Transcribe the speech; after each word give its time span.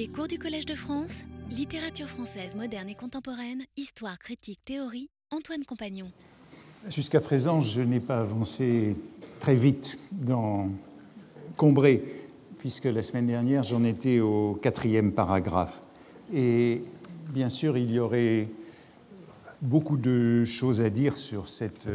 Les 0.00 0.08
cours 0.08 0.28
du 0.28 0.38
Collège 0.38 0.64
de 0.64 0.72
France, 0.72 1.24
littérature 1.50 2.06
française 2.06 2.56
moderne 2.56 2.88
et 2.88 2.94
contemporaine, 2.94 3.64
histoire, 3.76 4.18
critique, 4.18 4.58
théorie, 4.64 5.10
Antoine 5.30 5.62
Compagnon. 5.66 6.10
Jusqu'à 6.88 7.20
présent, 7.20 7.60
je 7.60 7.82
n'ai 7.82 8.00
pas 8.00 8.20
avancé 8.20 8.96
très 9.40 9.54
vite 9.54 9.98
dans 10.10 10.70
Combray, 11.58 12.02
puisque 12.56 12.86
la 12.86 13.02
semaine 13.02 13.26
dernière, 13.26 13.62
j'en 13.62 13.84
étais 13.84 14.20
au 14.20 14.54
quatrième 14.54 15.12
paragraphe. 15.12 15.82
Et 16.32 16.82
bien 17.28 17.50
sûr, 17.50 17.76
il 17.76 17.90
y 17.90 17.98
aurait 17.98 18.48
beaucoup 19.60 19.98
de 19.98 20.46
choses 20.46 20.80
à 20.80 20.88
dire 20.88 21.18
sur 21.18 21.46
cette 21.46 21.88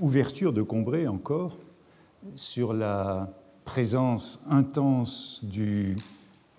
ouverture 0.00 0.52
de 0.52 0.62
Combray 0.62 1.06
encore, 1.06 1.56
sur 2.34 2.72
la 2.72 3.32
présence 3.64 4.42
intense 4.50 5.38
du 5.44 5.94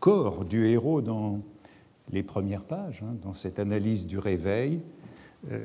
corps 0.04 0.43
du 0.43 0.67
héros 0.67 1.01
dans 1.01 1.39
les 2.11 2.23
premières 2.23 2.66
pages, 2.66 3.02
hein, 3.05 3.16
dans 3.23 3.31
cette 3.31 3.57
analyse 3.57 4.05
du 4.05 4.20
réveil. 4.20 4.81
Euh, 5.49 5.62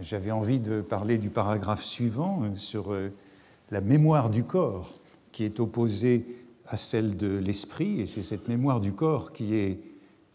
j'avais 0.00 0.30
envie 0.30 0.60
de 0.60 0.80
parler 0.80 1.18
du 1.18 1.30
paragraphe 1.30 1.82
suivant 1.82 2.44
euh, 2.44 2.54
sur 2.54 2.92
euh, 2.92 3.08
la 3.72 3.80
mémoire 3.80 4.30
du 4.30 4.44
corps 4.44 5.00
qui 5.32 5.42
est 5.42 5.58
opposée 5.58 6.26
à 6.68 6.76
celle 6.76 7.16
de 7.16 7.38
l'esprit, 7.38 8.00
et 8.00 8.06
c'est 8.06 8.22
cette 8.22 8.46
mémoire 8.46 8.80
du 8.80 8.92
corps 8.92 9.32
qui 9.32 9.56
est 9.56 9.80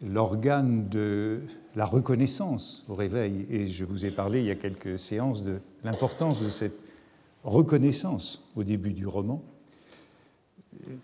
l'organe 0.02 0.90
de 0.90 1.40
la 1.78 1.86
reconnaissance 1.86 2.84
au 2.90 2.96
réveil. 2.96 3.46
Et 3.50 3.68
je 3.68 3.86
vous 3.86 4.06
ai 4.06 4.12
parlé 4.12 4.42
il 4.42 4.48
y 4.48 4.52
a 4.52 4.56
quelques 4.56 5.00
séances 5.00 5.42
de 5.42 5.60
l'importance 5.86 6.44
de 6.44 6.50
cette 6.50 6.78
reconnaissance 7.46 8.44
au 8.58 8.66
début 8.66 8.92
du 8.92 9.08
roman. 9.08 9.42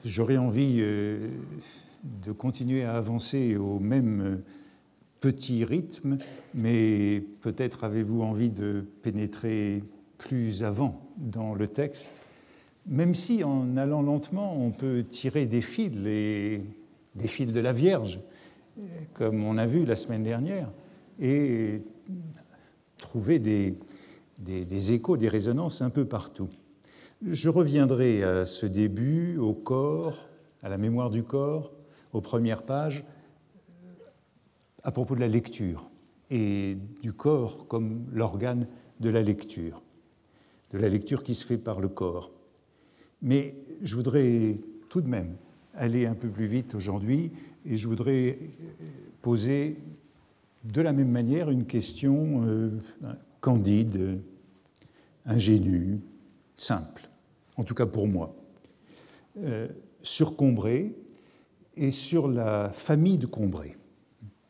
J'aurais 0.03 0.35
envie 0.35 0.83
de 2.03 2.31
continuer 2.31 2.83
à 2.83 2.95
avancer 2.95 3.55
au 3.57 3.79
même 3.79 4.41
petit 5.19 5.63
rythme, 5.63 6.17
mais 6.53 7.23
peut-être 7.41 7.83
avez-vous 7.83 8.21
envie 8.21 8.49
de 8.49 8.83
pénétrer 9.03 9.83
plus 10.17 10.63
avant 10.63 11.09
dans 11.17 11.53
le 11.53 11.67
texte, 11.67 12.13
même 12.87 13.13
si 13.13 13.43
en 13.43 13.77
allant 13.77 14.01
lentement, 14.01 14.55
on 14.57 14.71
peut 14.71 15.03
tirer 15.03 15.45
des 15.45 15.61
fils, 15.61 15.91
des 15.91 16.63
fils 17.27 17.53
de 17.53 17.59
la 17.59 17.73
Vierge, 17.73 18.19
comme 19.13 19.43
on 19.43 19.57
a 19.57 19.67
vu 19.67 19.85
la 19.85 19.95
semaine 19.95 20.23
dernière, 20.23 20.71
et 21.19 21.83
trouver 22.97 23.37
des, 23.37 23.77
des 24.39 24.91
échos, 24.91 25.17
des 25.17 25.29
résonances 25.29 25.81
un 25.81 25.91
peu 25.91 26.05
partout. 26.05 26.49
Je 27.27 27.49
reviendrai 27.49 28.23
à 28.23 28.45
ce 28.45 28.65
début, 28.65 29.37
au 29.37 29.53
corps, 29.53 30.27
à 30.63 30.69
la 30.69 30.79
mémoire 30.79 31.11
du 31.11 31.23
corps, 31.23 31.71
aux 32.13 32.21
premières 32.21 32.63
pages 32.63 33.03
à 34.83 34.91
propos 34.91 35.15
de 35.15 35.19
la 35.19 35.27
lecture 35.27 35.89
et 36.29 36.77
du 37.01 37.13
corps 37.13 37.67
comme 37.67 38.05
l'organe 38.11 38.67
de 38.99 39.09
la 39.09 39.21
lecture, 39.21 39.81
de 40.71 40.77
la 40.77 40.89
lecture 40.89 41.23
qui 41.23 41.35
se 41.35 41.45
fait 41.45 41.57
par 41.57 41.81
le 41.81 41.89
corps. 41.89 42.31
Mais 43.21 43.55
je 43.81 43.95
voudrais 43.95 44.57
tout 44.89 45.01
de 45.01 45.07
même 45.07 45.35
aller 45.75 46.05
un 46.05 46.15
peu 46.15 46.29
plus 46.29 46.47
vite 46.47 46.75
aujourd'hui 46.75 47.31
et 47.65 47.77
je 47.77 47.87
voudrais 47.87 48.39
poser 49.21 49.77
de 50.63 50.81
la 50.81 50.93
même 50.93 51.09
manière 51.09 51.49
une 51.49 51.65
question 51.65 52.43
euh, 52.45 52.69
candide, 53.39 54.21
ingénue, 55.25 55.99
simple, 56.57 57.09
en 57.57 57.63
tout 57.63 57.73
cas 57.73 57.85
pour 57.85 58.07
moi. 58.07 58.35
Euh, 59.37 59.67
et 61.75 61.91
sur 61.91 62.27
la 62.27 62.69
famille 62.69 63.17
de 63.17 63.25
Combray, 63.25 63.77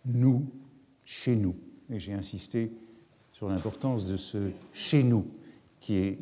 nous, 0.05 0.45
chez 1.05 1.35
nous. 1.35 1.55
Et 1.89 1.99
j'ai 1.99 2.13
insisté 2.13 2.71
sur 3.31 3.49
l'importance 3.49 4.05
de 4.05 4.17
ce 4.17 4.51
chez 4.73 5.03
nous 5.03 5.25
qui 5.79 5.95
est 5.95 6.19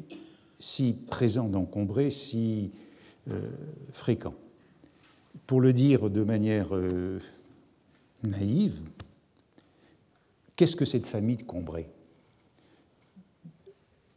si 0.57 0.93
présent 0.93 1.47
dans 1.47 1.65
Combray, 1.65 2.11
si 2.11 2.71
euh, 3.29 3.49
fréquent. 3.91 4.35
Pour 5.47 5.61
le 5.61 5.73
dire 5.73 6.09
de 6.09 6.23
manière 6.23 6.75
euh, 6.75 7.19
naïve, 8.23 8.81
qu'est-ce 10.55 10.75
que 10.75 10.85
cette 10.85 11.07
famille 11.07 11.38
de 11.38 11.43
Combray? 11.43 11.88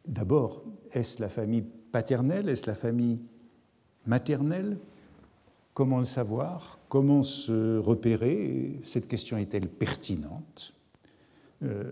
D'abord, 0.07 0.65
est-ce 0.93 1.21
la 1.21 1.29
famille 1.29 1.65
paternelle? 1.93 2.49
Est-ce 2.49 2.67
la 2.67 2.75
famille 2.75 3.21
maternelle? 4.07 4.79
Comment 5.75 6.01
le 6.01 6.05
savoir? 6.05 6.79
Comment 6.89 7.23
se 7.23 7.79
repérer? 7.79 8.79
Cette 8.83 9.09
question 9.09 9.39
est-elle 9.39 9.69
pertinente? 9.69 10.75
Euh, 11.63 11.91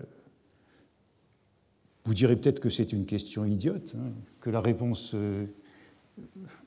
Vous 2.04 2.12
direz 2.12 2.36
peut-être 2.36 2.60
que 2.60 2.68
c'est 2.68 2.92
une 2.92 3.06
question 3.06 3.46
idiote, 3.46 3.94
hein, 3.96 4.12
que 4.40 4.50
la 4.50 4.60
réponse 4.60 5.12
euh, 5.14 5.46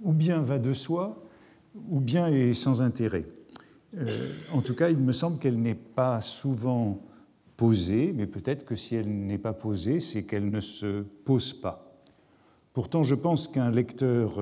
ou 0.02 0.12
bien 0.12 0.42
va 0.42 0.58
de 0.58 0.74
soi, 0.74 1.24
ou 1.90 2.00
bien 2.00 2.28
est 2.28 2.56
sans 2.56 2.82
intérêt. 2.82 3.26
Euh, 3.96 4.32
en 4.52 4.62
tout 4.62 4.74
cas, 4.74 4.90
il 4.90 4.98
me 4.98 5.12
semble 5.12 5.38
qu'elle 5.38 5.60
n'est 5.60 5.76
pas 5.76 6.20
souvent 6.20 7.00
posée, 7.58 8.12
mais 8.16 8.26
peut-être 8.26 8.66
que 8.66 8.76
si 8.76 8.96
elle 8.96 9.26
n'est 9.28 9.38
pas 9.38 9.54
posée, 9.54 10.00
c'est 10.00 10.24
qu'elle 10.24 10.50
ne 10.50 10.62
se 10.62 11.04
pose 11.26 11.54
pas. 11.54 12.02
Pourtant, 12.74 13.04
je 13.04 13.14
pense 13.14 13.48
qu'un 13.48 13.70
lecteur 13.70 14.40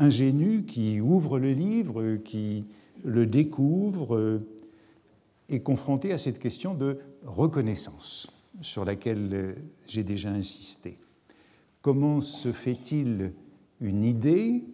ingénu 0.00 0.64
qui 0.64 1.00
ouvre 1.00 1.38
le 1.38 1.52
livre, 1.52 2.16
qui 2.16 2.64
le 3.04 3.26
découvre, 3.26 4.42
est 5.48 5.60
confronté 5.60 6.12
à 6.12 6.18
cette 6.18 6.38
question 6.38 6.74
de 6.74 6.98
reconnaissance 7.24 8.32
sur 8.60 8.84
laquelle 8.84 9.56
j'ai 9.86 10.02
déjà 10.02 10.30
insisté. 10.30 10.96
Comment 11.82 12.20
se 12.20 12.52
fait-il 12.52 13.32
une 13.80 14.04
idée? 14.04 14.64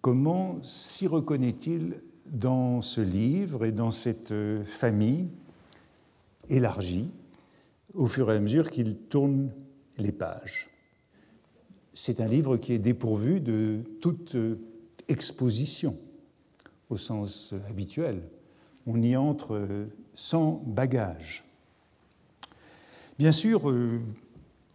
Comment 0.00 0.58
s'y 0.62 1.06
reconnaît-il 1.06 1.94
dans 2.30 2.82
ce 2.82 3.00
livre 3.00 3.64
et 3.64 3.72
dans 3.72 3.90
cette 3.90 4.34
famille 4.64 5.28
élargie 6.48 7.08
au 7.94 8.06
fur 8.06 8.30
et 8.30 8.36
à 8.36 8.40
mesure 8.40 8.70
qu'il 8.70 8.96
tourne 8.96 9.50
les 9.98 10.12
pages? 10.12 10.68
C'est 11.92 12.20
un 12.20 12.28
livre 12.28 12.56
qui 12.56 12.72
est 12.72 12.78
dépourvu 12.78 13.40
de 13.40 13.80
toute 14.00 14.36
exposition 15.08 15.96
au 16.90 16.96
sens 16.96 17.54
habituel. 17.68 18.22
On 18.86 19.02
y 19.02 19.16
entre 19.16 19.86
sans 20.14 20.62
bagage. 20.66 21.44
Bien 23.18 23.32
sûr, 23.32 23.72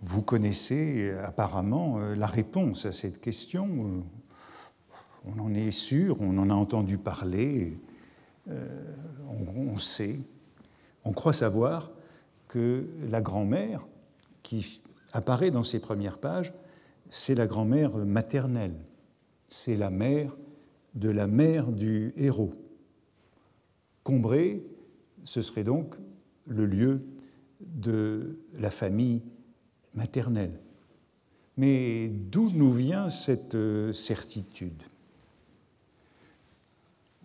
vous 0.02 0.22
connaissez 0.22 1.12
apparemment 1.12 2.00
la 2.00 2.28
réponse 2.28 2.86
à 2.86 2.92
cette 2.92 3.22
question. 3.22 4.04
On 5.26 5.40
en 5.40 5.54
est 5.54 5.72
sûr, 5.72 6.18
on 6.20 6.38
en 6.38 6.50
a 6.50 6.54
entendu 6.54 6.98
parler, 6.98 7.78
on 8.48 9.78
sait, 9.78 10.20
on 11.06 11.14
croit 11.14 11.34
savoir 11.34 11.92
que 12.48 12.86
la 13.10 13.22
grand-mère 13.22 13.86
qui 14.44 14.82
apparaît 15.14 15.52
dans 15.52 15.64
ces 15.64 15.80
premières 15.80 16.18
pages 16.18 16.52
c'est 17.12 17.36
la 17.36 17.46
grand-mère 17.46 17.98
maternelle, 17.98 18.74
c'est 19.52 19.76
la 19.76 19.90
mère 19.90 20.36
de 20.96 21.10
la 21.10 21.28
mère 21.28 21.72
du 21.72 22.14
héros. 22.16 22.54
Combray, 24.04 24.64
ce 25.24 25.42
serait 25.42 25.66
donc 25.66 25.96
le 26.48 26.66
lieu 26.66 27.02
de 27.60 28.40
la 28.58 28.72
famille 28.72 29.22
maternelle. 29.94 30.58
Mais 31.58 32.08
d'où 32.08 32.50
nous 32.50 32.72
vient 32.72 33.10
cette 33.10 33.56
euh, 33.56 33.94
certitude? 33.94 34.82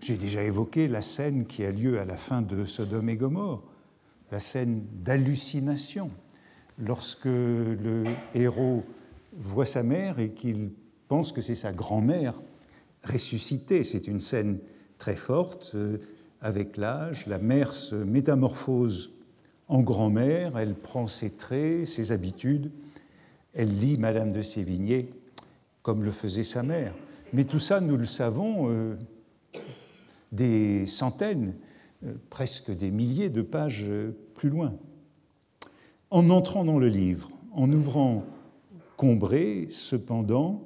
J'ai 0.01 0.17
déjà 0.17 0.43
évoqué 0.43 0.89
la 0.89 1.03
scène 1.03 1.47
qui 1.47 1.65
a 1.65 1.71
lieu 1.71 1.99
à 2.01 2.05
la 2.05 2.17
fin 2.17 2.43
de 2.43 2.65
Sodome 2.67 3.09
et 3.09 3.17
Gomorre, 3.17 3.63
la 4.33 4.41
scène 4.41 4.85
d'hallucination, 4.93 6.11
lorsque 6.79 7.25
le 7.25 8.05
héros 8.35 8.85
voit 9.33 9.65
sa 9.65 9.85
mère 9.85 10.19
et 10.19 10.33
qu'il 10.33 10.71
pense 11.09 11.33
que 11.33 11.41
c'est 11.41 11.55
sa 11.55 11.73
grand-mère 11.73 12.35
ressuscitée. 13.05 13.85
C'est 13.85 14.07
une 14.07 14.21
scène 14.21 14.59
très 14.99 15.17
forte. 15.17 15.73
Euh, 15.75 15.99
avec 16.41 16.77
l'âge, 16.77 17.27
la 17.27 17.39
mère 17.39 17.75
se 17.75 17.95
métamorphose 17.95 19.13
en 19.69 19.81
grand-mère, 19.81 20.59
elle 20.59 20.75
prend 20.75 21.07
ses 21.07 21.31
traits, 21.31 21.87
ses 21.87 22.13
habitudes, 22.13 22.71
elle 23.53 23.77
lit 23.81 23.97
Madame 23.97 24.31
de 24.31 24.43
Sévigné 24.43 25.11
comme 25.83 26.05
le 26.05 26.13
faisait 26.13 26.45
sa 26.45 26.63
mère. 26.63 26.95
Mais 27.33 27.45
tout 27.45 27.59
ça, 27.59 27.81
nous 27.81 27.97
le 27.97 28.07
savons, 28.07 28.71
euh, 28.71 28.97
des 30.31 30.87
centaines, 30.87 31.55
euh, 32.05 32.13
presque 32.31 32.71
des 32.71 32.91
milliers 32.91 33.29
de 33.29 33.43
pages 33.43 33.91
plus 34.35 34.51
loin. 34.51 34.75
En 36.11 36.31
entrant 36.31 36.65
dans 36.65 36.79
le 36.79 36.89
livre, 36.89 37.31
en 37.53 37.73
ouvrant 37.73 38.25
Combré, 38.97 39.69
cependant, 39.71 40.66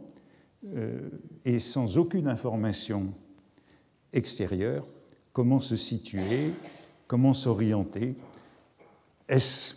et 1.45 1.59
sans 1.59 1.97
aucune 1.97 2.29
information 2.29 3.15
extérieure, 4.13 4.87
comment 5.33 5.61
se 5.61 5.77
situer, 5.77 6.53
comment 7.07 7.35
s'orienter. 7.35 8.15
Est-ce 9.29 9.77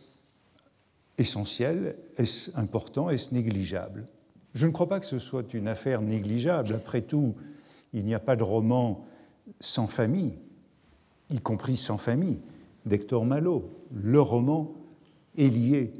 essentiel 1.18 1.95
Est-ce 2.18 2.51
important 2.57 3.09
Est-ce 3.09 3.33
négligeable? 3.33 4.06
Je 4.53 4.68
ne 4.68 4.71
crois 4.71 4.88
pas 4.89 5.00
que 5.00 5.06
ce 5.06 5.19
soit 5.19 5.53
une 5.53 5.68
affaire 5.68 6.01
négligeable. 6.01 6.74
Après 6.75 7.01
tout, 7.01 7.35
il 7.94 8.06
n'y 8.06 8.13
a 8.13 8.19
pas 8.19 8.35
de 8.35 8.44
roman 8.44 9.06
sans 9.59 9.88
famille, 9.88 10.35
y 11.30 11.39
compris 11.39 11.77
sans 11.77 11.97
famille, 11.97 12.39
d'Hector 12.85 13.25
Malot. 13.25 13.69
Le 13.91 14.21
roman 14.21 14.74
est 15.38 15.47
lié 15.47 15.94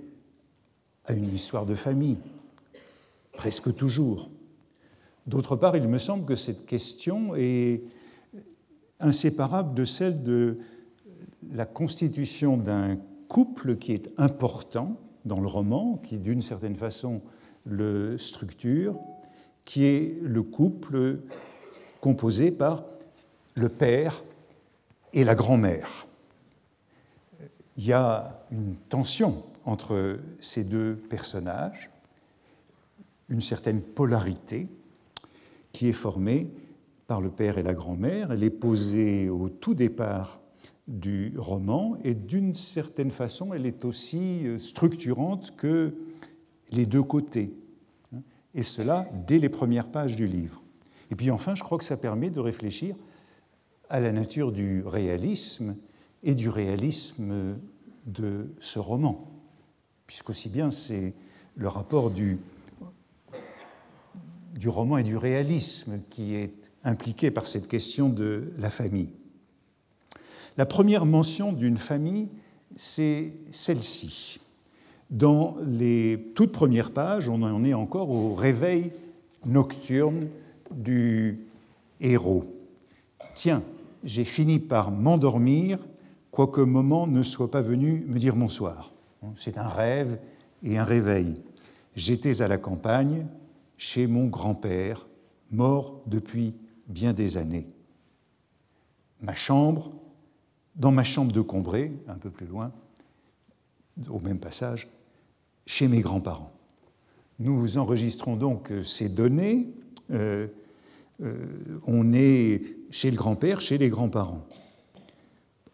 à 1.06 1.14
une 1.14 1.34
histoire 1.34 1.66
de 1.66 1.76
famille, 1.76 2.20
presque 3.34 3.76
toujours. 3.76 4.30
D'autre 5.26 5.56
part, 5.56 5.78
il 5.78 5.88
me 5.88 6.00
semble 6.00 6.26
que 6.26 6.36
cette 6.36 6.66
question 6.66 7.36
est 7.36 7.82
inséparable 9.00 9.74
de 9.74 9.86
celle 9.86 10.24
de 10.24 10.58
la 11.52 11.66
constitution 11.66 12.58
d'un 12.58 12.98
couple 13.28 13.78
qui 13.78 13.94
est 13.94 14.10
important 14.18 14.98
dans 15.26 15.40
le 15.40 15.48
roman, 15.48 15.98
qui 15.98 16.18
d'une 16.18 16.42
certaine 16.42 16.76
façon 16.76 17.22
le 17.66 18.18
structure, 18.18 18.98
qui 19.66 19.86
est 19.86 20.20
le 20.22 20.44
couple 20.44 21.20
composé 22.02 22.52
par 22.52 22.84
le 23.56 23.70
père 23.70 24.24
et 25.14 25.24
la 25.24 25.36
grand-mère. 25.36 26.08
Il 27.78 27.86
y 27.86 27.94
a 27.94 28.46
une 28.52 28.76
tension 28.90 29.44
entre 29.66 30.20
ces 30.42 30.66
deux 30.66 30.96
personnages, 30.96 31.90
une 33.30 33.42
certaine 33.42 33.82
polarité 33.82 34.68
qui 35.74 35.88
est 35.88 35.94
formée 35.94 36.50
par 37.08 37.20
le 37.20 37.30
père 37.30 37.58
et 37.58 37.64
la 37.64 37.74
grand-mère. 37.74 38.32
Elle 38.32 38.44
est 38.44 38.50
posée 38.50 39.30
au 39.30 39.50
tout 39.50 39.74
départ 39.74 40.40
du 40.88 41.34
roman 41.38 41.98
et 42.04 42.14
d'une 42.14 42.56
certaine 42.56 43.12
façon, 43.12 43.54
elle 43.54 43.66
est 43.66 43.84
aussi 43.86 44.46
structurante 44.58 45.56
que 45.58 45.96
les 46.72 46.86
deux 46.86 47.04
côtés. 47.04 47.54
Et 48.56 48.64
cela 48.64 49.08
dès 49.28 49.40
les 49.40 49.50
premières 49.50 49.90
pages 49.90 50.16
du 50.16 50.28
livre. 50.28 50.62
Et 51.12 51.16
puis 51.16 51.32
enfin, 51.32 51.56
je 51.56 51.64
crois 51.64 51.78
que 51.78 51.84
ça 51.84 51.98
permet 51.98 52.30
de 52.30 52.40
réfléchir 52.40 52.96
à 53.90 54.00
la 54.00 54.12
nature 54.12 54.52
du 54.52 54.84
réalisme 54.86 55.76
et 56.24 56.36
du 56.36 56.50
réalisme 56.50 57.58
de 58.06 58.54
ce 58.60 58.80
roman, 58.80 59.28
puisqu'aussi 60.08 60.50
bien 60.50 60.72
c'est 60.72 61.14
le 61.56 61.68
rapport 61.68 62.10
du, 62.10 62.40
du 64.54 64.70
roman 64.70 64.98
et 64.98 65.04
du 65.04 65.18
réalisme 65.18 66.00
qui 66.10 66.36
est 66.36 66.54
impliqué 66.84 67.32
par 67.32 67.48
cette 67.48 67.68
question 67.68 68.10
de 68.10 68.54
la 68.58 68.70
famille. 68.70 69.12
La 70.58 70.66
première 70.66 71.06
mention 71.06 71.52
d'une 71.52 71.78
famille, 71.78 72.30
c'est 72.76 73.34
celle-ci. 73.52 74.40
Dans 75.10 75.58
les 75.66 76.32
toutes 76.36 76.52
premières 76.52 76.92
pages, 76.92 77.30
on 77.30 77.42
en 77.42 77.64
est 77.64 77.74
encore 77.74 78.10
au 78.10 78.34
réveil 78.34 78.92
nocturne 79.46 80.28
du 80.72 81.46
héros. 82.00 82.46
Tiens, 83.36 83.64
j'ai 84.04 84.26
fini 84.26 84.60
par 84.60 84.92
m'endormir, 84.92 85.80
quoique 86.32 86.62
moment 86.62 87.08
ne 87.08 87.24
soit 87.24 87.50
pas 87.52 87.62
venu 87.62 88.06
me 88.08 88.20
dire 88.20 88.36
bonsoir. 88.36 88.94
C'est 89.38 89.58
un 89.58 89.68
rêve 89.68 90.20
et 90.64 90.78
un 90.78 90.84
réveil. 90.84 91.42
J'étais 91.96 92.42
à 92.42 92.48
la 92.48 92.58
campagne, 92.58 93.26
chez 93.78 94.08
mon 94.08 94.28
grand-père, 94.28 95.08
mort 95.52 96.02
depuis 96.08 96.56
bien 96.88 97.14
des 97.14 97.38
années. 97.38 97.68
Ma 99.22 99.34
chambre, 99.34 99.92
dans 100.76 100.92
ma 100.92 101.04
chambre 101.04 101.32
de 101.32 101.42
Combray, 101.42 101.92
un 102.08 102.16
peu 102.16 102.30
plus 102.30 102.46
loin, 102.46 102.72
au 104.10 104.20
même 104.20 104.40
passage, 104.40 104.88
chez 105.66 105.88
mes 105.88 106.02
grands-parents. 106.02 106.52
Nous 107.40 107.78
enregistrons 107.78 108.36
donc 108.36 108.72
ces 108.84 109.10
données. 109.10 109.70
Euh, 110.12 110.48
euh, 111.22 111.80
on 111.86 112.14
est 112.14 112.76
chez 112.90 113.12
le 113.12 113.18
grand-père, 113.18 113.62
chez 113.62 113.78
les 113.78 113.90
grands-parents. 113.90 114.46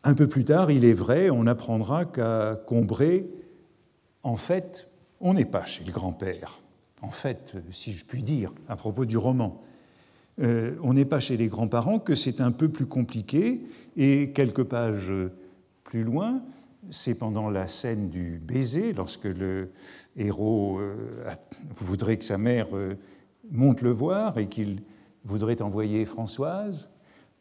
Un 0.04 0.14
peu 0.14 0.28
plus 0.28 0.46
tard, 0.46 0.72
il 0.72 0.86
est 0.86 0.94
vrai, 0.94 1.30
on 1.30 1.48
apprendra 1.48 2.06
qu'à 2.06 2.56
Combray, 2.68 3.26
en 4.24 4.38
fait, 4.38 4.88
on 5.20 5.34
n'est 5.34 5.46
pas 5.46 5.66
chez 5.66 5.84
le 5.84 5.92
grand-père. 5.92 6.62
En 7.02 7.12
fait, 7.12 7.54
si 7.72 7.94
je 7.94 8.06
puis 8.06 8.24
dire, 8.24 8.52
à 8.68 8.76
propos 8.76 9.06
du 9.06 9.18
roman, 9.18 9.62
euh, 10.42 10.76
on 10.84 10.94
n'est 10.94 11.06
pas 11.06 11.20
chez 11.20 11.38
les 11.38 11.48
grands-parents, 11.48 12.00
que 12.00 12.16
c'est 12.16 12.42
un 12.42 12.52
peu 12.52 12.70
plus 12.70 12.86
compliqué, 12.86 13.62
et 13.98 14.32
quelques 14.32 14.64
pages 14.64 15.12
plus 15.84 16.04
loin, 16.04 16.42
c'est 16.92 17.16
pendant 17.16 17.50
la 17.50 17.68
scène 17.68 18.10
du 18.10 18.40
baiser, 18.44 18.94
lorsque 18.94 19.26
le 19.26 19.72
héros 20.18 20.80
euh, 20.80 20.96
voudrait 21.72 22.18
que 22.18 22.26
sa 22.26 22.38
mère 22.38 22.68
euh, 22.74 22.96
monte 23.52 23.82
le 23.82 23.92
voir 23.92 24.38
et 24.38 24.48
qu'il 24.48 24.82
voudrait 25.26 25.62
envoyer 25.62 26.06
Françoise. 26.06 26.90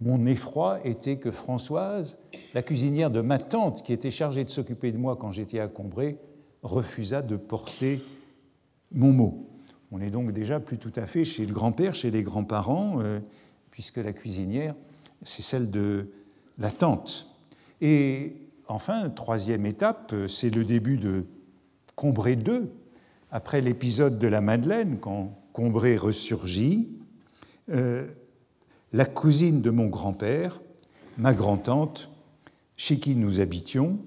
Mon 0.00 0.26
effroi 0.26 0.80
était 0.84 1.16
que 1.16 1.30
Françoise, 1.30 2.18
la 2.54 2.62
cuisinière 2.62 3.10
de 3.10 3.20
ma 3.20 3.38
tante, 3.38 3.82
qui 3.82 3.92
était 3.92 4.10
chargée 4.10 4.44
de 4.44 4.50
s'occuper 4.50 4.92
de 4.92 4.98
moi 4.98 5.16
quand 5.16 5.32
j'étais 5.32 5.60
à 5.60 5.68
Combray, 5.68 6.16
refusa 6.62 7.22
de 7.22 7.36
porter 7.36 8.00
mon 8.92 9.12
mot. 9.12 9.48
On 9.90 10.00
est 10.00 10.10
donc 10.10 10.32
déjà 10.32 10.60
plus 10.60 10.78
tout 10.78 10.92
à 10.96 11.06
fait 11.06 11.24
chez 11.24 11.46
le 11.46 11.54
grand-père, 11.54 11.94
chez 11.94 12.10
les 12.10 12.22
grands-parents, 12.22 13.00
euh, 13.00 13.20
puisque 13.70 13.96
la 13.96 14.12
cuisinière, 14.12 14.74
c'est 15.22 15.42
celle 15.42 15.70
de 15.70 16.10
la 16.58 16.70
tante. 16.70 17.28
Et 17.80 18.36
enfin, 18.66 19.08
troisième 19.08 19.66
étape, 19.66 20.14
c'est 20.28 20.54
le 20.54 20.64
début 20.64 20.98
de 20.98 21.24
Combray 21.94 22.34
II, 22.34 22.68
après 23.30 23.60
l'épisode 23.60 24.18
de 24.18 24.26
la 24.26 24.40
Madeleine, 24.40 24.98
quand 25.00 25.38
Combray 25.52 25.96
ressurgit. 25.96 26.88
Euh, 27.70 28.06
la 28.92 29.04
cousine 29.04 29.60
de 29.60 29.70
mon 29.70 29.86
grand-père, 29.86 30.60
ma 31.18 31.34
grand-tante, 31.34 32.10
chez 32.76 32.98
qui 32.98 33.16
nous 33.16 33.40
habitions, 33.40 33.98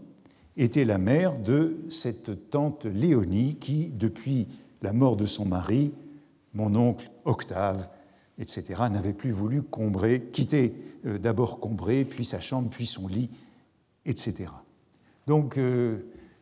était 0.57 0.85
la 0.85 0.97
mère 0.97 1.37
de 1.37 1.77
cette 1.89 2.49
tante 2.49 2.85
Léonie 2.85 3.57
qui, 3.59 3.87
depuis 3.87 4.47
la 4.81 4.93
mort 4.93 5.15
de 5.15 5.25
son 5.25 5.45
mari, 5.45 5.91
mon 6.53 6.75
oncle 6.75 7.09
Octave, 7.25 7.87
etc., 8.39 8.83
n'avait 8.91 9.13
plus 9.13 9.31
voulu 9.31 9.61
quitter 10.31 10.73
euh, 11.05 11.17
d'abord 11.17 11.59
Combray, 11.59 12.05
puis 12.05 12.25
sa 12.25 12.39
chambre, 12.39 12.69
puis 12.69 12.85
son 12.85 13.07
lit, 13.07 13.29
etc. 14.05 14.49
Donc 15.27 15.57
euh, 15.57 15.99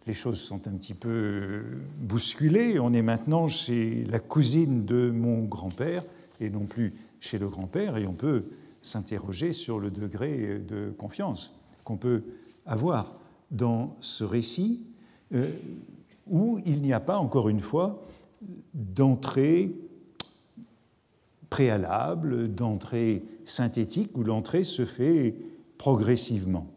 les 0.07 0.13
choses 0.13 0.39
sont 0.39 0.67
un 0.67 0.71
petit 0.71 0.93
peu 0.93 1.09
euh, 1.09 1.63
bousculées. 1.99 2.79
On 2.79 2.93
est 2.93 3.01
maintenant 3.01 3.47
chez 3.47 4.05
la 4.05 4.19
cousine 4.19 4.85
de 4.85 5.11
mon 5.11 5.43
grand-père 5.43 6.03
et 6.39 6.49
non 6.49 6.65
plus 6.65 6.93
chez 7.19 7.37
le 7.37 7.49
grand-père, 7.49 7.97
et 7.97 8.07
on 8.07 8.13
peut 8.13 8.45
s'interroger 8.81 9.51
sur 9.51 9.77
le 9.77 9.91
degré 9.91 10.57
de 10.59 10.93
confiance 10.97 11.53
qu'on 11.83 11.97
peut 11.97 12.23
avoir 12.65 13.13
dans 13.51 13.97
ce 13.99 14.23
récit 14.23 14.85
où 16.29 16.61
il 16.65 16.81
n'y 16.81 16.93
a 16.93 17.01
pas, 17.01 17.17
encore 17.17 17.49
une 17.49 17.59
fois, 17.59 18.01
d'entrée 18.73 19.71
préalable, 21.49 22.53
d'entrée 22.53 23.23
synthétique, 23.45 24.15
où 24.17 24.23
l'entrée 24.23 24.63
se 24.63 24.85
fait 24.85 25.35
progressivement. 25.77 26.67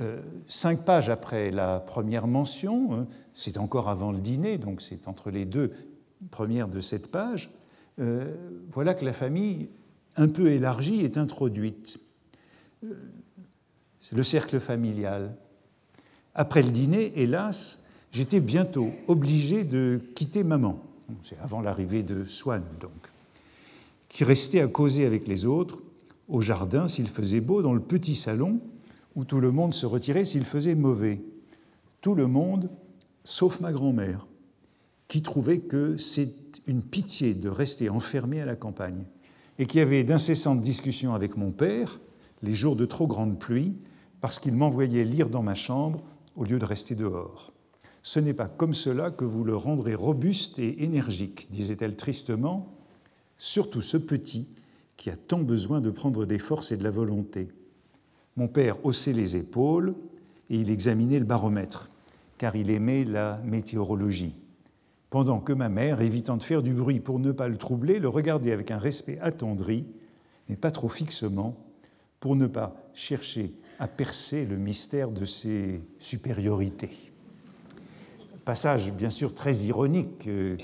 Euh, 0.00 0.20
cinq 0.48 0.84
pages 0.84 1.08
après 1.08 1.50
la 1.50 1.78
première 1.78 2.26
mention, 2.26 2.92
hein, 2.92 3.06
c'est 3.32 3.58
encore 3.58 3.88
avant 3.88 4.12
le 4.12 4.20
dîner, 4.20 4.58
donc 4.58 4.82
c'est 4.82 5.08
entre 5.08 5.30
les 5.30 5.44
deux 5.44 5.72
premières 6.30 6.68
de 6.68 6.80
cette 6.80 7.10
page, 7.10 7.50
euh, 8.00 8.34
voilà 8.72 8.94
que 8.94 9.04
la 9.04 9.12
famille, 9.12 9.68
un 10.16 10.28
peu 10.28 10.48
élargie, 10.48 11.00
est 11.00 11.16
introduite. 11.16 11.98
Euh, 12.82 12.94
c'est 14.00 14.16
le 14.16 14.24
cercle 14.24 14.58
familial. 14.58 15.36
Après 16.34 16.62
le 16.62 16.70
dîner, 16.70 17.12
hélas, 17.16 17.83
j'étais 18.14 18.40
bientôt 18.40 18.90
obligé 19.08 19.64
de 19.64 20.00
quitter 20.14 20.44
maman. 20.44 20.80
C'est 21.22 21.38
avant 21.42 21.60
l'arrivée 21.60 22.02
de 22.02 22.24
Swann, 22.24 22.62
donc, 22.80 22.92
qui 24.08 24.24
restait 24.24 24.60
à 24.60 24.68
causer 24.68 25.04
avec 25.04 25.26
les 25.26 25.44
autres 25.44 25.82
au 26.28 26.40
jardin 26.40 26.88
s'il 26.88 27.08
faisait 27.08 27.40
beau, 27.42 27.60
dans 27.60 27.74
le 27.74 27.80
petit 27.80 28.14
salon 28.14 28.60
où 29.14 29.24
tout 29.24 29.40
le 29.40 29.52
monde 29.52 29.74
se 29.74 29.84
retirait 29.84 30.24
s'il 30.24 30.44
faisait 30.44 30.74
mauvais. 30.74 31.20
Tout 32.00 32.14
le 32.14 32.26
monde, 32.26 32.70
sauf 33.24 33.60
ma 33.60 33.72
grand-mère, 33.72 34.26
qui 35.08 35.22
trouvait 35.22 35.58
que 35.58 35.96
c'est 35.98 36.32
une 36.66 36.82
pitié 36.82 37.34
de 37.34 37.48
rester 37.48 37.90
enfermé 37.90 38.40
à 38.40 38.46
la 38.46 38.56
campagne, 38.56 39.04
et 39.58 39.66
qui 39.66 39.78
avait 39.80 40.04
d'incessantes 40.04 40.62
discussions 40.62 41.14
avec 41.14 41.36
mon 41.36 41.52
père 41.52 42.00
les 42.42 42.54
jours 42.54 42.76
de 42.76 42.86
trop 42.86 43.06
grande 43.06 43.38
pluie, 43.38 43.74
parce 44.20 44.38
qu'il 44.38 44.54
m'envoyait 44.54 45.04
lire 45.04 45.28
dans 45.28 45.42
ma 45.42 45.54
chambre 45.54 46.02
au 46.36 46.44
lieu 46.44 46.58
de 46.58 46.64
rester 46.64 46.94
dehors. 46.94 47.53
Ce 48.04 48.20
n'est 48.20 48.34
pas 48.34 48.48
comme 48.48 48.74
cela 48.74 49.10
que 49.10 49.24
vous 49.24 49.44
le 49.44 49.56
rendrez 49.56 49.94
robuste 49.94 50.58
et 50.58 50.84
énergique, 50.84 51.48
disait-elle 51.50 51.96
tristement, 51.96 52.68
surtout 53.38 53.80
ce 53.80 53.96
petit 53.96 54.46
qui 54.98 55.08
a 55.08 55.16
tant 55.16 55.40
besoin 55.40 55.80
de 55.80 55.90
prendre 55.90 56.26
des 56.26 56.38
forces 56.38 56.70
et 56.70 56.76
de 56.76 56.84
la 56.84 56.90
volonté. 56.90 57.48
Mon 58.36 58.46
père 58.46 58.84
haussait 58.84 59.14
les 59.14 59.36
épaules 59.36 59.94
et 60.50 60.58
il 60.58 60.70
examinait 60.70 61.18
le 61.18 61.24
baromètre, 61.24 61.88
car 62.36 62.56
il 62.56 62.70
aimait 62.70 63.04
la 63.04 63.40
météorologie. 63.42 64.36
Pendant 65.08 65.40
que 65.40 65.54
ma 65.54 65.70
mère, 65.70 66.02
évitant 66.02 66.36
de 66.36 66.42
faire 66.42 66.62
du 66.62 66.74
bruit 66.74 67.00
pour 67.00 67.18
ne 67.18 67.32
pas 67.32 67.48
le 67.48 67.56
troubler, 67.56 68.00
le 68.00 68.10
regardait 68.10 68.52
avec 68.52 68.70
un 68.70 68.78
respect 68.78 69.18
attendri, 69.20 69.86
mais 70.50 70.56
pas 70.56 70.70
trop 70.70 70.90
fixement, 70.90 71.56
pour 72.20 72.36
ne 72.36 72.48
pas 72.48 72.76
chercher 72.92 73.54
à 73.78 73.88
percer 73.88 74.44
le 74.44 74.58
mystère 74.58 75.10
de 75.10 75.24
ses 75.24 75.82
supériorités. 75.98 77.13
Passage 78.44 78.92
bien 78.92 79.10
sûr 79.10 79.34
très 79.34 79.54
ironique 79.56 80.26
euh, 80.26 80.56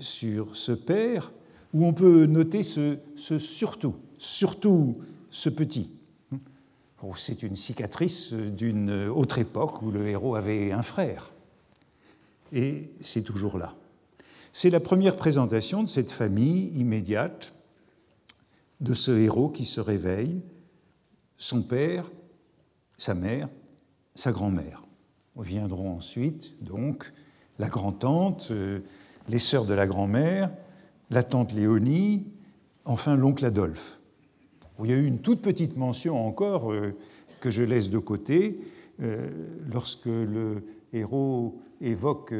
sur 0.00 0.56
ce 0.56 0.72
père, 0.72 1.32
où 1.74 1.86
on 1.86 1.92
peut 1.92 2.26
noter 2.26 2.62
ce, 2.62 2.98
surtout, 3.16 3.96
surtout 4.16 4.98
ce 5.30 5.48
petit. 5.48 5.92
Oh, 7.02 7.12
c'est 7.16 7.42
une 7.42 7.56
cicatrice 7.56 8.32
d'une 8.32 9.08
autre 9.08 9.38
époque 9.38 9.82
où 9.82 9.90
le 9.90 10.08
héros 10.08 10.34
avait 10.34 10.72
un 10.72 10.82
frère. 10.82 11.30
Et 12.52 12.90
c'est 13.00 13.22
toujours 13.22 13.58
là. 13.58 13.74
C'est 14.52 14.70
la 14.70 14.80
première 14.80 15.16
présentation 15.16 15.82
de 15.82 15.88
cette 15.88 16.10
famille 16.10 16.72
immédiate, 16.74 17.52
de 18.80 18.94
ce 18.94 19.10
héros 19.10 19.50
qui 19.50 19.64
se 19.64 19.80
réveille, 19.80 20.40
son 21.38 21.62
père, 21.62 22.10
sa 22.96 23.14
mère, 23.14 23.48
sa 24.14 24.32
grand-mère. 24.32 24.82
Viendront 25.38 25.92
ensuite, 25.92 26.56
donc, 26.62 27.12
la 27.58 27.68
grand-tante, 27.68 28.48
euh, 28.50 28.80
les 29.28 29.38
sœurs 29.38 29.66
de 29.66 29.74
la 29.74 29.86
grand-mère, 29.86 30.50
la 31.10 31.22
tante 31.22 31.52
Léonie, 31.52 32.26
enfin 32.84 33.14
l'oncle 33.14 33.44
Adolphe. 33.44 33.98
Il 34.82 34.90
y 34.90 34.92
a 34.92 34.96
eu 34.96 35.06
une 35.06 35.20
toute 35.20 35.40
petite 35.40 35.76
mention 35.76 36.26
encore 36.26 36.72
euh, 36.72 36.96
que 37.40 37.50
je 37.50 37.62
laisse 37.62 37.90
de 37.90 37.98
côté 37.98 38.60
euh, 39.00 39.28
lorsque 39.72 40.06
le 40.06 40.64
héros 40.92 41.60
évoque 41.80 42.34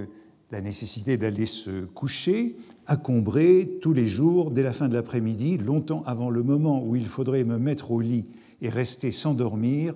la 0.50 0.60
nécessité 0.60 1.16
d'aller 1.16 1.46
se 1.46 1.84
coucher, 1.84 2.56
à 2.86 2.96
Combray, 2.96 3.78
tous 3.80 3.92
les 3.92 4.06
jours, 4.06 4.50
dès 4.50 4.62
la 4.62 4.72
fin 4.72 4.88
de 4.88 4.94
l'après-midi, 4.94 5.58
longtemps 5.58 6.02
avant 6.06 6.30
le 6.30 6.42
moment 6.42 6.82
où 6.82 6.96
il 6.96 7.06
faudrait 7.06 7.44
me 7.44 7.58
mettre 7.58 7.90
au 7.90 8.00
lit 8.00 8.26
et 8.62 8.70
rester 8.70 9.12
sans 9.12 9.34
dormir, 9.34 9.94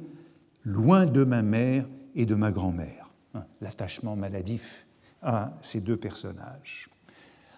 loin 0.64 1.06
de 1.06 1.24
ma 1.24 1.42
mère 1.42 1.88
et 2.14 2.26
de 2.26 2.34
ma 2.34 2.50
grand-mère. 2.50 3.10
Hein, 3.34 3.44
l'attachement 3.60 4.16
maladif 4.16 4.86
à 5.22 5.52
ces 5.62 5.80
deux 5.80 5.96
personnages. 5.96 6.90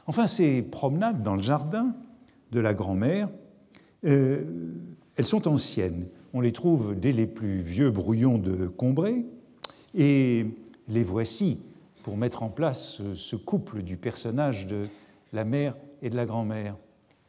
Enfin, 0.06 0.26
ces 0.26 0.62
promenades 0.62 1.22
dans 1.22 1.36
le 1.36 1.42
jardin 1.42 1.94
de 2.52 2.60
la 2.60 2.74
grand-mère, 2.74 3.28
euh, 4.04 4.44
elles 5.16 5.26
sont 5.26 5.48
anciennes. 5.48 6.08
On 6.32 6.40
les 6.40 6.52
trouve 6.52 6.94
dès 6.94 7.12
les 7.12 7.26
plus 7.26 7.58
vieux 7.58 7.90
brouillons 7.90 8.38
de 8.38 8.66
Combray, 8.66 9.24
et 9.94 10.46
les 10.88 11.04
voici 11.04 11.60
pour 12.02 12.16
mettre 12.16 12.42
en 12.42 12.50
place 12.50 13.00
ce 13.14 13.36
couple 13.36 13.82
du 13.82 13.96
personnage 13.96 14.66
de 14.66 14.86
la 15.32 15.44
mère 15.44 15.74
et 16.02 16.10
de 16.10 16.16
la 16.16 16.26
grand-mère. 16.26 16.76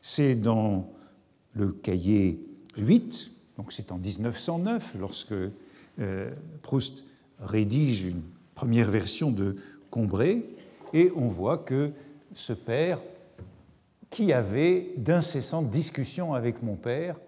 C'est 0.01 0.35
dans 0.35 0.91
le 1.53 1.71
cahier 1.71 2.39
8, 2.77 3.31
donc 3.57 3.71
c'est 3.71 3.91
en 3.91 3.97
1909, 3.97 4.95
lorsque 4.99 5.33
euh, 5.99 6.31
Proust 6.61 7.05
rédige 7.39 8.05
une 8.05 8.21
première 8.53 8.89
version 8.89 9.31
de 9.31 9.55
Combray, 9.89 10.45
et 10.93 11.11
on 11.15 11.27
voit 11.27 11.57
que 11.57 11.91
ce 12.33 12.53
père, 12.53 12.99
qui 14.09 14.31
avait 14.31 14.93
d'incessantes 14.97 15.69
discussions 15.69 16.33
avec 16.33 16.63
mon 16.63 16.75
père, 16.75 17.19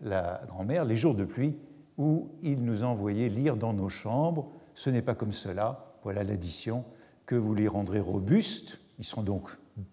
la 0.00 0.42
grand-mère, 0.48 0.84
les 0.84 0.96
jours 0.96 1.14
de 1.14 1.24
pluie, 1.24 1.54
où 1.98 2.28
il 2.42 2.64
nous 2.64 2.82
envoyait 2.82 3.28
lire 3.28 3.56
dans 3.56 3.72
nos 3.72 3.88
chambres. 3.88 4.50
Ce 4.74 4.90
n'est 4.90 5.02
pas 5.02 5.14
comme 5.14 5.32
cela, 5.32 5.94
voilà 6.02 6.24
l'addition, 6.24 6.84
que 7.26 7.36
vous 7.36 7.54
les 7.54 7.68
rendrez 7.68 8.00
robustes, 8.00 8.80
ils 8.98 9.04
sont 9.04 9.22
donc 9.22 9.48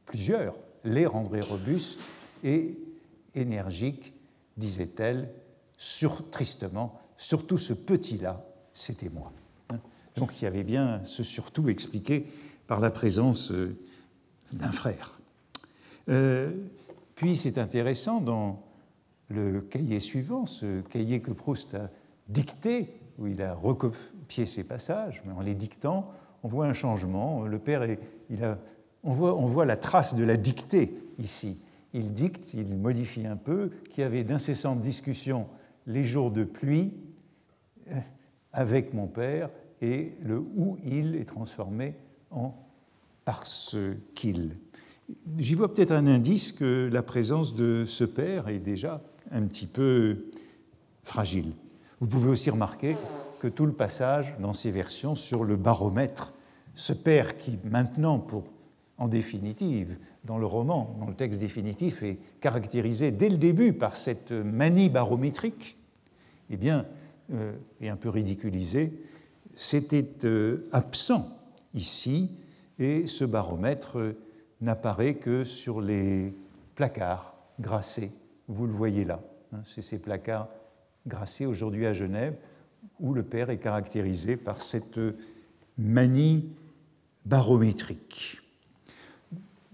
plusieurs, 0.06 0.56
les 0.84 1.06
rendrez 1.06 1.42
robustes 1.42 2.00
et 2.44 2.78
énergiques, 3.36 4.14
disait-elle, 4.58 5.30
sur, 5.78 6.30
tristement, 6.30 7.00
surtout 7.18 7.58
ce 7.58 7.74
petit-là, 7.74 8.44
c'était 8.74 9.10
moi. 9.10 9.32
Donc 10.20 10.44
avait 10.44 10.64
bien 10.64 11.02
ce 11.06 11.24
surtout 11.24 11.70
expliqué 11.70 12.26
par 12.68 12.80
la 12.80 12.92
présence 12.92 13.52
euh, 13.52 13.76
d'un 14.52 14.72
frère. 14.72 15.20
Euh, 16.10 16.52
puis 17.16 17.38
c'est 17.38 17.58
intéressant 17.58 18.20
dans 18.20 18.62
le 19.30 19.62
cahier 19.62 20.00
suivant, 20.00 20.46
ce 20.46 20.82
cahier 20.82 21.22
que 21.22 21.32
Proust 21.32 21.74
a 21.76 21.90
dicté, 22.28 22.94
où 23.18 23.28
il 23.28 23.42
a 23.42 23.54
recopié 23.54 24.46
ses 24.46 24.64
passages, 24.64 25.22
mais 25.26 25.34
en 25.34 25.42
les 25.42 25.56
dictant, 25.56 26.12
on 26.44 26.48
voit 26.48 26.66
un 26.66 26.74
changement. 26.74 27.44
Le 27.46 27.60
père, 27.60 27.86
il 28.30 28.44
a, 28.44 28.58
on, 29.04 29.12
voit, 29.12 29.36
on 29.36 29.46
voit 29.46 29.66
la 29.66 29.76
trace 29.78 30.16
de 30.16 30.24
la 30.24 30.36
dictée 30.36 30.98
ici. 31.18 31.60
Il 31.94 32.14
dicte, 32.14 32.54
il 32.54 32.76
modifie 32.76 33.26
un 33.26 33.36
peu, 33.36 33.72
qu'il 33.92 34.02
y 34.02 34.06
avait 34.06 34.24
d'incessantes 34.24 34.82
discussions 34.82 35.48
les 35.88 36.06
jours 36.06 36.32
de 36.32 36.44
pluie 36.44 36.94
euh, 37.92 38.00
avec 38.54 38.94
mon 38.94 39.08
père, 39.08 39.50
et 39.82 40.14
le 40.24 40.40
où 40.40 40.78
il 40.86 41.16
est 41.16 41.26
transformé 41.26 41.96
en 42.32 42.54
parce 43.26 43.76
qu'il. 44.16 44.58
J'y 45.38 45.54
vois 45.54 45.74
peut-être 45.74 45.92
un 45.92 46.08
indice 46.08 46.52
que 46.52 46.90
la 46.92 47.02
présence 47.02 47.56
de 47.56 47.86
ce 47.88 48.04
père 48.04 48.48
est 48.48 48.60
déjà 48.60 49.02
un 49.32 49.44
petit 49.44 49.68
peu 49.68 50.26
fragile. 51.04 51.52
Vous 52.00 52.08
pouvez 52.08 52.30
aussi 52.30 52.50
remarquer 52.50 52.96
que 53.40 53.48
tout 53.48 53.66
le 53.66 53.74
passage 53.74 54.36
dans 54.40 54.54
ces 54.54 54.72
versions 54.72 55.16
sur 55.16 55.44
le 55.44 55.56
baromètre, 55.56 56.34
ce 56.76 56.94
père 56.94 57.38
qui 57.38 57.58
maintenant, 57.64 58.20
pour, 58.20 58.46
en 58.98 59.08
définitive, 59.08 59.98
dans 60.24 60.38
le 60.38 60.46
roman, 60.46 60.96
dans 61.00 61.08
le 61.08 61.16
texte 61.16 61.40
définitif, 61.40 62.04
est 62.04 62.18
caractérisé 62.42 63.12
dès 63.12 63.30
le 63.30 63.38
début 63.38 63.74
par 63.74 63.96
cette 63.96 64.32
manie 64.32 64.90
barométrique, 64.90 65.78
eh 66.50 66.58
bien, 66.58 66.86
euh, 67.34 67.54
est 67.82 67.90
un 67.90 67.96
peu 67.96 68.10
ridiculisé, 68.10 68.92
c'était 69.60 70.08
euh, 70.24 70.70
absent 70.72 71.38
ici 71.74 72.32
et 72.80 73.08
ce 73.08 73.26
baromètre 73.26 74.16
n'apparaît 74.62 75.16
que 75.16 75.44
sur 75.44 75.82
les 75.82 76.34
placards 76.76 77.36
grassés. 77.60 78.14
Vous 78.48 78.66
le 78.68 78.72
voyez 78.72 79.04
là. 79.04 79.20
Hein, 79.52 79.60
c'est 79.66 79.82
ces 79.82 80.00
placards 80.00 80.48
grassés 81.06 81.46
aujourd'hui 81.46 81.86
à 81.86 81.92
Genève 81.92 82.38
où 83.02 83.14
le 83.14 83.22
père 83.22 83.50
est 83.50 83.58
caractérisé 83.58 84.38
par 84.38 84.62
cette 84.62 85.00
manie 85.78 86.48
barométrique. 87.26 88.40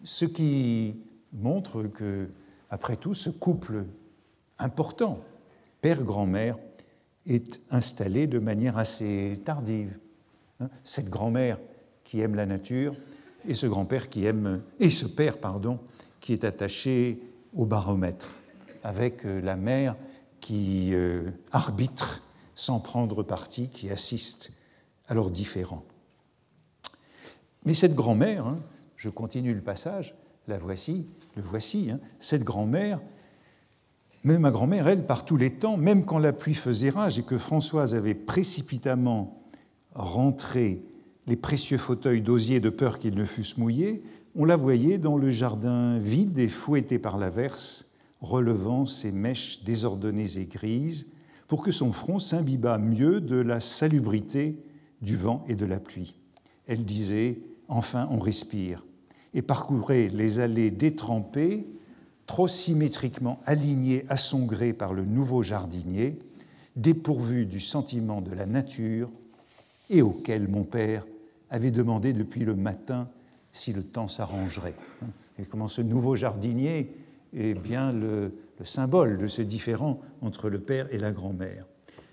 Ce 0.04 0.26
qui 0.26 1.00
montre 1.32 1.84
que, 1.84 2.28
après 2.72 2.96
tout, 2.96 3.14
ce 3.14 3.30
couple 3.30 3.86
important, 4.58 5.20
père-grand-mère, 5.82 6.58
est 7.28 7.60
installé 7.72 8.28
de 8.28 8.40
manière 8.40 8.78
assez 8.78 9.40
tardive. 9.46 9.98
Hein, 10.60 10.70
cette 10.84 11.10
grand-mère 11.10 11.60
qui 12.04 12.22
aime 12.22 12.36
la 12.36 12.46
nature 12.46 12.96
et 13.48 13.54
ce 13.54 13.66
grand-père 13.66 14.10
qui 14.10 14.26
aime 14.26 14.62
et 14.80 14.90
ce 14.90 15.06
père 15.06 15.38
pardon 15.38 15.80
qui 16.22 16.34
est 16.34 16.44
attaché 16.44 17.20
au 17.56 17.66
baromètre 17.66 18.28
avec 18.84 19.26
euh, 19.26 19.42
la 19.42 19.56
mère 19.56 19.96
qui 20.40 20.94
euh, 20.94 21.32
arbitre 21.52 22.22
sans 22.54 22.80
prendre 22.80 23.22
parti, 23.24 23.70
qui 23.70 23.90
assiste 23.90 24.52
à 25.08 25.14
leurs 25.14 25.30
différends. 25.30 25.84
Mais 27.66 27.74
cette 27.74 27.96
grand-mère, 27.96 28.48
hein, 28.48 28.58
je 28.96 29.10
continue 29.10 29.54
le 29.54 29.62
passage, 29.62 30.16
la 30.48 30.58
voici, 30.58 31.08
le 31.36 31.42
voici, 31.42 31.90
hein, 31.92 32.00
cette 32.20 32.44
grand-mère, 32.44 33.02
même 34.26 34.42
ma 34.42 34.52
grand-mère, 34.52 34.88
elle, 34.88 35.06
par 35.06 35.24
tous 35.24 35.38
les 35.38 35.52
temps, 35.52 35.78
même 35.78 36.04
quand 36.04 36.18
la 36.18 36.34
pluie 36.34 36.56
faisait 36.56 36.90
rage 36.90 37.20
et 37.20 37.24
que 37.24 37.38
Françoise 37.38 37.94
avait 37.94 38.16
précipitamment 38.16 39.44
rentré 39.94 40.84
les 41.28 41.36
précieux 41.36 41.78
fauteuils 41.78 42.22
d'osier 42.22 42.60
de 42.60 42.70
peur 42.70 42.98
qu'ils 42.98 43.16
ne 43.16 43.26
fussent 43.26 43.58
mouillés, 43.58 44.04
on 44.36 44.44
la 44.44 44.56
voyait 44.56 44.98
dans 44.98 45.16
le 45.16 45.30
jardin 45.30 46.00
vide 46.00 46.40
et 46.40 46.50
fouetté 46.50 46.98
par 46.98 47.20
l'averse, 47.20 47.92
relevant 48.20 48.86
ses 48.86 49.12
mèches 49.12 49.64
désordonnées 49.64 50.38
et 50.38 50.46
grises, 50.46 51.06
pour 51.48 51.62
que 51.62 51.72
son 51.72 51.94
front 51.94 52.18
s'imbibât 52.18 52.80
mieux 52.80 53.22
de 53.22 53.38
la 53.38 53.60
salubrité 53.60 54.58
du 55.04 55.16
vent 55.16 55.46
et 55.48 55.56
de 55.56 55.66
la 55.66 55.80
pluie. 55.80 56.16
Elle 56.66 56.84
disait 56.84 57.40
Enfin, 57.68 58.08
on 58.12 58.20
respire, 58.20 58.86
et 59.36 59.42
parcourait 59.44 60.10
les 60.12 60.40
allées 60.40 60.72
détrempées, 60.72 61.68
trop 62.26 62.48
symétriquement 62.48 63.40
alignées 63.46 64.06
à 64.10 64.18
son 64.18 64.46
gré 64.46 64.74
par 64.74 64.94
le 64.94 65.06
nouveau 65.06 65.44
jardinier, 65.44 66.20
dépourvu 66.76 67.46
du 67.46 67.60
sentiment 67.60 68.22
de 68.22 68.34
la 68.34 68.46
nature 68.46 69.10
et 69.90 70.02
auquel 70.02 70.48
mon 70.48 70.64
père 70.64 71.06
avait 71.50 71.72
demandé 71.72 72.14
depuis 72.14 72.42
le 72.42 72.56
matin 72.56 73.08
si 73.52 73.72
le 73.72 73.84
temps 73.84 74.08
s'arrangerait. 74.08 74.76
Et 75.40 75.44
comment 75.44 75.68
ce 75.68 75.82
nouveau 75.82 76.16
jardinier 76.16 76.92
est 77.34 77.54
bien 77.54 77.92
le, 77.92 78.34
le 78.60 78.66
symbole 78.66 79.18
de 79.18 79.28
ce 79.28 79.42
différent 79.42 80.00
entre 80.22 80.50
le 80.50 80.60
père 80.60 80.88
et 80.94 80.98
la 80.98 81.12
grand-mère. 81.12 81.66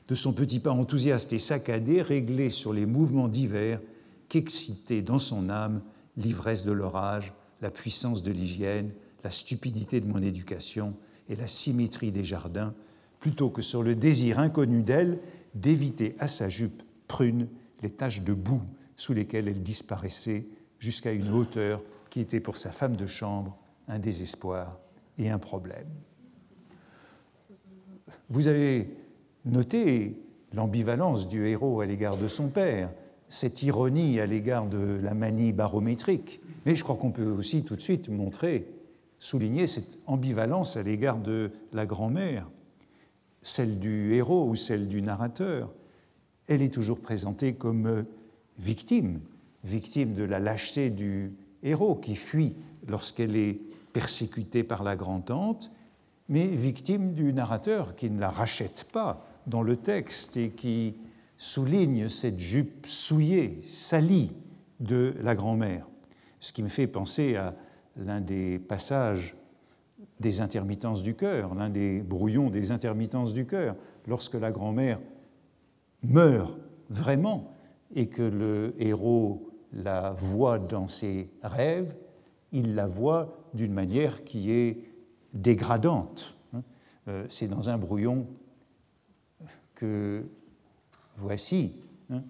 De 0.09 0.15
son 0.15 0.33
petit 0.33 0.59
pas 0.59 0.73
enthousiaste 0.73 1.33
et 1.33 1.39
saccadé, 1.39 2.03
réglé 2.03 2.51
sur 2.51 2.73
les 2.73 2.87
mouvements 2.87 3.29
divers 3.29 3.81
qu'excitait 4.29 5.03
dans 5.03 5.19
son 5.19 5.49
âme 5.49 5.83
l'ivresse 6.17 6.65
de 6.65 6.73
l'orage, 6.73 7.33
la 7.61 7.71
puissance 7.71 8.23
de 8.23 8.33
l'hygiène, 8.33 8.91
la 9.25 9.31
stupidité 9.31 10.01
de 10.01 10.07
mon 10.07 10.23
éducation 10.23 10.95
et 11.29 11.37
la 11.37 11.47
symétrie 11.47 12.13
des 12.13 12.25
jardins, 12.25 12.75
plutôt 13.21 13.51
que 13.51 13.63
sur 13.63 13.83
le 13.83 13.95
désir 13.95 14.39
inconnu 14.39 14.83
d'elle 14.83 15.19
d'éviter 15.55 16.17
à 16.19 16.29
sa 16.29 16.49
jupe 16.49 16.83
prune 17.09 17.49
les 17.83 17.91
taches 17.91 18.23
de 18.23 18.35
boue 18.35 18.63
sous 18.97 19.13
lesquelles 19.13 19.49
elle 19.49 19.63
disparaissait 19.63 20.47
jusqu'à 20.79 21.13
une 21.13 21.31
hauteur 21.31 21.83
qui 22.11 22.21
était 22.21 22.41
pour 22.41 22.57
sa 22.57 22.71
femme 22.71 22.97
de 22.97 23.07
chambre 23.07 23.57
un 23.89 23.99
désespoir 23.99 24.79
et 25.19 25.31
un 25.31 25.39
problème. 25.39 25.89
Vous 28.29 28.47
avez 28.47 28.91
noté 29.45 30.17
l'ambivalence 30.55 31.29
du 31.29 31.47
héros 31.47 31.81
à 31.81 31.87
l'égard 31.87 32.17
de 32.17 32.29
son 32.29 32.49
père, 32.49 32.91
cette 33.29 33.63
ironie 33.63 34.21
à 34.21 34.27
l'égard 34.27 34.67
de 34.67 34.99
la 35.03 35.15
manie 35.15 35.53
barométrique, 35.53 36.41
mais 36.65 36.77
je 36.77 36.83
crois 36.83 36.97
qu'on 36.97 37.11
peut 37.11 37.31
aussi 37.31 37.65
tout 37.65 37.77
de 37.77 37.81
suite 37.81 38.09
montrer, 38.09 38.67
souligner 39.23 39.69
cette 39.69 40.01
ambivalence 40.09 40.77
à 40.77 40.83
l'égard 40.83 41.17
de 41.17 41.53
la 41.73 41.87
grand-mère, 41.87 42.51
celle 43.41 43.79
du 43.79 44.17
héros 44.17 44.49
ou 44.49 44.57
celle 44.57 44.89
du 44.89 45.01
narrateur. 45.01 45.73
Elle 46.49 46.61
est 46.61 46.75
toujours 46.75 46.99
présentée 46.99 47.55
comme 47.55 48.05
victime, 48.59 49.21
victime 49.63 50.15
de 50.15 50.25
la 50.25 50.41
lâcheté 50.41 50.91
du 50.91 51.37
héros 51.63 51.95
qui 51.95 52.17
fuit 52.17 52.57
lorsqu'elle 52.89 53.37
est 53.37 53.61
persécutée 53.93 54.65
par 54.65 54.83
la 54.83 54.97
grand-tante, 54.97 55.71
mais 56.29 56.49
victime 56.49 57.15
du 57.15 57.33
narrateur 57.33 57.95
qui 57.95 58.11
ne 58.11 58.19
la 58.19 58.29
rachète 58.29 58.89
pas 58.93 59.25
dans 59.47 59.63
le 59.63 59.77
texte 59.77 60.37
et 60.37 60.51
qui 60.51 60.97
souligne 61.37 62.09
cette 62.09 62.41
jupe 62.41 62.89
souillée, 62.89 63.61
salie 63.65 64.33
de 64.81 65.15
la 65.23 65.37
grand-mère. 65.37 65.87
Ce 66.41 66.53
qui 66.53 66.65
me 66.65 66.69
fait 66.69 66.89
penser 66.89 67.37
à 67.37 67.55
l'un 67.97 68.21
des 68.21 68.59
passages 68.59 69.37
des 70.21 70.41
intermittences 70.41 71.03
du 71.03 71.15
cœur, 71.15 71.55
l'un 71.55 71.71
des 71.71 72.01
brouillons 72.01 72.51
des 72.51 72.71
intermittences 72.71 73.33
du 73.33 73.47
cœur, 73.47 73.77
lorsque 74.07 74.35
la 74.35 74.51
grand-mère 74.51 75.01
meurt 76.03 76.59
vraiment 76.89 77.55
et 77.95 78.09
que 78.09 78.23
le 78.23 78.75
héros 78.79 79.51
la 79.73 80.13
voit 80.13 80.59
dans 80.59 80.89
ses 80.89 81.31
rêves, 81.43 81.95
il 82.53 82.75
la 82.75 82.87
voit 82.87 83.49
d'une 83.55 83.73
manière 83.73 84.25
qui 84.25 84.51
est 84.51 84.85
dégradante. 85.33 86.37
Euh, 87.09 87.25
c'est 87.29 87.49
dans 87.49 87.69
un 87.69 87.79
brouillon 87.79 88.27
que 89.75 90.25
voici, 91.17 91.73
hein, 92.11 92.23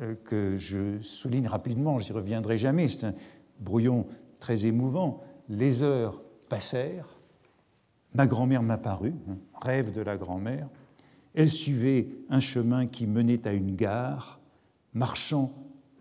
euh, 0.00 0.14
que 0.24 0.56
je 0.56 1.00
souligne 1.00 1.48
rapidement, 1.48 1.98
j'y 1.98 2.12
reviendrai 2.12 2.56
jamais, 2.56 2.88
c'est 2.88 3.06
un 3.06 3.14
brouillon 3.58 4.06
très 4.40 4.66
émouvant. 4.66 5.22
Les 5.48 5.82
heures 5.82 6.20
passèrent, 6.48 7.20
ma 8.14 8.26
grand-mère 8.26 8.62
m'apparut, 8.62 9.14
hein, 9.28 9.36
rêve 9.60 9.92
de 9.92 10.00
la 10.00 10.16
grand-mère, 10.16 10.68
elle 11.34 11.50
suivait 11.50 12.08
un 12.28 12.40
chemin 12.40 12.86
qui 12.86 13.06
menait 13.06 13.46
à 13.46 13.52
une 13.52 13.76
gare, 13.76 14.40
marchant 14.94 15.52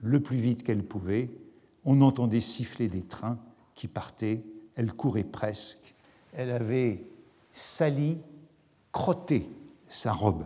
le 0.02 0.20
plus 0.20 0.38
vite 0.38 0.64
qu'elle 0.64 0.84
pouvait, 0.84 1.30
on 1.86 2.02
entendait 2.02 2.42
siffler 2.42 2.88
des 2.88 3.04
trains 3.04 3.38
qui 3.76 3.88
partaient, 3.88 4.44
elle 4.76 4.94
courait 4.94 5.24
presque, 5.24 5.96
elle 6.34 6.52
avait 6.52 7.04
sali, 7.52 8.18
crotté 8.92 9.50
sa 9.88 10.12
robe. 10.12 10.46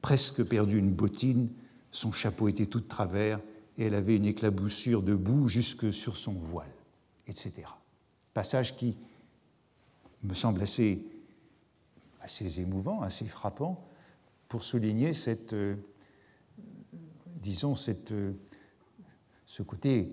Presque 0.00 0.42
perdu 0.44 0.78
une 0.78 0.92
bottine, 0.92 1.48
son 1.90 2.12
chapeau 2.12 2.48
était 2.48 2.66
tout 2.66 2.80
de 2.80 2.88
travers 2.88 3.40
et 3.80 3.84
elle 3.84 3.94
avait 3.94 4.16
une 4.16 4.26
éclaboussure 4.26 5.02
de 5.02 5.14
boue 5.14 5.48
jusque 5.48 5.90
sur 5.90 6.18
son 6.18 6.32
voile, 6.32 6.70
etc. 7.26 7.52
Passage 8.34 8.76
qui 8.76 8.94
me 10.22 10.34
semble 10.34 10.60
assez, 10.60 11.00
émouvant, 12.58 13.00
assez 13.00 13.24
frappant, 13.24 13.82
pour 14.50 14.64
souligner 14.64 15.14
cette, 15.14 15.54
euh, 15.54 15.76
euh, 17.46 18.32
ce 19.46 19.62
côté 19.62 20.12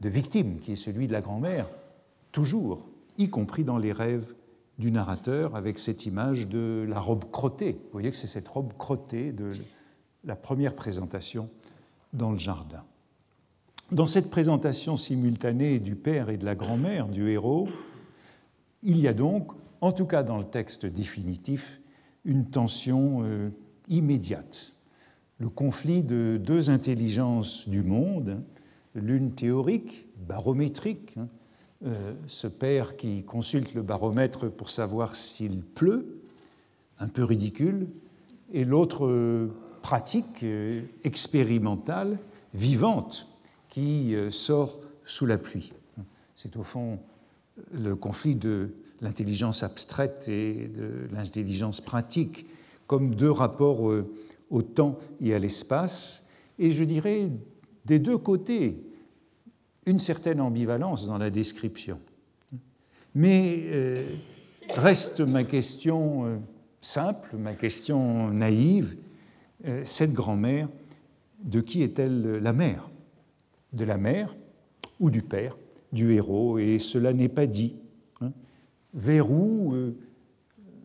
de 0.00 0.08
victime 0.08 0.60
qui 0.60 0.72
est 0.72 0.76
celui 0.76 1.08
de 1.08 1.12
la 1.12 1.22
grand-mère, 1.22 1.68
toujours, 2.30 2.86
y 3.18 3.28
compris 3.28 3.64
dans 3.64 3.78
les 3.78 3.92
rêves 3.92 4.32
du 4.78 4.92
narrateur 4.92 5.56
avec 5.56 5.80
cette 5.80 6.06
image 6.06 6.46
de 6.46 6.86
la 6.88 7.00
robe 7.00 7.28
crottée. 7.32 7.72
Vous 7.72 7.92
voyez 7.92 8.12
que 8.12 8.16
c'est 8.16 8.28
cette 8.28 8.48
robe 8.48 8.72
crottée 8.78 9.32
de 9.32 9.54
la 10.22 10.36
première 10.36 10.76
présentation 10.76 11.50
dans 12.12 12.30
le 12.30 12.38
jardin. 12.38 12.84
Dans 13.92 14.06
cette 14.06 14.30
présentation 14.30 14.96
simultanée 14.96 15.78
du 15.78 15.96
père 15.96 16.30
et 16.30 16.38
de 16.38 16.46
la 16.46 16.54
grand-mère 16.54 17.08
du 17.08 17.28
héros, 17.28 17.68
il 18.82 18.98
y 18.98 19.06
a 19.06 19.12
donc, 19.12 19.52
en 19.82 19.92
tout 19.92 20.06
cas 20.06 20.22
dans 20.22 20.38
le 20.38 20.44
texte 20.44 20.86
définitif, 20.86 21.82
une 22.24 22.46
tension 22.46 23.22
euh, 23.22 23.50
immédiate. 23.90 24.72
Le 25.36 25.50
conflit 25.50 26.02
de 26.02 26.40
deux 26.42 26.70
intelligences 26.70 27.68
du 27.68 27.82
monde, 27.82 28.42
l'une 28.94 29.32
théorique, 29.32 30.06
barométrique, 30.26 31.12
hein, 31.18 31.28
euh, 31.84 32.14
ce 32.26 32.46
père 32.46 32.96
qui 32.96 33.24
consulte 33.24 33.74
le 33.74 33.82
baromètre 33.82 34.50
pour 34.50 34.70
savoir 34.70 35.14
s'il 35.14 35.60
pleut, 35.60 36.22
un 36.98 37.08
peu 37.08 37.24
ridicule, 37.24 37.88
et 38.54 38.64
l'autre 38.64 39.04
euh, 39.04 39.52
pratique, 39.82 40.46
expérimentale, 41.04 42.18
vivante, 42.54 43.28
qui 43.72 44.14
sort 44.30 44.80
sous 45.06 45.24
la 45.24 45.38
pluie. 45.38 45.72
C'est 46.36 46.58
au 46.58 46.62
fond 46.62 46.98
le 47.72 47.96
conflit 47.96 48.34
de 48.34 48.74
l'intelligence 49.00 49.62
abstraite 49.62 50.28
et 50.28 50.68
de 50.68 51.08
l'intelligence 51.10 51.80
pratique, 51.80 52.44
comme 52.86 53.14
deux 53.14 53.30
rapports 53.30 53.80
au 54.50 54.62
temps 54.62 54.98
et 55.22 55.32
à 55.32 55.38
l'espace, 55.38 56.26
et 56.58 56.70
je 56.70 56.84
dirais 56.84 57.30
des 57.86 57.98
deux 57.98 58.18
côtés 58.18 58.76
une 59.86 59.98
certaine 59.98 60.40
ambivalence 60.40 61.06
dans 61.06 61.18
la 61.18 61.30
description. 61.30 61.98
Mais 63.14 63.64
euh, 63.66 64.04
reste 64.70 65.20
ma 65.20 65.44
question 65.44 66.26
euh, 66.26 66.36
simple, 66.80 67.36
ma 67.36 67.54
question 67.54 68.30
naïve, 68.30 68.96
euh, 69.66 69.82
cette 69.84 70.12
grand-mère, 70.12 70.68
de 71.42 71.60
qui 71.60 71.82
est-elle 71.82 72.38
la 72.38 72.52
mère? 72.52 72.88
De 73.72 73.84
la 73.84 73.96
mère 73.96 74.36
ou 75.00 75.10
du 75.10 75.22
père, 75.22 75.56
du 75.92 76.12
héros 76.12 76.58
Et 76.58 76.78
cela 76.78 77.12
n'est 77.12 77.28
pas 77.28 77.46
dit. 77.46 77.76
Hein. 78.20 78.32
Vers 78.94 79.30
où 79.30 79.74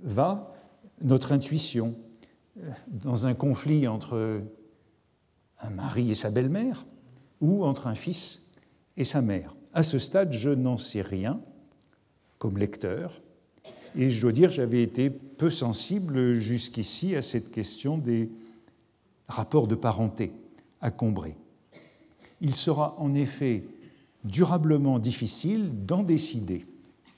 va 0.03 0.53
notre 1.01 1.31
intuition 1.31 1.95
Dans 2.87 3.25
un 3.25 3.33
conflit 3.33 3.87
entre 3.87 4.41
un 5.59 5.69
mari 5.69 6.11
et 6.11 6.15
sa 6.15 6.29
belle-mère 6.29 6.85
ou 7.41 7.65
entre 7.65 7.87
un 7.87 7.95
fils 7.95 8.49
et 8.95 9.03
sa 9.03 9.21
mère? 9.21 9.55
À 9.73 9.83
ce 9.83 9.99
stade, 9.99 10.31
je 10.31 10.49
n'en 10.49 10.77
sais 10.77 11.01
rien 11.01 11.41
comme 12.37 12.57
lecteur, 12.57 13.21
et 13.95 14.11
je 14.11 14.21
dois 14.21 14.31
dire 14.31 14.49
j'avais 14.49 14.83
été 14.83 15.09
peu 15.09 15.49
sensible 15.49 16.35
jusqu'ici 16.35 17.15
à 17.15 17.21
cette 17.21 17.51
question 17.51 17.97
des 17.97 18.29
rapports 19.27 19.67
de 19.67 19.75
parenté 19.75 20.31
à 20.81 20.91
Combray. 20.91 21.35
Il 22.41 22.53
sera 22.53 22.95
en 22.99 23.15
effet 23.15 23.63
durablement 24.23 24.99
difficile 24.99 25.71
d'en 25.85 26.03
décider 26.03 26.65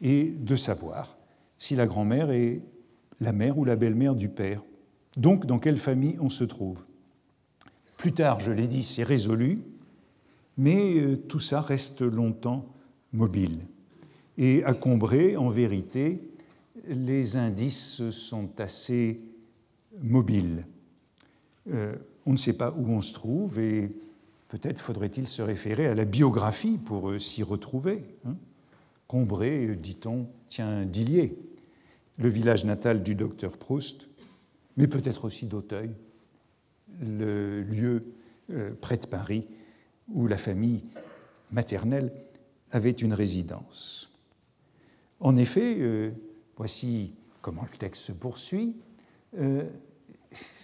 et 0.01 0.25
de 0.25 0.55
savoir 0.55 1.17
si 1.57 1.75
la 1.75 1.87
grand-mère 1.87 2.31
est 2.31 2.61
la 3.19 3.33
mère 3.33 3.57
ou 3.57 3.65
la 3.65 3.75
belle-mère 3.75 4.15
du 4.15 4.29
père, 4.29 4.63
donc 5.17 5.45
dans 5.45 5.59
quelle 5.59 5.77
famille 5.77 6.17
on 6.21 6.29
se 6.29 6.43
trouve. 6.43 6.83
Plus 7.97 8.13
tard, 8.13 8.39
je 8.39 8.51
l'ai 8.51 8.67
dit, 8.67 8.83
c'est 8.83 9.03
résolu, 9.03 9.59
mais 10.57 10.99
euh, 10.99 11.17
tout 11.17 11.39
ça 11.39 11.59
reste 11.59 12.01
longtemps 12.01 12.65
mobile. 13.11 13.59
Et 14.37 14.63
à 14.63 14.73
Combray, 14.73 15.35
en 15.35 15.49
vérité, 15.49 16.21
les 16.87 17.35
indices 17.35 18.09
sont 18.09 18.49
assez 18.59 19.19
mobiles. 20.01 20.65
Euh, 21.71 21.95
on 22.25 22.31
ne 22.31 22.37
sait 22.37 22.53
pas 22.53 22.73
où 22.77 22.87
on 22.89 23.01
se 23.01 23.13
trouve 23.13 23.59
et 23.59 23.89
peut-être 24.49 24.79
faudrait-il 24.79 25.27
se 25.27 25.41
référer 25.41 25.87
à 25.87 25.95
la 25.95 26.05
biographie 26.05 26.77
pour 26.77 27.09
euh, 27.09 27.19
s'y 27.19 27.41
retrouver. 27.41 28.03
Hein. 28.25 28.35
Combray, 29.07 29.75
dit-on, 29.75 30.27
tient 30.49 30.85
d'Illier, 30.85 31.37
le 32.17 32.29
village 32.29 32.65
natal 32.65 33.01
du 33.01 33.15
docteur 33.15 33.57
Proust, 33.57 34.07
mais 34.77 34.87
peut-être 34.87 35.25
aussi 35.25 35.45
d'Auteuil, 35.45 35.91
le 37.01 37.63
lieu 37.63 38.03
près 38.81 38.97
de 38.97 39.07
Paris 39.07 39.47
où 40.13 40.27
la 40.27 40.37
famille 40.37 40.83
maternelle 41.51 42.11
avait 42.71 42.91
une 42.91 43.13
résidence. 43.13 44.11
En 45.19 45.35
effet, 45.37 45.77
euh, 45.79 46.11
voici 46.55 47.13
comment 47.41 47.65
le 47.71 47.77
texte 47.77 48.03
se 48.03 48.11
poursuit. 48.11 48.75
Euh, 49.37 49.63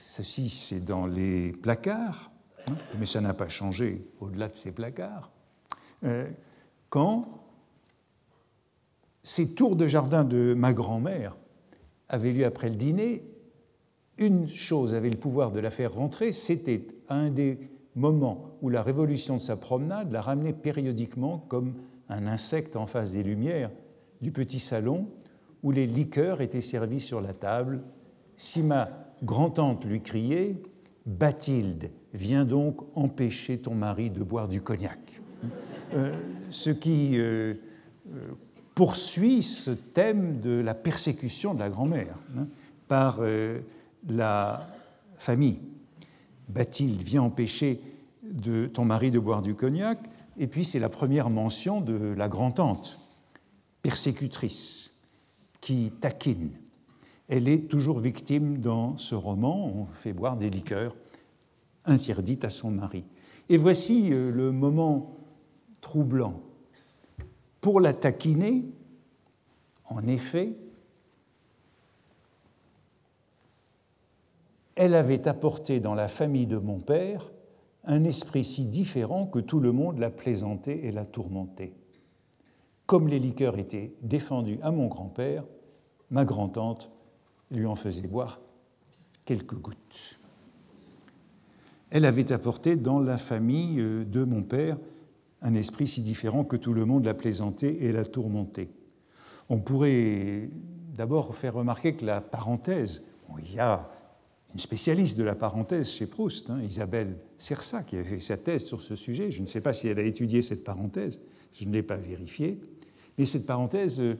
ceci, 0.07 0.49
c'est 0.49 0.83
dans 0.83 1.05
les 1.07 1.51
placards, 1.51 2.31
mais 2.97 3.05
ça 3.05 3.21
n'a 3.21 3.33
pas 3.33 3.47
changé 3.47 4.07
au-delà 4.19 4.47
de 4.47 4.55
ces 4.55 4.71
placards. 4.71 5.31
Euh, 6.03 6.29
quand 6.89 7.45
ces 9.23 9.53
tours 9.53 9.75
de 9.75 9.87
jardin 9.87 10.23
de 10.23 10.53
ma 10.55 10.73
grand-mère 10.73 11.35
avaient 12.09 12.31
lieu 12.31 12.45
après 12.45 12.69
le 12.69 12.75
dîner, 12.75 13.23
une 14.17 14.47
chose 14.47 14.93
avait 14.93 15.09
le 15.09 15.17
pouvoir 15.17 15.51
de 15.51 15.59
la 15.59 15.71
faire 15.71 15.93
rentrer, 15.93 16.31
c'était 16.31 16.87
un 17.09 17.29
des 17.29 17.59
moments 17.95 18.57
où 18.61 18.69
la 18.69 18.81
révolution 18.81 19.37
de 19.37 19.41
sa 19.41 19.55
promenade 19.55 20.11
la 20.11 20.21
ramenait 20.21 20.53
périodiquement 20.53 21.39
comme 21.49 21.73
un 22.09 22.27
insecte 22.27 22.75
en 22.75 22.87
face 22.87 23.11
des 23.11 23.23
lumières 23.23 23.71
du 24.21 24.31
petit 24.31 24.59
salon 24.59 25.07
où 25.63 25.71
les 25.71 25.87
liqueurs 25.87 26.41
étaient 26.41 26.61
servies 26.61 26.99
sur 26.99 27.21
la 27.21 27.33
table. 27.33 27.81
Si 28.37 28.61
ma 28.61 28.89
grand-tante 29.23 29.85
lui 29.85 30.01
criait 30.01 30.61
Bathilde, 31.05 31.89
viens 32.15 32.45
donc 32.45 32.81
empêcher 32.95 33.57
ton 33.57 33.75
mari 33.75 34.09
de 34.09 34.23
boire 34.23 34.47
du 34.47 34.61
cognac. 34.61 34.99
Euh, 35.93 36.17
ce 36.49 36.69
qui 36.69 37.17
euh, 37.17 37.53
euh, 38.13 38.27
poursuit 38.73 39.43
ce 39.43 39.71
thème 39.71 40.39
de 40.39 40.59
la 40.61 40.73
persécution 40.73 41.53
de 41.53 41.59
la 41.59 41.69
grand-mère 41.69 42.15
hein, 42.37 42.47
par 42.87 43.19
la 44.07 44.67
famille. 45.17 45.59
Bathilde, 46.49 47.01
viens 47.01 47.23
empêcher 47.23 47.81
de 48.23 48.67
ton 48.67 48.85
mari 48.85 49.11
de 49.11 49.19
boire 49.19 49.41
du 49.41 49.55
cognac. 49.55 49.99
Et 50.37 50.47
puis 50.47 50.65
c'est 50.65 50.79
la 50.79 50.89
première 50.89 51.29
mention 51.29 51.81
de 51.81 52.13
la 52.15 52.27
grand-tante, 52.27 52.99
persécutrice, 53.81 54.93
qui 55.61 55.91
taquine. 55.99 56.51
Elle 57.27 57.47
est 57.47 57.69
toujours 57.69 57.99
victime 57.99 58.59
dans 58.59 58.97
ce 58.97 59.15
roman, 59.15 59.67
on 59.67 59.85
fait 59.85 60.13
boire 60.13 60.37
des 60.37 60.49
liqueurs 60.49 60.95
interdites 61.85 62.45
à 62.45 62.49
son 62.49 62.71
mari. 62.71 63.05
Et 63.49 63.57
voici 63.57 64.11
euh, 64.11 64.31
le 64.31 64.51
moment 64.51 65.15
troublant. 65.81 66.41
Pour 67.61 67.79
la 67.79 67.93
taquiner, 67.93 68.65
en 69.85 70.05
effet, 70.07 70.55
elle 74.75 74.95
avait 74.95 75.27
apporté 75.27 75.79
dans 75.79 75.95
la 75.95 76.07
famille 76.07 76.47
de 76.47 76.57
mon 76.57 76.79
père 76.79 77.31
un 77.85 78.03
esprit 78.03 78.43
si 78.43 78.65
différent 78.65 79.27
que 79.27 79.39
tout 79.39 79.59
le 79.59 79.71
monde 79.71 79.99
la 79.99 80.09
plaisantait 80.09 80.85
et 80.85 80.91
la 80.91 81.05
tourmentait. 81.05 81.73
Comme 82.85 83.07
les 83.07 83.19
liqueurs 83.19 83.57
étaient 83.57 83.93
défendues 84.01 84.59
à 84.61 84.71
mon 84.71 84.87
grand-père, 84.87 85.43
ma 86.11 86.25
grand-tante 86.25 86.91
lui 87.51 87.65
en 87.65 87.75
faisait 87.75 88.07
boire 88.07 88.39
quelques 89.23 89.55
gouttes. 89.55 90.19
Elle 91.95 92.03
avait 92.03 92.33
apporté 92.33 92.75
dans 92.75 92.99
la 92.99 93.17
famille 93.17 93.79
euh, 93.79 94.03
de 94.03 94.25
mon 94.25 94.43
père 94.43 94.77
un 95.41 95.55
esprit 95.55 95.87
si 95.87 96.01
différent 96.01 96.43
que 96.43 96.57
tout 96.57 96.73
le 96.73 96.83
monde 96.83 97.05
la 97.05 97.13
plaisantait 97.13 97.77
et 97.79 97.93
la 97.93 98.03
tourmentait. 98.03 98.67
On 99.47 99.59
pourrait 99.59 100.49
d'abord 100.93 101.37
faire 101.37 101.53
remarquer 101.53 101.95
que 101.95 102.05
la 102.05 102.19
parenthèse, 102.19 103.01
il 103.41 103.55
y 103.55 103.59
a 103.59 103.89
une 104.53 104.59
spécialiste 104.59 105.17
de 105.17 105.23
la 105.23 105.35
parenthèse 105.35 105.89
chez 105.89 106.05
Proust, 106.05 106.49
hein, 106.49 106.59
Isabelle 106.61 107.15
Sersa, 107.37 107.83
qui 107.83 107.95
a 107.95 108.03
fait 108.03 108.19
sa 108.19 108.35
thèse 108.35 108.65
sur 108.65 108.81
ce 108.81 108.97
sujet. 108.97 109.31
Je 109.31 109.41
ne 109.41 109.47
sais 109.47 109.61
pas 109.61 109.71
si 109.71 109.87
elle 109.87 109.99
a 109.99 110.03
étudié 110.03 110.41
cette 110.41 110.65
parenthèse, 110.65 111.21
je 111.53 111.63
ne 111.63 111.71
l'ai 111.71 111.83
pas 111.83 111.95
vérifié. 111.95 112.59
Mais 113.17 113.25
cette 113.25 113.45
parenthèse, 113.45 114.01
euh, 114.01 114.15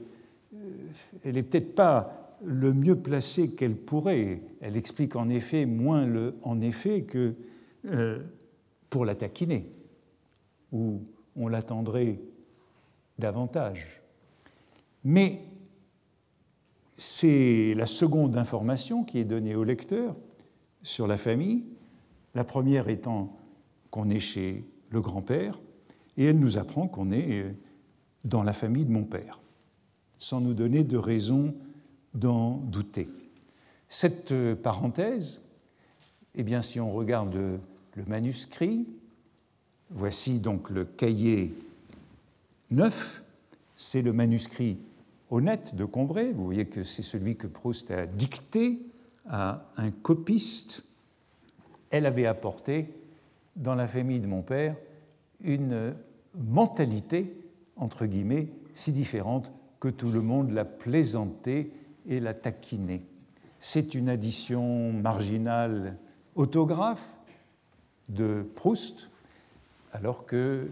elle 1.22 1.34
n'est 1.34 1.42
peut-être 1.42 1.74
pas 1.74 2.38
le 2.42 2.72
mieux 2.72 2.96
placée 2.96 3.50
qu'elle 3.50 3.76
pourrait. 3.76 4.40
Elle 4.62 4.78
explique 4.78 5.14
en 5.14 5.28
effet 5.28 5.66
moins 5.66 6.06
le 6.06 6.36
en 6.42 6.62
effet 6.62 7.02
que 7.02 7.34
euh, 7.86 8.22
pour 8.90 9.04
la 9.04 9.14
taquiner, 9.14 9.70
où 10.72 11.02
on 11.36 11.48
l'attendrait 11.48 12.20
davantage. 13.18 14.02
Mais 15.04 15.40
c'est 16.96 17.74
la 17.74 17.86
seconde 17.86 18.36
information 18.36 19.04
qui 19.04 19.18
est 19.18 19.24
donnée 19.24 19.54
au 19.54 19.64
lecteur 19.64 20.16
sur 20.82 21.06
la 21.06 21.16
famille, 21.16 21.64
la 22.34 22.44
première 22.44 22.88
étant 22.88 23.36
qu'on 23.90 24.08
est 24.08 24.20
chez 24.20 24.64
le 24.90 25.00
grand-père, 25.00 25.58
et 26.16 26.24
elle 26.24 26.38
nous 26.38 26.58
apprend 26.58 26.88
qu'on 26.88 27.10
est 27.10 27.42
euh, 27.42 27.52
dans 28.24 28.42
la 28.42 28.52
famille 28.52 28.84
de 28.84 28.92
mon 28.92 29.04
père, 29.04 29.40
sans 30.18 30.40
nous 30.40 30.54
donner 30.54 30.84
de 30.84 30.96
raison 30.96 31.54
d'en 32.14 32.56
douter. 32.56 33.08
Cette 33.88 34.32
euh, 34.32 34.56
parenthèse, 34.56 35.42
eh 36.34 36.42
bien, 36.42 36.62
si 36.62 36.80
on 36.80 36.92
regarde 36.92 37.60
le 37.96 38.04
manuscrit, 38.04 38.86
voici 39.90 40.38
donc 40.38 40.70
le 40.70 40.84
cahier 40.84 41.54
9, 42.70 43.22
c'est 43.76 44.02
le 44.02 44.12
manuscrit 44.12 44.78
honnête 45.30 45.74
de 45.74 45.84
Combray. 45.84 46.32
Vous 46.32 46.44
voyez 46.44 46.66
que 46.66 46.84
c'est 46.84 47.02
celui 47.02 47.36
que 47.36 47.46
Proust 47.46 47.90
a 47.90 48.06
dicté 48.06 48.80
à 49.28 49.66
un 49.76 49.90
copiste, 49.90 50.84
elle 51.90 52.06
avait 52.06 52.26
apporté 52.26 52.92
dans 53.56 53.74
la 53.74 53.88
famille 53.88 54.20
de 54.20 54.26
mon 54.26 54.42
père 54.42 54.76
une 55.42 55.94
mentalité, 56.34 57.34
entre 57.76 58.04
guillemets, 58.04 58.48
si 58.74 58.92
différente 58.92 59.50
que 59.80 59.88
tout 59.88 60.10
le 60.10 60.20
monde 60.20 60.50
la 60.50 60.64
plaisantait 60.64 61.70
et 62.06 62.20
la 62.20 62.34
taquinait. 62.34 63.02
C'est 63.58 63.94
une 63.94 64.10
addition 64.10 64.92
marginale 64.92 65.96
autographe 66.34 67.16
de 68.08 68.46
Proust, 68.54 69.10
alors 69.92 70.26
que 70.26 70.36
euh, 70.36 70.68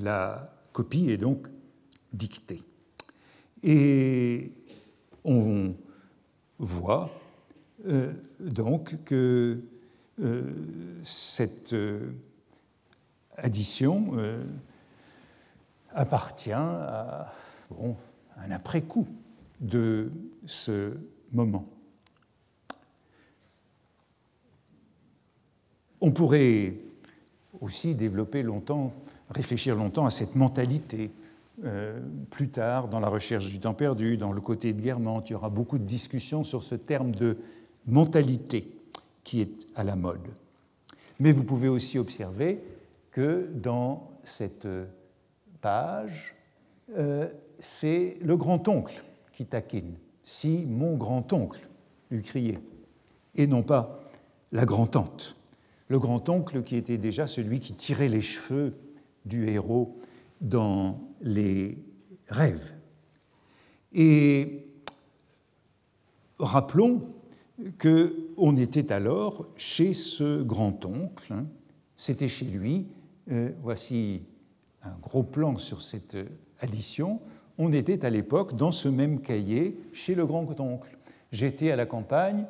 la 0.00 0.52
copie 0.72 1.10
est 1.10 1.16
donc 1.16 1.48
dictée. 2.12 2.62
Et 3.62 4.52
on 5.24 5.74
voit 6.58 7.10
euh, 7.86 8.12
donc 8.40 9.02
que 9.04 9.60
euh, 10.20 10.52
cette 11.02 11.74
addition 13.36 14.14
appartient 15.94 16.52
à 16.52 17.32
un 18.36 18.50
après-coup 18.50 19.08
de 19.60 20.12
ce 20.44 20.94
moment. 21.32 21.66
On 26.00 26.12
pourrait 26.12 26.74
aussi 27.60 27.94
développer 27.94 28.42
longtemps, 28.42 28.92
réfléchir 29.30 29.76
longtemps 29.76 30.06
à 30.06 30.10
cette 30.10 30.34
mentalité 30.34 31.10
euh, 31.64 32.00
plus 32.30 32.48
tard, 32.48 32.88
dans 32.88 33.00
la 33.00 33.08
recherche 33.08 33.46
du 33.46 33.60
temps 33.60 33.74
perdu, 33.74 34.16
dans 34.16 34.32
le 34.32 34.40
côté 34.40 34.72
de 34.72 34.80
Guermantes, 34.80 35.28
il 35.28 35.34
y 35.34 35.36
aura 35.36 35.50
beaucoup 35.50 35.78
de 35.78 35.84
discussions 35.84 36.42
sur 36.42 36.62
ce 36.62 36.74
terme 36.74 37.10
de 37.12 37.36
mentalité 37.86 38.70
qui 39.24 39.42
est 39.42 39.66
à 39.74 39.84
la 39.84 39.94
mode. 39.94 40.26
Mais 41.18 41.32
vous 41.32 41.44
pouvez 41.44 41.68
aussi 41.68 41.98
observer 41.98 42.62
que 43.10 43.50
dans 43.54 44.10
cette 44.24 44.66
page, 45.60 46.34
euh, 46.96 47.28
c'est 47.58 48.16
le 48.22 48.36
grand-oncle 48.38 49.02
qui 49.32 49.44
taquine. 49.44 49.94
Si 50.24 50.64
mon 50.66 50.96
grand-oncle 50.96 51.68
lui 52.10 52.22
criait, 52.22 52.60
et 53.34 53.46
non 53.46 53.62
pas 53.62 54.00
la 54.52 54.64
grand-tante. 54.64 55.36
Le 55.90 55.98
grand-oncle 55.98 56.62
qui 56.62 56.76
était 56.76 56.98
déjà 56.98 57.26
celui 57.26 57.58
qui 57.58 57.74
tirait 57.74 58.08
les 58.08 58.20
cheveux 58.20 58.74
du 59.24 59.48
héros 59.48 59.98
dans 60.40 61.00
les 61.20 61.78
rêves. 62.28 62.74
Et 63.92 64.66
rappelons 66.38 67.02
qu'on 67.80 68.56
était 68.56 68.92
alors 68.92 69.46
chez 69.56 69.92
ce 69.92 70.42
grand-oncle, 70.42 71.32
hein. 71.32 71.46
c'était 71.96 72.28
chez 72.28 72.46
lui, 72.46 72.86
euh, 73.32 73.50
voici 73.60 74.22
un 74.84 74.96
gros 75.02 75.24
plan 75.24 75.58
sur 75.58 75.82
cette 75.82 76.16
addition, 76.60 77.20
on 77.58 77.72
était 77.72 78.04
à 78.04 78.10
l'époque 78.10 78.54
dans 78.54 78.70
ce 78.70 78.88
même 78.88 79.20
cahier 79.20 79.76
chez 79.92 80.14
le 80.14 80.24
grand-oncle. 80.24 80.96
J'étais 81.32 81.72
à 81.72 81.76
la 81.76 81.84
campagne 81.84 82.46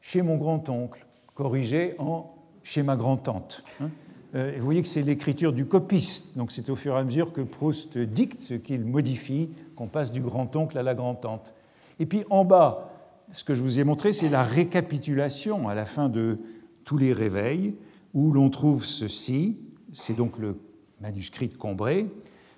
chez 0.00 0.22
mon 0.22 0.36
grand-oncle, 0.36 1.04
corrigé 1.34 1.96
en 1.98 2.34
chez 2.64 2.82
ma 2.82 2.96
grand-tante. 2.96 3.62
Hein. 3.80 3.90
Euh, 4.34 4.52
vous 4.58 4.64
voyez 4.64 4.82
que 4.82 4.88
c'est 4.88 5.02
l'écriture 5.02 5.52
du 5.52 5.66
copiste, 5.66 6.36
donc 6.36 6.50
c'est 6.50 6.68
au 6.68 6.74
fur 6.74 6.96
et 6.96 6.98
à 6.98 7.04
mesure 7.04 7.32
que 7.32 7.40
Proust 7.40 7.96
dicte 7.98 8.40
ce 8.40 8.54
qu'il 8.54 8.84
modifie 8.84 9.50
qu'on 9.76 9.86
passe 9.86 10.10
du 10.10 10.20
grand-oncle 10.20 10.76
à 10.76 10.82
la 10.82 10.94
grand-tante. 10.94 11.54
Et 12.00 12.06
puis 12.06 12.24
en 12.30 12.44
bas, 12.44 12.90
ce 13.30 13.44
que 13.44 13.54
je 13.54 13.62
vous 13.62 13.78
ai 13.78 13.84
montré, 13.84 14.12
c'est 14.12 14.28
la 14.28 14.42
récapitulation 14.42 15.68
à 15.68 15.74
la 15.74 15.84
fin 15.84 16.08
de 16.08 16.38
tous 16.84 16.98
les 16.98 17.12
réveils, 17.12 17.76
où 18.12 18.32
l'on 18.32 18.50
trouve 18.50 18.84
ceci, 18.84 19.58
c'est 19.92 20.16
donc 20.16 20.38
le 20.38 20.58
manuscrit 21.00 21.48
de 21.48 21.56
Combray. 21.56 22.06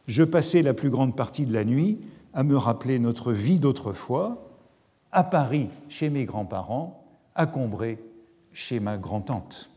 Je 0.07 0.23
passais 0.23 0.63
la 0.63 0.73
plus 0.73 0.91
grande 0.91 1.15
partie 1.15 1.47
de 1.47 1.53
la 1.53 1.65
nuit 1.65 1.99
à 2.33 2.43
me 2.43 2.57
rappeler 2.57 2.99
notre 2.99 3.33
vie 3.33 3.59
d'autrefois, 3.59 4.51
à 5.13 5.25
Paris 5.25 5.69
chez 5.89 6.11
mes 6.11 6.25
grands-parents, 6.25 7.05
à 7.35 7.47
Combray 7.47 7.99
chez 8.53 8.81
ma 8.81 8.97
grand-tante. 8.99 9.71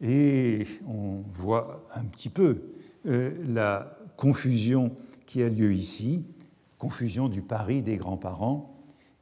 Et 0.00 0.66
on 0.86 1.22
voit 1.34 1.88
un 1.94 2.04
petit 2.04 2.28
peu 2.28 2.62
euh, 3.06 3.32
la 3.46 3.98
confusion 4.16 4.94
qui 5.26 5.42
a 5.42 5.48
lieu 5.48 5.72
ici, 5.72 6.24
confusion 6.78 7.28
du 7.28 7.42
Paris 7.42 7.82
des 7.82 7.96
grands-parents 7.96 8.74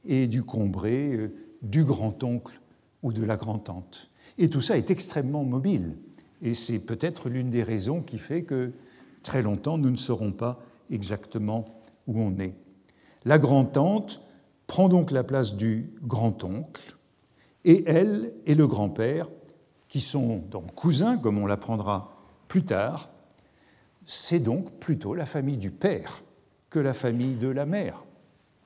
et 0.04 0.26
du 0.26 0.42
Combray 0.42 1.16
euh, 1.16 1.34
du 1.62 1.84
grand-oncle 1.84 2.60
ou 3.02 3.12
de 3.12 3.24
la 3.24 3.36
grand-tante. 3.36 4.10
Et 4.38 4.50
tout 4.50 4.60
ça 4.60 4.76
est 4.76 4.90
extrêmement 4.90 5.44
mobile. 5.44 5.96
Et 6.42 6.54
c'est 6.54 6.78
peut-être 6.78 7.28
l'une 7.28 7.50
des 7.50 7.62
raisons 7.62 8.02
qui 8.02 8.18
fait 8.18 8.42
que 8.42 8.72
très 9.22 9.42
longtemps, 9.42 9.78
nous 9.78 9.90
ne 9.90 9.96
saurons 9.96 10.32
pas 10.32 10.60
exactement 10.90 11.64
où 12.06 12.20
on 12.20 12.38
est. 12.38 12.54
La 13.24 13.38
grand-tante 13.38 14.22
prend 14.66 14.88
donc 14.88 15.10
la 15.10 15.24
place 15.24 15.56
du 15.56 15.90
grand-oncle, 16.02 16.96
et 17.64 17.82
elle 17.86 18.32
et 18.46 18.54
le 18.54 18.66
grand-père, 18.66 19.28
qui 19.96 20.02
sont 20.02 20.42
donc 20.50 20.74
cousins, 20.74 21.16
comme 21.16 21.38
on 21.38 21.46
l'apprendra 21.46 22.14
plus 22.48 22.66
tard, 22.66 23.08
c'est 24.04 24.40
donc 24.40 24.70
plutôt 24.72 25.14
la 25.14 25.24
famille 25.24 25.56
du 25.56 25.70
père 25.70 26.22
que 26.68 26.78
la 26.78 26.92
famille 26.92 27.36
de 27.36 27.48
la 27.48 27.64
mère, 27.64 28.04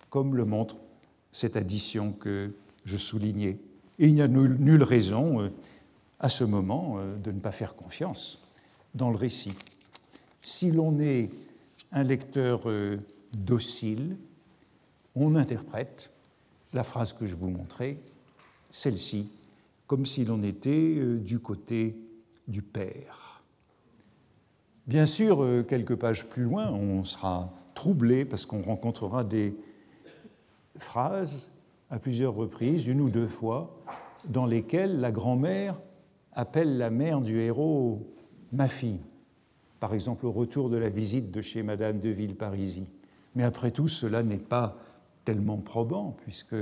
comme 0.09 0.35
le 0.35 0.45
montre 0.45 0.79
cette 1.31 1.55
addition 1.55 2.11
que 2.11 2.53
je 2.85 2.97
soulignais. 2.97 3.61
Et 4.01 4.09
il 4.09 4.15
n'y 4.15 4.23
a 4.23 4.27
nulle 4.27 4.83
raison 4.83 5.41
euh, 5.41 5.51
à 6.19 6.29
ce 6.29 6.43
moment 6.43 6.97
euh, 6.99 7.17
de 7.17 7.31
ne 7.31 7.39
pas 7.39 7.53
faire 7.53 7.77
confiance 7.77 8.43
dans 8.97 9.11
le 9.11 9.17
récit. 9.17 9.55
Si 10.43 10.73
l'on 10.73 10.99
est 10.99 11.31
un 11.93 12.03
lecteur 12.03 12.63
euh, 12.67 12.97
docile, 13.35 14.17
on 15.15 15.37
interprète 15.37 16.13
la 16.73 16.83
phrase 16.83 17.13
que 17.13 17.27
je 17.27 17.37
vous 17.37 17.51
montrais, 17.51 17.99
celle-ci, 18.73 19.31
comme 19.91 20.07
si 20.07 20.25
l'on 20.25 20.45
était 20.45 21.01
du 21.17 21.41
côté 21.41 21.97
du 22.47 22.63
Père. 22.63 23.43
Bien 24.87 25.05
sûr, 25.05 25.45
quelques 25.67 25.97
pages 25.97 26.29
plus 26.29 26.45
loin, 26.45 26.71
on 26.71 27.03
sera 27.03 27.53
troublé 27.75 28.25
parce 28.25 28.47
qu'on 28.47 28.63
rencontrera 28.63 29.25
des 29.25 29.57
phrases 30.79 31.51
à 31.91 31.99
plusieurs 31.99 32.37
reprises, 32.37 32.87
une 32.87 33.01
ou 33.01 33.11
deux 33.11 33.27
fois, 33.27 33.83
dans 34.29 34.47
lesquelles 34.47 35.01
la 35.01 35.11
grand-mère 35.11 35.81
appelle 36.35 36.79
la 36.79 36.91
mère 36.91 37.21
du 37.21 37.41
héros 37.41 38.15
ma 38.53 38.69
fille, 38.69 39.01
par 39.81 39.93
exemple 39.93 40.25
au 40.25 40.31
retour 40.31 40.71
de 40.71 40.77
la 40.77 40.89
visite 40.89 41.33
de 41.33 41.41
chez 41.41 41.65
Madame 41.65 41.99
de 41.99 42.11
Villeparisis. 42.11 42.87
Mais 43.35 43.43
après 43.43 43.73
tout, 43.73 43.89
cela 43.89 44.23
n'est 44.23 44.39
pas 44.39 44.77
tellement 45.25 45.59
probant, 45.59 46.17
puisque 46.23 46.55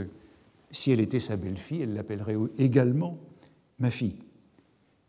si 0.70 0.92
elle 0.92 1.00
était 1.00 1.20
sa 1.20 1.36
belle-fille, 1.36 1.82
elle 1.82 1.94
l'appellerait 1.94 2.36
également 2.58 3.18
ma 3.78 3.90
fille. 3.90 4.16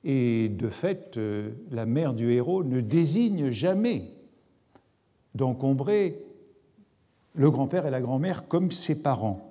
Et 0.04 0.50
de 0.50 0.70
fait, 0.70 1.18
euh, 1.18 1.52
la 1.72 1.86
mère 1.86 2.14
du 2.14 2.32
héros 2.32 2.64
ne 2.64 2.80
désigne 2.80 3.52
jamais 3.52 4.14
d'encombrer 5.36 6.24
le 7.34 7.52
grand-père 7.52 7.86
et 7.86 7.92
la 7.92 8.02
grand-mère 8.02 8.48
comme 8.48 8.72
ses 8.72 9.02
parents 9.02 9.50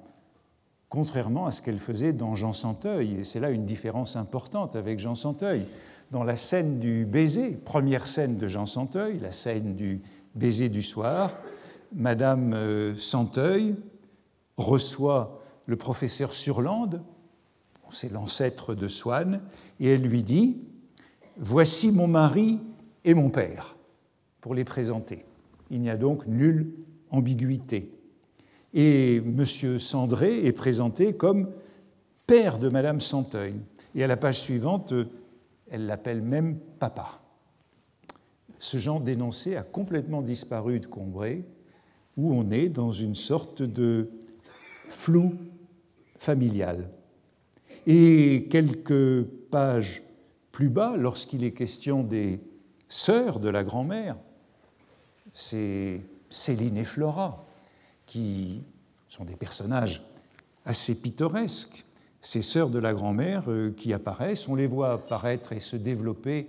contrairement 0.88 1.46
à 1.46 1.52
ce 1.52 1.62
qu'elle 1.62 1.78
faisait 1.78 2.12
dans 2.12 2.34
Jean 2.34 2.52
Santeuil. 2.52 3.16
Et 3.20 3.24
c'est 3.24 3.40
là 3.40 3.50
une 3.50 3.64
différence 3.64 4.16
importante 4.16 4.76
avec 4.76 4.98
Jean 4.98 5.14
Santeuil. 5.14 5.66
Dans 6.10 6.24
la 6.24 6.36
scène 6.36 6.78
du 6.78 7.04
baiser, 7.04 7.50
première 7.50 8.06
scène 8.06 8.38
de 8.38 8.48
Jean 8.48 8.66
Santeuil, 8.66 9.18
la 9.20 9.32
scène 9.32 9.74
du 9.74 10.00
baiser 10.34 10.68
du 10.68 10.82
soir, 10.82 11.34
Madame 11.94 12.52
euh, 12.54 12.96
Santeuil 12.96 13.74
reçoit 14.56 15.37
le 15.68 15.76
professeur 15.76 16.32
Surlande, 16.32 17.02
c'est 17.90 18.10
l'ancêtre 18.10 18.74
de 18.74 18.88
Swann, 18.88 19.42
et 19.80 19.90
elle 19.90 20.02
lui 20.02 20.22
dit 20.24 20.56
Voici 21.36 21.92
mon 21.92 22.08
mari 22.08 22.58
et 23.04 23.12
mon 23.12 23.28
père, 23.28 23.76
pour 24.40 24.54
les 24.54 24.64
présenter. 24.64 25.26
Il 25.70 25.82
n'y 25.82 25.90
a 25.90 25.98
donc 25.98 26.26
nulle 26.26 26.72
ambiguïté. 27.10 27.92
Et 28.72 29.16
M. 29.16 29.78
Sandré 29.78 30.46
est 30.46 30.52
présenté 30.52 31.14
comme 31.14 31.50
père 32.26 32.58
de 32.58 32.70
Madame 32.70 33.02
Santeuil. 33.02 33.54
Et 33.94 34.02
à 34.02 34.06
la 34.06 34.16
page 34.16 34.40
suivante, 34.40 34.94
elle 35.70 35.84
l'appelle 35.84 36.22
même 36.22 36.58
papa. 36.78 37.20
Ce 38.58 38.78
genre 38.78 39.00
d'énoncé 39.00 39.54
a 39.54 39.62
complètement 39.62 40.22
disparu 40.22 40.80
de 40.80 40.86
Combray, 40.86 41.44
où 42.16 42.34
on 42.34 42.50
est 42.50 42.70
dans 42.70 42.92
une 42.92 43.14
sorte 43.14 43.62
de 43.62 44.10
flou 44.88 45.34
familial. 46.18 46.90
Et 47.86 48.48
quelques 48.50 49.24
pages 49.50 50.02
plus 50.52 50.68
bas, 50.68 50.94
lorsqu'il 50.96 51.44
est 51.44 51.52
question 51.52 52.02
des 52.02 52.40
sœurs 52.88 53.40
de 53.40 53.48
la 53.48 53.64
grand-mère, 53.64 54.16
c'est 55.32 56.02
Céline 56.28 56.76
et 56.76 56.84
Flora 56.84 57.44
qui 58.04 58.62
sont 59.08 59.24
des 59.24 59.36
personnages 59.36 60.02
assez 60.64 61.00
pittoresques. 61.00 61.84
Ces 62.20 62.42
sœurs 62.42 62.70
de 62.70 62.78
la 62.78 62.92
grand-mère 62.92 63.44
euh, 63.48 63.70
qui 63.70 63.92
apparaissent, 63.92 64.48
on 64.48 64.54
les 64.54 64.66
voit 64.66 64.94
apparaître 64.94 65.52
et 65.52 65.60
se 65.60 65.76
développer 65.76 66.48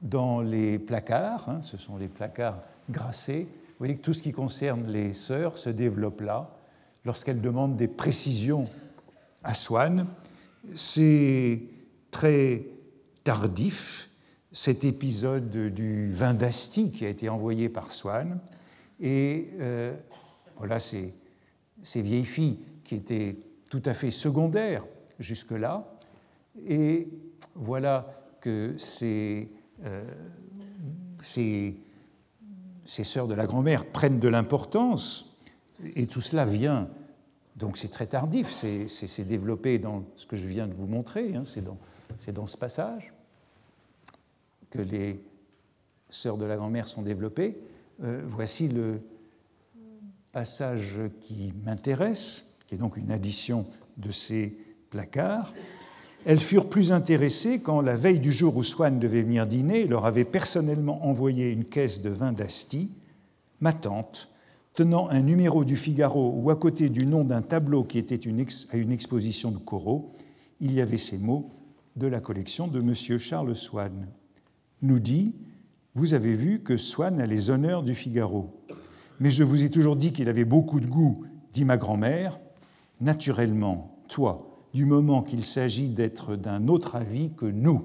dans 0.00 0.40
les 0.40 0.78
placards, 0.78 1.48
hein, 1.48 1.60
ce 1.62 1.76
sont 1.76 1.98
les 1.98 2.08
placards 2.08 2.62
grassés. 2.88 3.46
Vous 3.50 3.74
voyez 3.78 3.96
que 3.96 4.02
tout 4.02 4.12
ce 4.12 4.22
qui 4.22 4.32
concerne 4.32 4.86
les 4.90 5.12
sœurs 5.12 5.58
se 5.58 5.70
développe 5.70 6.20
là, 6.20 6.57
lorsqu'elles 7.08 7.40
demandent 7.40 7.78
des 7.78 7.88
précisions 7.88 8.68
à 9.42 9.54
Swann. 9.54 10.06
C'est 10.74 11.62
très 12.10 12.66
tardif, 13.24 14.10
cet 14.52 14.84
épisode 14.84 15.50
du 15.50 16.12
vin 16.12 16.34
d'Asti 16.34 16.90
qui 16.90 17.06
a 17.06 17.08
été 17.08 17.30
envoyé 17.30 17.70
par 17.70 17.92
Swann, 17.92 18.38
et 19.00 19.48
euh, 19.58 19.96
voilà 20.58 20.78
ces, 20.78 21.14
vieilles 21.94 22.26
filles 22.26 22.58
qui 22.84 22.96
étaient 22.96 23.36
tout 23.70 23.82
à 23.86 23.94
fait 23.94 24.10
secondaires 24.10 24.84
jusque-là. 25.18 25.90
Et 26.66 27.08
voilà 27.54 28.06
que 28.42 28.74
ces, 28.76 29.48
euh, 29.86 30.04
ces, 31.22 31.74
sœurs 32.84 33.28
de 33.28 33.34
la 33.34 33.46
grand-mère 33.46 33.86
prennent 33.86 34.20
de 34.20 34.28
l'importance. 34.28 35.38
Et 35.94 36.06
tout 36.06 36.20
cela 36.20 36.44
vient, 36.44 36.88
donc 37.58 37.76
c'est 37.76 37.88
très 37.88 38.06
tardif, 38.06 38.50
c'est 38.52 39.24
développé 39.24 39.78
dans 39.78 40.04
ce 40.16 40.26
que 40.26 40.36
je 40.36 40.46
viens 40.46 40.66
de 40.66 40.74
vous 40.74 40.86
montrer, 40.86 41.34
hein, 41.34 41.42
c'est 41.44 41.62
dans, 41.62 41.78
dans 42.32 42.46
ce 42.46 42.56
passage 42.56 43.12
que 44.70 44.80
les 44.80 45.20
sœurs 46.10 46.36
de 46.36 46.44
la 46.44 46.56
grand-mère 46.56 46.88
sont 46.88 47.02
développées. 47.02 47.58
Euh, 48.02 48.22
voici 48.26 48.68
le, 48.68 49.00
passage 50.32 51.00
qui 51.20 51.52
m'intéresse, 51.64 52.56
qui 52.66 52.74
est 52.74 52.78
donc 52.78 52.96
une 52.96 53.10
addition 53.10 53.66
de 53.96 54.12
ces 54.12 54.56
placards. 54.90 55.54
Elles 56.26 56.40
furent 56.40 56.68
plus 56.68 56.92
intéressées 56.92 57.60
quand, 57.60 57.80
la 57.80 57.96
veille 57.96 58.20
du 58.20 58.32
jour 58.32 58.56
où 58.56 58.62
Swann 58.62 58.98
devait 58.98 59.22
venir 59.22 59.46
dîner, 59.46 59.86
leur 59.86 60.04
avait 60.04 60.24
personnellement 60.24 61.06
envoyé 61.06 61.50
une 61.50 61.64
caisse 61.64 62.02
de 62.02 62.10
vin 62.10 62.32
d'Asti, 62.32 62.92
ma 63.60 63.72
tante, 63.72 64.28
tenant 64.78 65.08
un 65.08 65.22
numéro 65.22 65.64
du 65.64 65.74
Figaro 65.74 66.32
où, 66.36 66.50
à 66.50 66.54
côté 66.54 66.88
du 66.88 67.04
nom 67.04 67.24
d'un 67.24 67.42
tableau 67.42 67.82
qui 67.82 67.98
était 67.98 68.20
à 68.70 68.76
une 68.76 68.92
exposition 68.92 69.50
de 69.50 69.58
Corot, 69.58 70.12
il 70.60 70.72
y 70.72 70.80
avait 70.80 70.98
ces 70.98 71.18
mots 71.18 71.50
de 71.96 72.06
la 72.06 72.20
collection 72.20 72.68
de 72.68 72.78
M. 72.78 72.94
Charles 73.18 73.56
Swann. 73.56 74.06
Nous 74.82 75.00
dit 75.00 75.34
Vous 75.96 76.14
avez 76.14 76.36
vu 76.36 76.60
que 76.60 76.76
Swann 76.76 77.20
a 77.20 77.26
les 77.26 77.50
honneurs 77.50 77.82
du 77.82 77.96
Figaro 77.96 78.54
mais 79.18 79.32
je 79.32 79.42
vous 79.42 79.64
ai 79.64 79.68
toujours 79.68 79.96
dit 79.96 80.12
qu'il 80.12 80.28
avait 80.28 80.44
beaucoup 80.44 80.78
de 80.78 80.86
goût, 80.86 81.24
dit 81.50 81.64
ma 81.64 81.76
grand-mère. 81.76 82.38
Naturellement, 83.00 83.98
toi, 84.06 84.62
du 84.74 84.84
moment 84.84 85.24
qu'il 85.24 85.42
s'agit 85.42 85.88
d'être 85.88 86.36
d'un 86.36 86.68
autre 86.68 86.94
avis 86.94 87.32
que 87.32 87.46
nous, 87.46 87.82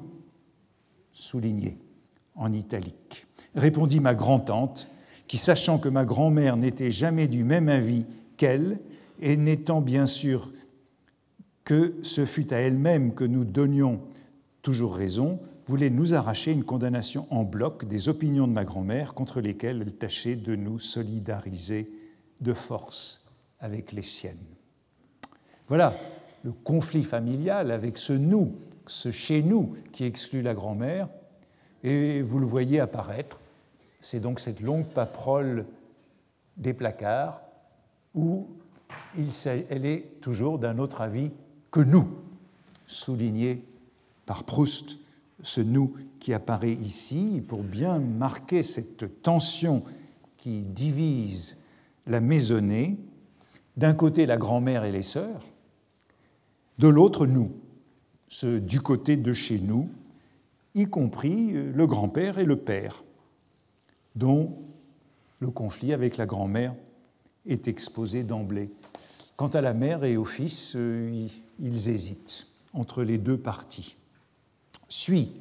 souligné 1.12 1.79
en 2.36 2.53
italique, 2.53 3.25
répondit 3.56 3.99
ma 3.99 4.13
grand-tante, 4.13 4.89
qui, 5.34 5.39
sachant 5.39 5.80
que 5.80 5.89
ma 5.89 6.06
grand-mère 6.06 6.58
n'était 6.58 6.91
jamais 6.91 7.28
du 7.28 7.43
même 7.43 7.67
avis 7.67 8.06
qu'elle, 8.38 8.78
et 9.19 9.36
n'étant 9.36 9.82
bien 9.82 10.06
sûr 10.06 10.54
que 11.63 11.96
ce 12.04 12.28
fut 12.28 12.54
à 12.54 12.58
elle-même 12.58 13.15
que 13.15 13.24
nous 13.24 13.43
donnions 13.43 14.00
toujours 14.62 14.96
raison, 14.96 15.39
voulait 15.65 15.89
nous 15.89 16.13
arracher 16.13 16.52
une 16.52 16.63
condamnation 16.63 17.26
en 17.32 17.41
bloc 17.41 17.86
des 17.86 18.10
opinions 18.10 18.48
de 18.48 18.54
ma 18.54 18.63
grand-mère 18.63 19.15
contre 19.15 19.41
lesquelles 19.41 19.82
elle 19.82 19.96
tâchait 19.96 20.36
de 20.36 20.56
nous 20.56 20.78
solidariser 20.78 21.91
de 22.39 22.54
force 22.54 23.26
avec 23.60 23.91
les 23.91 24.04
siennes. 24.04 24.38
Voilà 25.67 25.96
le 26.43 26.52
conflit 26.52 27.04
familial 27.04 27.72
avec 27.72 27.98
ce 27.98 28.13
nous, 28.13 28.54
ce 28.86 29.10
chez 29.10 29.41
nous 29.41 29.74
qui 29.93 30.04
exclut 30.04 30.43
la 30.43 30.54
grand-mère, 30.54 31.10
et 31.84 32.22
vous 32.22 32.38
le 32.38 32.46
voyez 32.46 32.80
apparaître. 32.80 33.39
C'est 34.03 34.19
donc 34.19 34.41
cette 34.41 34.59
longue 34.59 34.85
paprole 34.85 35.65
des 36.57 36.73
placards 36.73 37.41
où 38.13 38.47
elle 39.69 39.85
est 39.85 40.19
toujours 40.19 40.59
d'un 40.59 40.77
autre 40.77 40.99
avis 40.99 41.31
que 41.71 41.79
nous, 41.79 42.09
souligné 42.85 43.63
par 44.25 44.43
Proust, 44.43 44.97
ce 45.41 45.61
nous 45.61 45.95
qui 46.19 46.33
apparaît 46.33 46.73
ici, 46.73 47.41
pour 47.47 47.63
bien 47.63 47.97
marquer 47.97 48.61
cette 48.61 49.23
tension 49.23 49.83
qui 50.35 50.63
divise 50.63 51.55
la 52.05 52.19
maisonnée, 52.19 52.97
d'un 53.77 53.93
côté 53.93 54.25
la 54.25 54.35
grand-mère 54.35 54.83
et 54.83 54.91
les 54.91 55.01
sœurs, 55.01 55.45
de 56.77 56.89
l'autre 56.89 57.25
nous, 57.25 57.53
ce 58.27 58.59
du 58.59 58.81
côté 58.81 59.15
de 59.15 59.31
chez 59.31 59.59
nous, 59.59 59.89
y 60.75 60.87
compris 60.87 61.53
le 61.53 61.87
grand-père 61.87 62.37
et 62.37 62.45
le 62.45 62.57
père, 62.57 63.05
dont 64.15 64.58
le 65.39 65.49
conflit 65.49 65.93
avec 65.93 66.17
la 66.17 66.26
grand-mère 66.26 66.76
est 67.45 67.67
exposé 67.67 68.23
d'emblée. 68.23 68.69
Quant 69.36 69.47
à 69.49 69.62
la 69.62 69.73
mère 69.73 70.04
et 70.04 70.17
au 70.17 70.26
fils, 70.26 70.73
euh, 70.76 71.28
ils 71.60 71.89
hésitent 71.89 72.47
entre 72.73 73.04
les 73.04 73.17
deux 73.17 73.38
parties. 73.38 73.95
Suit 74.88 75.32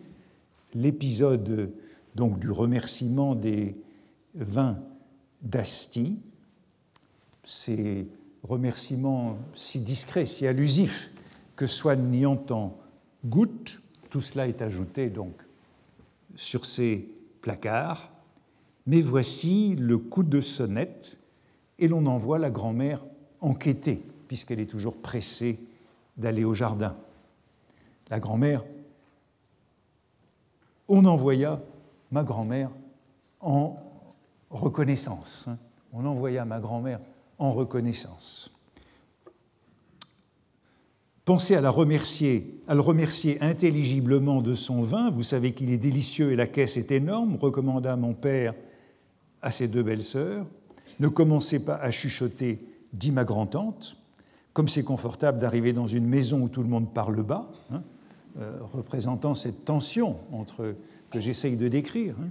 l'épisode 0.75 1.73
donc 2.15 2.39
du 2.39 2.51
remerciement 2.51 3.35
des 3.35 3.77
vins 4.35 4.79
d'Asti, 5.43 6.19
ces 7.45 8.07
remerciements 8.43 9.39
si 9.55 9.81
discrets, 9.81 10.27
si 10.27 10.47
allusifs 10.47 11.11
que 11.57 11.67
Swann 11.67 12.11
n'y 12.11 12.27
entend 12.27 12.79
goutte, 13.25 13.81
tout 14.11 14.21
cela 14.21 14.49
est 14.49 14.63
ajouté 14.63 15.11
donc 15.11 15.35
sur 16.35 16.65
ces 16.65 17.09
placards, 17.41 18.11
mais 18.87 19.01
voici 19.01 19.77
le 19.77 19.99
coup 19.99 20.23
de 20.23 20.41
sonnette 20.41 21.19
et 21.79 21.89
l'on 21.89 22.07
envoie 22.07 22.39
la 22.39 22.51
grand-mère 22.51 23.05
enquêter, 23.41 24.03
puisqu'elle 24.29 24.61
est 24.61 24.67
toujours 24.67 24.97
pressée 24.97 25.59
d'aller 26.17 26.45
au 26.45 26.55
jardin. 26.55 26.97
La 28.11 28.21
grand-mère, 28.21 28.65
on 30.89 31.05
envoya 31.05 31.61
ma 32.11 32.23
grand-mère 32.23 32.71
en 33.41 33.77
reconnaissance. 34.51 35.45
Hein. 35.49 35.57
On 35.93 36.05
envoya 36.05 36.45
ma 36.45 36.61
grand-mère 36.61 37.01
en 37.39 37.51
reconnaissance. 37.53 38.51
Pensez 41.25 41.55
à 41.55 41.61
la 41.61 41.71
remercier, 41.71 42.61
à 42.67 42.75
le 42.75 42.81
remercier 42.81 43.41
intelligiblement 43.41 44.43
de 44.43 44.55
son 44.55 44.83
vin. 44.83 45.11
Vous 45.11 45.23
savez 45.23 45.53
qu'il 45.53 45.71
est 45.71 45.79
délicieux 45.79 46.33
et 46.33 46.37
la 46.37 46.49
caisse 46.49 46.77
est 46.77 46.91
énorme, 46.91 47.37
recommanda 47.37 47.95
mon 47.97 48.13
père 48.13 48.55
à 49.43 49.51
ses 49.51 49.69
deux 49.69 49.83
belles-sœurs. 49.83 50.47
Ne 51.01 51.09
commencez 51.09 51.65
pas 51.65 51.75
à 51.75 51.91
chuchoter, 51.91 52.65
dit 52.93 53.11
ma 53.11 53.25
grand-tante, 53.25 53.97
comme 54.53 54.69
c'est 54.69 54.85
confortable 54.85 55.41
d'arriver 55.41 55.73
dans 55.73 55.87
une 55.87 56.07
maison 56.07 56.43
où 56.43 56.49
tout 56.49 56.63
le 56.63 56.69
monde 56.69 56.93
parle 56.93 57.23
bas, 57.23 57.51
hein, 57.73 57.83
euh, 58.41 58.59
représentant 58.73 59.35
cette 59.35 59.65
tension 59.65 60.17
entre 60.33 60.75
que 61.11 61.21
j'essaye 61.21 61.57
de 61.57 61.69
décrire. 61.69 62.15
Hein. 62.23 62.29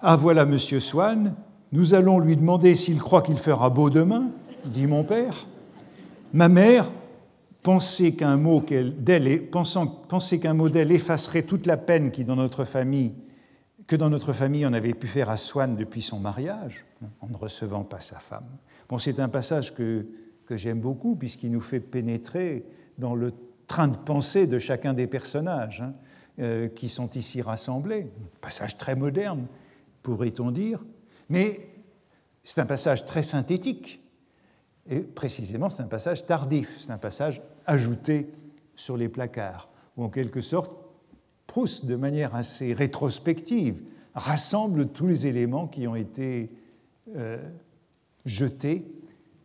Ah 0.00 0.16
voilà, 0.16 0.46
monsieur 0.46 0.80
Swann, 0.80 1.34
nous 1.72 1.94
allons 1.94 2.18
lui 2.20 2.36
demander 2.36 2.74
s'il 2.74 2.98
croit 2.98 3.22
qu'il 3.22 3.36
fera 3.36 3.68
beau 3.68 3.90
demain, 3.90 4.30
dit 4.64 4.86
mon 4.86 5.04
père. 5.04 5.46
Ma 6.32 6.48
mère 6.48 6.90
pensait 7.62 8.12
qu'un 8.12 8.36
mot 8.36 8.62
d'elle, 8.98 9.50
qu'un 9.50 10.54
mot 10.54 10.68
d'elle 10.68 10.92
effacerait 10.92 11.42
toute 11.42 11.66
la 11.66 11.76
peine 11.76 12.10
qui 12.10 12.24
dans 12.24 12.36
notre 12.36 12.64
famille 12.64 13.12
que 13.88 13.96
dans 13.96 14.10
notre 14.10 14.32
famille 14.32 14.64
on 14.66 14.72
avait 14.74 14.94
pu 14.94 15.08
faire 15.08 15.30
à 15.30 15.36
Swann 15.36 15.74
depuis 15.74 16.02
son 16.02 16.20
mariage, 16.20 16.84
en 17.20 17.28
ne 17.28 17.36
recevant 17.36 17.82
pas 17.82 18.00
sa 18.00 18.18
femme. 18.20 18.46
Bon, 18.88 18.98
c'est 18.98 19.18
un 19.18 19.28
passage 19.28 19.74
que, 19.74 20.06
que 20.46 20.56
j'aime 20.56 20.80
beaucoup, 20.80 21.16
puisqu'il 21.16 21.50
nous 21.50 21.62
fait 21.62 21.80
pénétrer 21.80 22.64
dans 22.98 23.14
le 23.14 23.32
train 23.66 23.88
de 23.88 23.96
pensée 23.96 24.46
de 24.46 24.58
chacun 24.58 24.92
des 24.92 25.06
personnages 25.06 25.80
hein, 25.80 25.94
euh, 26.38 26.68
qui 26.68 26.88
sont 26.88 27.10
ici 27.10 27.40
rassemblés. 27.40 28.02
Un 28.02 28.38
passage 28.40 28.76
très 28.76 28.94
moderne, 28.94 29.46
pourrait-on 30.02 30.50
dire, 30.50 30.84
mais 31.30 31.60
c'est 32.42 32.60
un 32.60 32.66
passage 32.66 33.06
très 33.06 33.22
synthétique. 33.22 34.02
Et 34.90 35.00
précisément, 35.00 35.70
c'est 35.70 35.82
un 35.82 35.88
passage 35.88 36.26
tardif, 36.26 36.76
c'est 36.78 36.90
un 36.90 36.98
passage 36.98 37.42
ajouté 37.66 38.30
sur 38.74 38.96
les 38.96 39.08
placards, 39.08 39.68
où 39.96 40.04
en 40.04 40.08
quelque 40.08 40.40
sorte, 40.40 40.72
Proust, 41.48 41.86
de 41.86 41.96
manière 41.96 42.34
assez 42.34 42.74
rétrospective, 42.74 43.82
rassemble 44.14 44.88
tous 44.88 45.06
les 45.06 45.26
éléments 45.26 45.66
qui 45.66 45.88
ont 45.88 45.96
été 45.96 46.50
euh, 47.16 47.38
jetés 48.26 48.84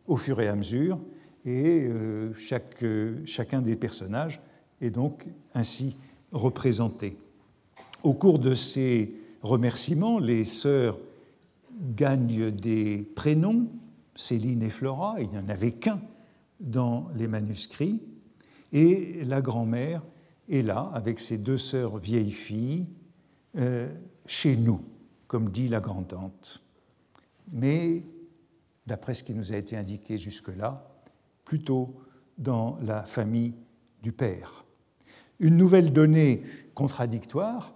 au 0.06 0.18
fur 0.18 0.42
et 0.42 0.50
à 0.50 0.56
mesure, 0.56 1.00
et 1.46 1.88
euh, 1.88 2.34
chaque, 2.36 2.84
chacun 3.26 3.62
des 3.62 3.78
personnages 3.78 4.42
est 4.82 4.90
donc 4.90 5.26
ainsi 5.56 5.96
représenté. 6.34 7.18
Au 8.04 8.14
cours 8.14 8.38
de 8.38 8.54
ces 8.54 9.16
remerciements, 9.42 10.20
les 10.20 10.44
sœurs 10.44 11.00
gagnent 11.96 12.52
des 12.52 12.98
prénoms, 13.16 13.68
Céline 14.14 14.62
et 14.62 14.70
Flora, 14.70 15.16
il 15.20 15.30
n'y 15.30 15.38
en 15.38 15.48
avait 15.48 15.72
qu'un 15.72 16.02
dans 16.60 17.08
les 17.16 17.28
manuscrits, 17.28 18.02
et 18.74 19.24
la 19.24 19.42
grand-mère 19.42 20.02
est 20.50 20.62
là 20.62 20.92
avec 20.94 21.20
ses 21.20 21.38
deux 21.38 21.58
sœurs 21.58 21.98
vieilles 21.98 22.32
filles 22.32 22.90
euh, 23.58 23.90
chez 24.26 24.56
nous, 24.56 24.82
comme 25.28 25.50
dit 25.50 25.68
la 25.68 25.80
grand-tante. 25.80 26.64
Mais, 27.52 28.04
d'après 28.86 29.14
ce 29.14 29.24
qui 29.24 29.34
nous 29.34 29.54
a 29.54 29.58
été 29.58 29.78
indiqué 29.78 30.18
jusque-là, 30.18 30.90
plutôt 31.46 31.96
dans 32.38 32.78
la 32.82 33.04
famille 33.04 33.54
du 34.02 34.12
père. 34.12 34.66
Une 35.40 35.58
nouvelle 35.58 35.94
donnée 35.94 36.44
contradictoire 36.74 37.74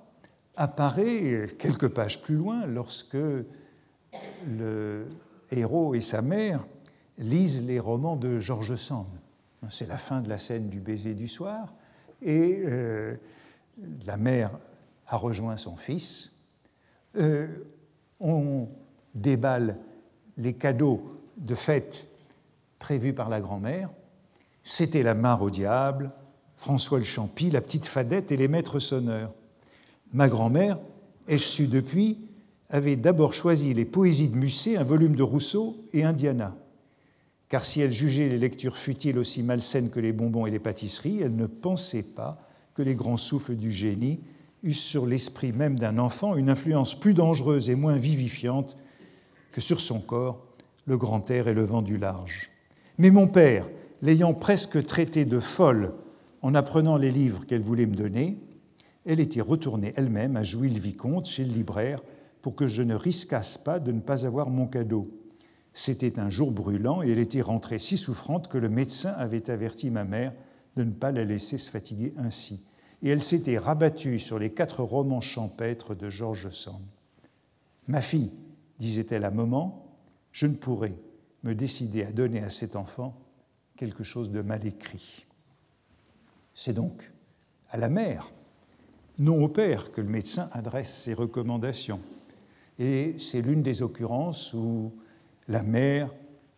apparaît 0.55 1.47
quelques 1.59 1.89
pages 1.89 2.21
plus 2.21 2.35
loin 2.35 2.65
lorsque 2.65 3.17
le 4.47 5.07
héros 5.51 5.93
et 5.93 6.01
sa 6.01 6.21
mère 6.21 6.65
lisent 7.17 7.63
les 7.63 7.79
romans 7.79 8.15
de 8.15 8.39
George 8.39 8.75
Sand. 8.75 9.07
C'est 9.69 9.87
la 9.87 9.97
fin 9.97 10.21
de 10.21 10.29
la 10.29 10.37
scène 10.37 10.69
du 10.69 10.79
baiser 10.79 11.13
du 11.13 11.27
soir, 11.27 11.73
et 12.21 12.61
euh, 12.65 13.15
la 14.05 14.17
mère 14.17 14.51
a 15.07 15.17
rejoint 15.17 15.57
son 15.57 15.75
fils. 15.75 16.31
Euh, 17.15 17.47
on 18.19 18.67
déballe 19.15 19.77
les 20.37 20.53
cadeaux 20.53 21.19
de 21.37 21.55
fête 21.55 22.07
prévus 22.79 23.13
par 23.13 23.29
la 23.29 23.39
grand-mère. 23.39 23.89
C'était 24.63 25.03
la 25.03 25.13
mare 25.13 25.41
au 25.41 25.49
diable, 25.49 26.11
François 26.55 26.99
le 26.99 27.03
Champy, 27.03 27.51
la 27.51 27.61
petite 27.61 27.85
Fadette 27.85 28.31
et 28.31 28.37
les 28.37 28.47
maîtres 28.47 28.79
sonneurs. 28.79 29.31
Ma 30.13 30.27
grand-mère, 30.27 30.79
ai-je 31.27 31.43
su 31.43 31.67
depuis, 31.67 32.19
avait 32.69 32.95
d'abord 32.95 33.33
choisi 33.33 33.73
les 33.73 33.85
poésies 33.85 34.29
de 34.29 34.35
Musset, 34.35 34.77
un 34.77 34.83
volume 34.83 35.15
de 35.15 35.23
Rousseau 35.23 35.77
et 35.93 36.03
Indiana 36.03 36.53
car 37.49 37.63
si 37.63 37.81
elle 37.81 37.93
jugeait 37.93 38.29
les 38.29 38.37
lectures 38.37 38.77
futiles 38.77 39.17
aussi 39.17 39.43
malsaines 39.43 39.89
que 39.89 39.99
les 39.99 40.11
bonbons 40.11 40.45
et 40.45 40.51
les 40.51 40.59
pâtisseries, 40.59 41.21
elle 41.21 41.35
ne 41.35 41.45
pensait 41.45 42.03
pas 42.03 42.37
que 42.73 42.81
les 42.81 42.95
grands 42.95 43.17
souffles 43.17 43.55
du 43.55 43.71
génie 43.71 44.19
eussent 44.63 44.83
sur 44.83 45.05
l'esprit 45.05 45.53
même 45.53 45.79
d'un 45.79 45.97
enfant 45.97 46.35
une 46.35 46.49
influence 46.49 46.99
plus 46.99 47.13
dangereuse 47.13 47.69
et 47.69 47.75
moins 47.75 47.97
vivifiante 47.97 48.75
que 49.51 49.61
sur 49.61 49.79
son 49.79 49.99
corps 49.99 50.45
le 50.85 50.97
grand 50.97 51.29
air 51.31 51.47
et 51.47 51.53
le 51.53 51.63
vent 51.63 51.81
du 51.81 51.97
large. 51.97 52.49
Mais 52.97 53.11
mon 53.11 53.27
père, 53.27 53.67
l'ayant 54.01 54.33
presque 54.33 54.85
traitée 54.85 55.25
de 55.25 55.39
folle 55.39 55.93
en 56.41 56.55
apprenant 56.55 56.97
les 56.97 57.11
livres 57.11 57.45
qu'elle 57.45 57.61
voulait 57.61 57.85
me 57.85 57.95
donner, 57.95 58.37
elle 59.05 59.19
était 59.19 59.41
retournée 59.41 59.93
elle-même 59.95 60.35
à 60.35 60.43
Jouy-le-Vicomte 60.43 61.27
chez 61.27 61.45
le 61.45 61.53
libraire 61.53 62.01
pour 62.41 62.55
que 62.55 62.67
je 62.67 62.81
ne 62.81 62.95
risquasse 62.95 63.57
pas 63.57 63.79
de 63.79 63.91
ne 63.91 63.99
pas 63.99 64.25
avoir 64.25 64.49
mon 64.49 64.67
cadeau. 64.67 65.07
C'était 65.79 66.19
un 66.19 66.31
jour 66.31 66.51
brûlant 66.51 67.03
et 67.03 67.11
elle 67.11 67.19
était 67.19 67.43
rentrée 67.43 67.77
si 67.77 67.99
souffrante 67.99 68.47
que 68.47 68.57
le 68.57 68.67
médecin 68.67 69.11
avait 69.11 69.51
averti 69.51 69.91
ma 69.91 70.05
mère 70.05 70.33
de 70.75 70.83
ne 70.83 70.89
pas 70.89 71.11
la 71.11 71.23
laisser 71.23 71.59
se 71.59 71.69
fatiguer 71.69 72.15
ainsi. 72.17 72.65
Et 73.03 73.09
elle 73.09 73.21
s'était 73.21 73.59
rabattue 73.59 74.17
sur 74.17 74.39
les 74.39 74.51
quatre 74.51 74.81
romans 74.81 75.21
champêtres 75.21 75.93
de 75.93 76.09
George 76.09 76.49
Sand. 76.49 76.81
Ma 77.87 78.01
fille, 78.01 78.31
disait-elle 78.79 79.23
à 79.23 79.29
moment, 79.29 79.95
je 80.31 80.47
ne 80.47 80.55
pourrais 80.55 80.95
me 81.43 81.53
décider 81.53 82.03
à 82.03 82.11
donner 82.11 82.41
à 82.41 82.49
cet 82.49 82.75
enfant 82.75 83.15
quelque 83.75 84.03
chose 84.03 84.31
de 84.31 84.41
mal 84.41 84.65
écrit. 84.65 85.27
C'est 86.55 86.73
donc 86.73 87.11
à 87.69 87.77
la 87.77 87.89
mère, 87.89 88.31
non 89.19 89.43
au 89.43 89.47
père, 89.47 89.91
que 89.91 90.01
le 90.01 90.09
médecin 90.09 90.49
adresse 90.53 91.03
ses 91.03 91.13
recommandations. 91.13 92.01
Et 92.79 93.15
c'est 93.19 93.43
l'une 93.43 93.61
des 93.61 93.83
occurrences 93.83 94.55
où 94.55 94.91
la 95.47 95.63
mère, 95.63 96.09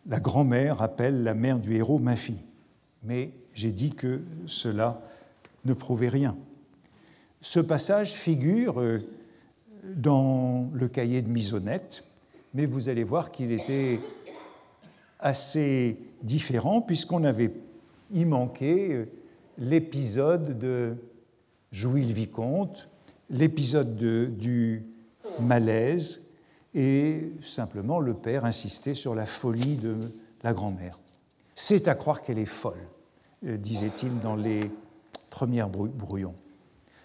la 0.06 0.20
grand-mère 0.20 0.82
appelle 0.82 1.22
la 1.22 1.34
mère 1.34 1.58
du 1.58 1.74
héros 1.74 1.98
ma 1.98 2.16
fille. 2.16 2.42
Mais 3.02 3.30
j'ai 3.54 3.72
dit 3.72 3.90
que 3.90 4.20
cela 4.46 5.00
ne 5.64 5.74
prouvait 5.74 6.08
rien. 6.08 6.36
Ce 7.40 7.60
passage 7.60 8.12
figure 8.12 8.80
euh, 8.80 9.00
dans 9.84 10.70
le 10.72 10.88
cahier 10.88 11.22
de 11.22 11.28
Misonnette, 11.28 12.04
mais 12.54 12.66
vous 12.66 12.88
allez 12.88 13.04
voir 13.04 13.30
qu'il 13.30 13.52
était 13.52 14.00
assez 15.18 15.98
différent, 16.22 16.80
puisqu'on 16.82 17.24
avait 17.24 17.52
y 18.12 18.24
manqué 18.24 18.92
euh, 18.92 19.06
l'épisode 19.58 20.58
de 20.58 20.96
Jouy 21.72 22.04
le 22.04 22.12
Vicomte, 22.12 22.88
l'épisode 23.30 23.96
du 23.96 24.84
malaise, 25.40 26.22
et 26.74 27.32
simplement 27.42 28.00
le 28.00 28.14
père 28.14 28.44
insistait 28.44 28.94
sur 28.94 29.14
la 29.14 29.26
folie 29.26 29.76
de 29.76 29.96
la 30.42 30.52
grand-mère. 30.52 30.98
C'est 31.54 31.88
à 31.88 31.94
croire 31.94 32.22
qu'elle 32.22 32.38
est 32.38 32.46
folle, 32.46 32.86
euh, 33.46 33.56
disait-il 33.56 34.20
dans 34.20 34.36
les 34.36 34.70
premiers 35.30 35.64
brouillons. 35.64 36.34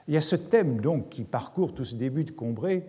Il 0.08 0.14
y 0.14 0.18
a 0.18 0.22
ce 0.22 0.36
thème 0.36 0.80
donc 0.80 1.10
qui 1.10 1.24
parcourt 1.24 1.74
tout 1.74 1.86
ce 1.86 1.96
début 1.96 2.24
de 2.24 2.32
Combray 2.32 2.84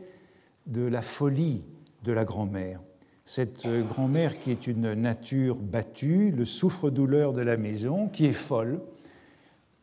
de 0.66 0.82
la 0.82 1.02
folie 1.02 1.64
de 2.04 2.12
la 2.12 2.24
grand-mère. 2.24 2.80
Cette 3.24 3.66
euh, 3.66 3.82
grand-mère 3.82 4.38
qui 4.38 4.50
est 4.50 4.66
une 4.66 4.92
nature 4.94 5.56
battue, 5.56 6.30
le 6.30 6.44
souffre-douleur 6.44 7.32
de 7.32 7.40
la 7.40 7.56
maison, 7.56 8.08
qui 8.08 8.26
est 8.26 8.32
folle 8.32 8.80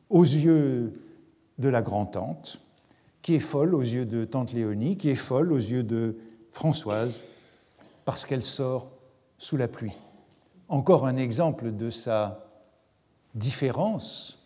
aux 0.09 0.23
yeux 0.23 0.93
de 1.57 1.69
la 1.69 1.81
grand-tante, 1.81 2.61
qui 3.21 3.35
est 3.35 3.39
folle 3.39 3.73
aux 3.73 3.81
yeux 3.81 4.05
de 4.05 4.25
tante 4.25 4.53
Léonie, 4.53 4.95
qui 4.95 5.09
est 5.09 5.15
folle 5.15 5.51
aux 5.51 5.57
yeux 5.57 5.83
de 5.83 6.17
Françoise, 6.53 7.23
parce 8.05 8.25
qu'elle 8.25 8.43
sort 8.43 8.87
sous 9.37 9.57
la 9.57 9.67
pluie. 9.67 9.97
Encore 10.69 11.05
un 11.05 11.17
exemple 11.17 11.71
de 11.71 11.89
sa 11.89 12.45
différence. 13.35 14.39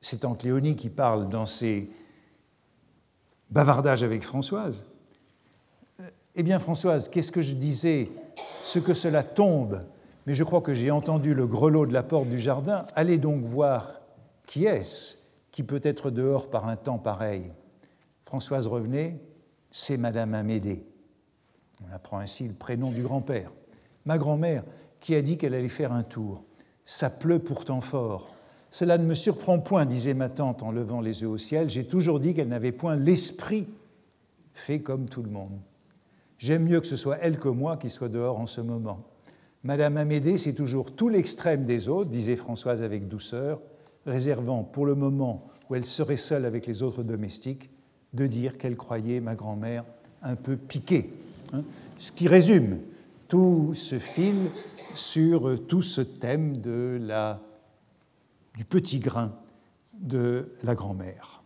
C'est 0.00 0.20
tante 0.20 0.42
Léonie 0.42 0.76
qui 0.76 0.90
parle 0.90 1.28
dans 1.28 1.46
ses 1.46 1.90
bavardages 3.50 4.04
avec 4.04 4.22
Françoise. 4.22 4.84
Eh 6.36 6.42
bien, 6.42 6.58
Françoise, 6.58 7.08
qu'est-ce 7.08 7.32
que 7.32 7.42
je 7.42 7.54
disais 7.54 8.10
Ce 8.60 8.78
que 8.78 8.92
cela 8.92 9.22
tombe, 9.22 9.82
mais 10.26 10.34
je 10.34 10.44
crois 10.44 10.60
que 10.60 10.74
j'ai 10.74 10.90
entendu 10.90 11.32
le 11.32 11.46
grelot 11.46 11.86
de 11.86 11.92
la 11.92 12.02
porte 12.02 12.28
du 12.28 12.38
jardin. 12.38 12.86
Allez 12.94 13.18
donc 13.18 13.42
voir 13.42 14.00
qui 14.46 14.66
est-ce 14.66 15.16
qui 15.50 15.62
peut 15.62 15.80
être 15.82 16.10
dehors 16.10 16.50
par 16.50 16.68
un 16.68 16.76
temps 16.76 16.98
pareil 16.98 17.52
Françoise 18.26 18.66
revenait, 18.66 19.20
c'est 19.76 19.96
Madame 19.96 20.34
Amédée. 20.34 20.84
On 21.84 21.92
apprend 21.92 22.20
ainsi 22.20 22.46
le 22.46 22.54
prénom 22.54 22.92
du 22.92 23.02
grand-père. 23.02 23.50
Ma 24.06 24.18
grand-mère, 24.18 24.62
qui 25.00 25.16
a 25.16 25.20
dit 25.20 25.36
qu'elle 25.36 25.52
allait 25.52 25.68
faire 25.68 25.92
un 25.92 26.04
tour. 26.04 26.44
Ça 26.84 27.10
pleut 27.10 27.40
pourtant 27.40 27.80
fort. 27.80 28.32
Cela 28.70 28.98
ne 28.98 29.04
me 29.04 29.14
surprend 29.14 29.58
point, 29.58 29.84
disait 29.84 30.14
ma 30.14 30.28
tante 30.28 30.62
en 30.62 30.70
levant 30.70 31.00
les 31.00 31.22
yeux 31.22 31.28
au 31.28 31.38
ciel. 31.38 31.70
J'ai 31.70 31.84
toujours 31.88 32.20
dit 32.20 32.34
qu'elle 32.34 32.46
n'avait 32.46 32.70
point 32.70 32.94
l'esprit 32.94 33.66
fait 34.52 34.78
comme 34.78 35.08
tout 35.08 35.24
le 35.24 35.30
monde. 35.30 35.58
J'aime 36.38 36.66
mieux 36.66 36.80
que 36.80 36.86
ce 36.86 36.96
soit 36.96 37.18
elle 37.20 37.40
que 37.40 37.48
moi 37.48 37.76
qui 37.76 37.90
soit 37.90 38.08
dehors 38.08 38.38
en 38.38 38.46
ce 38.46 38.60
moment. 38.60 39.02
Madame 39.64 39.96
Amédée, 39.96 40.38
c'est 40.38 40.54
toujours 40.54 40.94
tout 40.94 41.08
l'extrême 41.08 41.66
des 41.66 41.88
autres, 41.88 42.10
disait 42.10 42.36
Françoise 42.36 42.80
avec 42.80 43.08
douceur, 43.08 43.60
réservant 44.06 44.62
pour 44.62 44.86
le 44.86 44.94
moment 44.94 45.48
où 45.68 45.74
elle 45.74 45.84
serait 45.84 46.14
seule 46.14 46.44
avec 46.44 46.64
les 46.68 46.84
autres 46.84 47.02
domestiques, 47.02 47.70
de 48.14 48.26
dire 48.26 48.56
qu'elle 48.56 48.76
croyait 48.76 49.20
ma 49.20 49.34
grand-mère 49.34 49.84
un 50.22 50.36
peu 50.36 50.56
piquée. 50.56 51.10
Hein. 51.52 51.62
ce 51.98 52.10
qui 52.10 52.26
résume 52.26 52.78
tout 53.28 53.72
ce 53.74 53.98
film 53.98 54.48
sur 54.94 55.66
tout 55.66 55.82
ce 55.82 56.00
thème 56.00 56.60
du 58.56 58.64
petit 58.64 58.98
grain 58.98 59.32
de 60.00 60.52
la 60.62 60.74
grand-mère. 60.74 61.42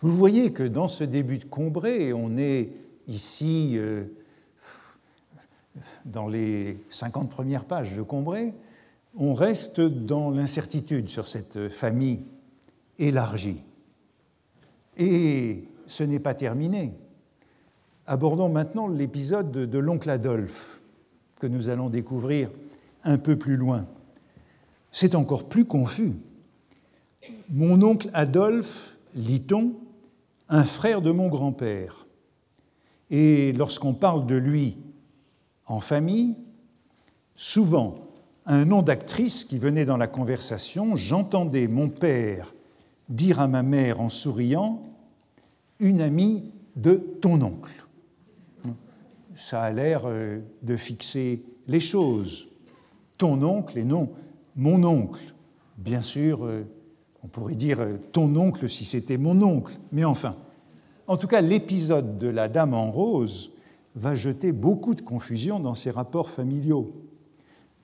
Vous 0.00 0.16
voyez 0.16 0.52
que 0.52 0.64
dans 0.64 0.88
ce 0.88 1.04
début 1.04 1.38
de 1.38 1.44
Combray, 1.44 2.12
on 2.12 2.36
est 2.36 2.72
ici, 3.06 3.74
euh, 3.76 4.04
dans 6.04 6.28
les 6.28 6.78
50 6.90 7.30
premières 7.30 7.64
pages 7.64 7.96
de 7.96 8.02
Combray, 8.02 8.52
on 9.16 9.34
reste 9.34 9.80
dans 9.80 10.30
l'incertitude 10.30 11.08
sur 11.08 11.26
cette 11.26 11.68
famille 11.68 12.20
élargie. 12.98 13.62
Et 14.96 15.64
ce 15.86 16.02
n'est 16.02 16.18
pas 16.18 16.34
terminé. 16.34 16.92
Abordons 18.06 18.48
maintenant 18.48 18.88
l'épisode 18.88 19.52
de, 19.52 19.78
l'oncle 19.78 20.10
Adolphe, 20.10 20.80
que 21.38 21.46
nous 21.46 21.68
allons 21.68 21.88
découvrir 21.88 22.50
un 23.04 23.18
peu 23.18 23.36
plus 23.36 23.56
loin. 23.56 23.86
C'est 24.90 25.14
encore 25.14 25.48
plus 25.48 25.64
confus. 25.64 26.12
Mon 27.50 27.82
oncle 27.82 28.10
Adolphe, 28.12 28.96
lit-on, 29.14 29.74
un 30.48 30.64
frère 30.64 31.00
de 31.00 31.10
mon 31.10 31.28
grand-père, 31.28 32.06
et 33.10 33.52
lorsqu'on 33.52 33.92
parle 33.92 34.26
de 34.26 34.34
lui 34.34 34.78
en 35.66 35.80
famille, 35.80 36.34
souvent, 37.36 37.94
un 38.46 38.64
nom 38.64 38.82
d'actrice 38.82 39.44
qui 39.44 39.58
venait 39.58 39.84
dans 39.84 39.98
la 39.98 40.06
conversation, 40.06 40.96
j'entendais 40.96 41.68
mon 41.68 41.88
père 41.88 42.54
dire 43.12 43.40
à 43.40 43.48
ma 43.48 43.62
mère 43.62 44.00
en 44.00 44.08
souriant 44.08 44.82
Une 45.78 46.00
amie 46.00 46.52
de 46.76 46.94
ton 47.20 47.40
oncle. 47.42 47.84
Ça 49.34 49.62
a 49.62 49.70
l'air 49.70 50.02
euh, 50.06 50.40
de 50.62 50.76
fixer 50.76 51.42
les 51.66 51.80
choses. 51.80 52.48
Ton 53.18 53.42
oncle 53.42 53.78
et 53.78 53.84
non 53.84 54.10
mon 54.56 54.84
oncle. 54.84 55.34
Bien 55.78 56.02
sûr, 56.02 56.44
euh, 56.44 56.64
on 57.22 57.28
pourrait 57.28 57.54
dire 57.54 57.80
euh, 57.80 57.96
ton 58.12 58.34
oncle 58.36 58.68
si 58.68 58.84
c'était 58.84 59.16
mon 59.16 59.40
oncle, 59.42 59.78
mais 59.90 60.04
enfin, 60.04 60.36
en 61.06 61.16
tout 61.16 61.26
cas, 61.26 61.40
l'épisode 61.40 62.18
de 62.18 62.28
la 62.28 62.48
Dame 62.48 62.74
en 62.74 62.90
rose 62.90 63.52
va 63.94 64.14
jeter 64.14 64.52
beaucoup 64.52 64.94
de 64.94 65.02
confusion 65.02 65.60
dans 65.60 65.74
ses 65.74 65.90
rapports 65.90 66.30
familiaux. 66.30 66.92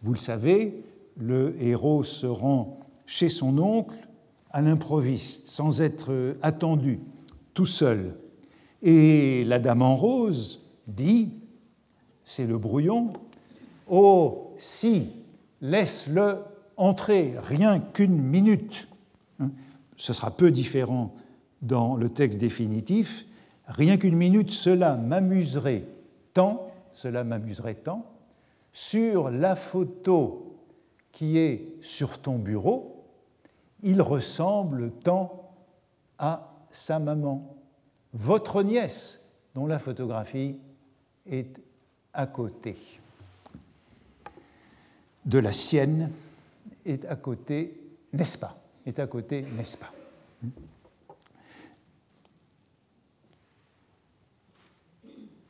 Vous 0.03 0.13
le 0.13 0.19
savez, 0.19 0.83
le 1.17 1.57
héros 1.61 2.05
se 2.05 2.27
rend 2.27 2.81
chez 3.07 3.29
son 3.29 3.59
oncle 3.59 4.08
à 4.51 4.61
l'improviste, 4.61 5.49
sans 5.49 5.83
être 5.83 6.37
attendu, 6.43 7.01
tout 7.55 7.67
seul. 7.67 8.15
Et 8.83 9.45
la 9.45 9.59
Dame 9.59 9.83
en 9.83 9.95
rose 9.95 10.65
dit, 10.87 11.31
c'est 12.25 12.47
le 12.47 12.59
brouillon, 12.59 13.13
Oh, 13.91 14.53
si, 14.59 15.13
laisse-le 15.63 16.37
entrer, 16.77 17.35
rien 17.41 17.81
qu'une 17.81 18.21
minute. 18.21 18.89
Hein, 19.41 19.51
ce 19.97 20.13
sera 20.13 20.31
peu 20.31 20.51
différent 20.51 21.15
dans 21.63 21.97
le 21.97 22.11
texte 22.11 22.39
définitif, 22.39 23.27
rien 23.67 23.97
qu'une 23.97 24.17
minute, 24.17 24.51
cela 24.51 24.97
m'amuserait 24.97 25.85
tant, 26.35 26.71
cela 26.93 27.25
m'amuserait 27.25 27.75
tant, 27.75 28.05
sur 28.73 29.31
la 29.31 29.57
photo 29.57 30.57
qui 31.11 31.39
est 31.39 31.77
sur 31.81 32.19
ton 32.19 32.39
bureau, 32.39 32.98
il 33.83 34.03
ressemble 34.03 34.91
tant 35.05 35.53
à 36.19 36.53
sa 36.71 36.99
maman, 36.99 37.57
votre 38.13 38.63
nièce, 38.63 39.21
dont 39.55 39.67
la 39.67 39.79
photographie 39.79 40.57
est 41.27 41.61
à 42.13 42.27
côté. 42.27 42.77
De 45.25 45.39
la 45.39 45.53
sienne 45.53 46.11
est 46.85 47.05
à 47.05 47.17
côté, 47.17 47.81
n'est-ce 48.13 48.39
pas? 48.39 48.61
Est 48.87 48.99
à 48.99 49.07
côté, 49.07 49.43
n'est-ce 49.57 49.77
pas? 49.77 49.93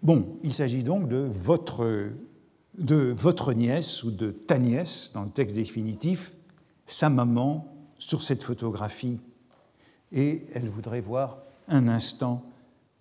Bon, 0.03 0.39
il 0.43 0.55
s'agit 0.55 0.85
donc 0.85 1.09
de 1.09 1.17
votre, 1.17 2.11
de 2.77 3.15
votre 3.17 3.53
nièce 3.53 4.03
ou 4.05 4.11
de 4.11 4.31
ta 4.31 4.59
nièce, 4.59 5.13
dans 5.13 5.25
le 5.25 5.31
texte 5.31 5.57
définitif, 5.57 6.35
sa 6.87 7.11
maman 7.11 7.78
sur 7.99 8.23
cette 8.23 8.43
photographie. 8.43 9.19
Et 10.13 10.47
elle 10.55 10.69
voudrait 10.69 11.01
voir 11.01 11.39
un 11.69 11.89
instant 11.89 12.45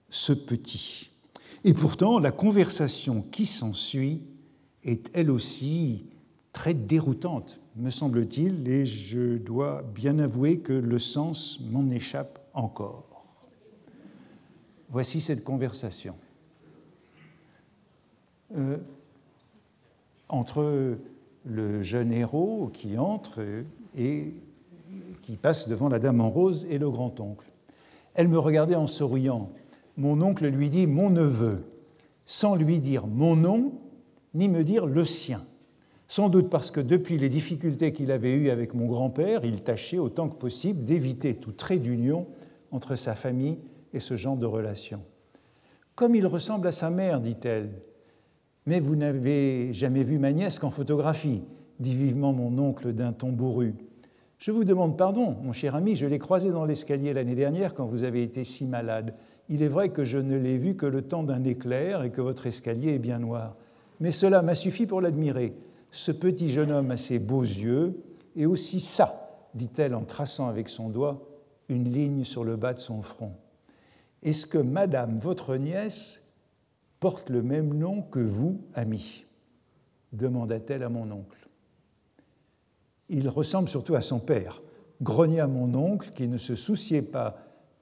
ce 0.10 0.34
petit. 0.34 1.10
Et 1.64 1.74
pourtant, 1.74 2.20
la 2.20 2.32
conversation 2.32 3.22
qui 3.32 3.45
s'ensuit 3.45 4.22
est 4.84 5.10
elle 5.14 5.32
aussi 5.32 6.06
très 6.54 6.74
déroutante, 6.74 7.60
me 7.76 7.89
semble-t-il, 7.89 8.68
et 8.68 8.86
je 8.86 9.38
dois 9.38 9.84
bien 9.93 10.18
avouer 10.20 10.60
que 10.60 10.74
le 10.74 11.00
sens 11.00 11.60
m'en 11.72 11.89
échappe 11.91 12.39
encore. 12.54 13.28
Voici 14.89 15.22
cette 15.22 15.43
conversation. 15.43 16.16
Euh, 18.56 18.78
entre 20.30 20.98
le 21.45 21.84
jeune 21.84 22.12
héros 22.12 22.72
qui 22.74 22.98
entre 22.98 23.43
et 23.95 24.34
qui 25.28 25.36
passe 25.36 25.68
devant 25.68 25.90
la 25.90 26.00
dame 26.00 26.22
en 26.22 26.30
rose 26.30 26.66
et 26.70 26.78
le 26.78 26.90
grand-oncle. 26.90 27.52
Elle 28.14 28.30
me 28.30 28.40
regardait 28.40 28.76
en 28.76 28.88
souriant. 28.88 29.52
Mon 29.98 30.22
oncle 30.22 30.48
lui 30.48 30.70
dit 30.70 30.88
mon 30.88 31.10
neveu, 31.10 31.66
sans 32.26 32.56
lui 32.56 32.80
dire 32.80 33.08
mon 33.08 33.36
nom, 33.36 33.74
ni 34.34 34.48
me 34.48 34.64
dire 34.64 34.86
le 34.86 35.04
sien. 35.04 35.44
Sans 36.08 36.30
doute 36.30 36.50
parce 36.50 36.72
que 36.72 36.80
depuis 36.80 37.18
les 37.18 37.28
difficultés 37.28 37.92
qu'il 37.92 38.10
avait 38.12 38.36
eues 38.36 38.50
avec 38.52 38.74
mon 38.74 38.86
grand-père, 38.86 39.44
il 39.44 39.64
tâchait 39.64 39.98
autant 39.98 40.30
que 40.30 40.38
possible 40.38 40.86
d'éviter 40.86 41.36
tout 41.36 41.52
trait 41.52 41.80
d'union 41.80 42.26
entre 42.72 42.96
sa 42.96 43.14
famille 43.14 43.58
et 43.92 44.00
ce 44.00 44.16
genre 44.16 44.38
de 44.38 44.46
relation. 44.46 45.02
Comme 45.96 46.16
il 46.16 46.26
ressemble 46.26 46.68
à 46.68 46.72
sa 46.72 46.90
mère, 46.90 47.20
dit-elle, 47.20 47.72
Mais 48.66 48.80
vous 48.80 48.96
n'avez 48.96 49.74
jamais 49.74 50.04
vu 50.04 50.20
ma 50.20 50.32
nièce 50.32 50.58
qu'en 50.58 50.72
photographie, 50.72 51.44
dit 51.82 51.96
vivement 51.98 52.32
mon 52.32 52.58
oncle 52.60 52.94
d'un 52.94 53.12
ton 53.12 53.34
bourru. 53.34 53.76
Je 54.38 54.52
vous 54.52 54.64
demande 54.64 54.98
pardon, 54.98 55.36
mon 55.42 55.52
cher 55.52 55.76
ami, 55.76 55.96
je 55.96 56.06
l'ai 56.06 56.20
croisé 56.20 56.52
dans 56.52 56.66
l'escalier 56.66 57.14
l'année 57.14 57.36
dernière 57.36 57.74
quand 57.74 57.86
vous 57.86 58.04
avez 58.04 58.22
été 58.22 58.44
si 58.44 58.66
malade. 58.66 59.16
Il 59.50 59.64
est 59.64 59.68
vrai 59.68 59.90
que 59.90 60.04
je 60.04 60.20
ne 60.20 60.38
l'ai 60.38 60.58
vu 60.58 60.76
que 60.76 60.86
le 60.86 61.02
temps 61.02 61.24
d'un 61.24 61.44
éclair 61.44 62.04
et 62.04 62.12
que 62.12 62.22
votre 62.22 62.46
escalier 62.46 62.94
est 62.94 63.00
bien 63.00 63.20
noir. 63.20 63.56
Mais 64.00 64.12
cela 64.12 64.42
m'a 64.42 64.54
suffi 64.54 64.86
pour 64.86 65.02
l'admirer. 65.02 65.56
Ce 65.90 66.12
petit 66.12 66.50
jeune 66.50 66.72
homme 66.72 66.92
a 66.92 66.98
ses 66.98 67.18
beaux 67.18 67.42
yeux, 67.42 67.98
et 68.36 68.46
aussi 68.46 68.80
ça, 68.80 69.48
dit-elle 69.56 69.96
en 69.96 70.04
traçant 70.04 70.48
avec 70.48 70.70
son 70.70 70.90
doigt 70.90 71.28
une 71.70 71.92
ligne 71.92 72.24
sur 72.24 72.44
le 72.44 72.58
bas 72.58 72.74
de 72.74 72.80
son 72.80 73.02
front. 73.02 73.34
Est-ce 74.22 74.46
que 74.46 74.60
Madame, 74.60 75.18
votre 75.18 75.56
nièce, 75.56 76.28
porte 77.00 77.30
le 77.30 77.42
même 77.42 77.74
nom 77.74 78.02
que 78.04 78.20
vous, 78.20 78.62
ami 78.76 79.26
demanda-t-elle 80.14 80.84
à 80.84 80.90
mon 80.90 81.12
oncle. 81.12 81.37
Il 83.10 83.30
ressemble 83.30 83.70
surtout 83.70 83.95
à 83.95 84.01
son 84.01 84.20
père, 84.20 84.62
grogna 85.01 85.47
mon 85.47 85.74
oncle 85.76 86.12
qui 86.14 86.28
ne 86.28 86.38
se 86.38 86.55
souciait 86.55 87.01
pas 87.01 87.38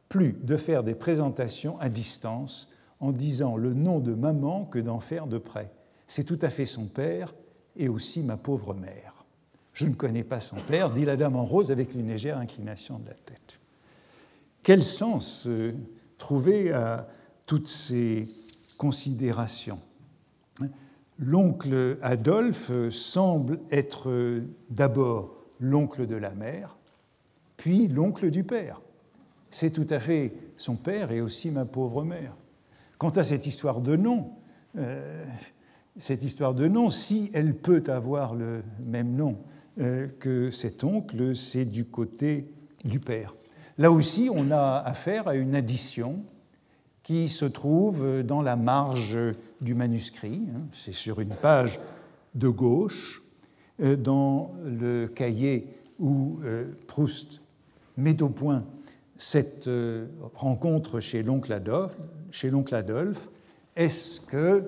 plus 0.09 0.33
de 0.33 0.57
faire 0.57 0.83
des 0.83 0.95
présentations 0.95 1.79
à 1.79 1.89
distance 1.89 2.69
en 2.99 3.11
disant 3.11 3.57
le 3.57 3.73
nom 3.73 3.99
de 3.99 4.13
maman 4.13 4.65
que 4.65 4.79
d'en 4.79 4.99
faire 4.99 5.27
de 5.27 5.37
près. 5.37 5.71
C'est 6.07 6.23
tout 6.23 6.39
à 6.41 6.49
fait 6.49 6.65
son 6.65 6.85
père 6.85 7.33
et 7.75 7.89
aussi 7.89 8.21
ma 8.21 8.37
pauvre 8.37 8.73
mère. 8.73 9.25
Je 9.73 9.85
ne 9.85 9.93
connais 9.93 10.23
pas 10.23 10.39
son 10.39 10.55
père, 10.55 10.91
dit 10.91 11.03
la 11.03 11.17
dame 11.17 11.35
en 11.35 11.43
rose 11.43 11.71
avec 11.71 11.95
une 11.95 12.07
légère 12.07 12.37
inclination 12.37 12.99
de 12.99 13.07
la 13.07 13.13
tête. 13.13 13.59
Quel 14.63 14.81
sens 14.81 15.47
euh, 15.47 15.73
trouver 16.17 16.71
à 16.71 17.07
toutes 17.45 17.67
ces 17.67 18.27
considérations? 18.77 19.79
L'oncle 21.17 21.97
Adolphe 22.01 22.71
semble 22.89 23.59
être 23.71 24.41
d'abord 24.69 25.35
l'oncle 25.59 26.07
de 26.07 26.15
la 26.15 26.31
mère, 26.31 26.77
puis 27.57 27.87
l'oncle 27.87 28.29
du 28.29 28.43
père. 28.43 28.81
C'est 29.49 29.71
tout 29.71 29.87
à 29.89 29.99
fait 29.99 30.33
son 30.57 30.75
père 30.75 31.11
et 31.11 31.21
aussi 31.21 31.51
ma 31.51 31.65
pauvre 31.65 32.03
mère. 32.03 32.35
Quant 32.97 33.11
à 33.11 33.23
cette 33.23 33.47
histoire 33.47 33.81
de 33.81 33.95
nom, 33.95 34.31
euh, 34.77 35.25
cette 35.97 36.23
histoire 36.23 36.53
de 36.53 36.67
nom, 36.67 36.89
si 36.89 37.31
elle 37.33 37.55
peut 37.55 37.83
avoir 37.87 38.35
le 38.35 38.63
même 38.85 39.15
nom 39.15 39.37
euh, 39.79 40.07
que 40.19 40.51
cet 40.51 40.83
oncle, 40.83 41.35
c'est 41.35 41.65
du 41.65 41.85
côté 41.85 42.51
du 42.83 42.99
père. 42.99 43.35
Là 43.77 43.91
aussi, 43.91 44.29
on 44.33 44.51
a 44.51 44.77
affaire 44.77 45.27
à 45.27 45.35
une 45.35 45.55
addition 45.55 46.23
qui 47.03 47.29
se 47.29 47.45
trouve 47.45 48.23
dans 48.23 48.41
la 48.41 48.55
marge 48.55 49.17
du 49.61 49.73
manuscrit. 49.73 50.43
Hein. 50.53 50.61
C'est 50.71 50.93
sur 50.93 51.19
une 51.19 51.35
page 51.35 51.79
de 52.33 52.47
gauche, 52.47 53.21
euh, 53.81 53.95
dans 53.95 54.53
le 54.63 55.07
cahier 55.07 55.67
où 55.99 56.39
euh, 56.43 56.65
Proust 56.87 57.41
met 57.97 58.21
au 58.21 58.29
point 58.29 58.65
cette 59.17 59.69
rencontre 60.33 60.99
chez 60.99 61.23
l'oncle 61.23 61.53
Adolphe. 61.53 61.95
Chez 62.31 62.49
l'oncle 62.49 62.75
Adolphe, 62.75 63.29
est-ce 63.77 64.19
que 64.19 64.63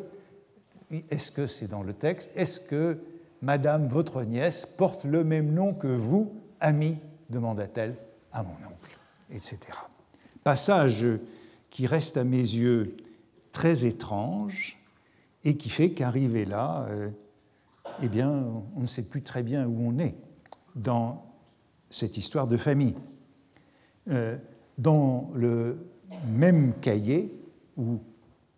est-ce 1.10 1.32
que 1.32 1.48
c'est 1.48 1.68
dans 1.68 1.84
le 1.84 1.94
texte 1.94 2.32
Est-ce 2.36 2.62
que 2.62 2.98
Madame, 3.42 3.88
votre 3.88 4.24
nièce, 4.24 4.66
porte 4.66 5.04
le 5.04 5.24
même 5.24 5.54
nom 5.54 5.74
que 5.74 5.88
vous, 5.88 6.34
ami 6.60 6.98
demanda-t-elle 7.30 7.96
à 8.32 8.44
mon 8.44 8.52
oncle, 8.52 8.98
etc. 9.32 9.60
Passage 10.44 11.06
qui 11.70 11.88
reste 11.88 12.18
à 12.18 12.24
mes 12.24 12.38
yeux 12.38 12.96
très 13.52 13.86
étrange 13.86 14.77
et 15.44 15.58
qui 15.58 15.70
fait 15.70 15.92
qu'arrivé 15.92 16.46
là, 16.46 16.86
euh, 16.90 17.10
eh 18.04 18.10
bien, 18.10 18.46
on 18.76 18.82
ne 18.82 18.88
sait 18.88 19.04
plus 19.04 19.22
très 19.22 19.44
bien 19.44 19.68
où 19.68 19.78
on 19.82 20.00
est 20.00 20.16
dans 20.76 21.26
cette 21.90 22.18
histoire 22.18 22.48
de 22.48 22.58
famille. 22.58 22.96
Euh, 24.10 24.38
dans 24.78 25.32
le 25.34 25.78
même 26.28 26.74
cahier 26.82 27.34
où 27.78 28.00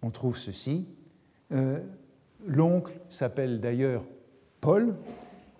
on 0.02 0.10
trouve 0.10 0.38
ceci, 0.38 0.88
euh, 1.52 1.80
L'oncle 2.48 2.94
s'appelle 3.10 3.60
d'ailleurs 3.60 4.04
Paul 4.62 4.96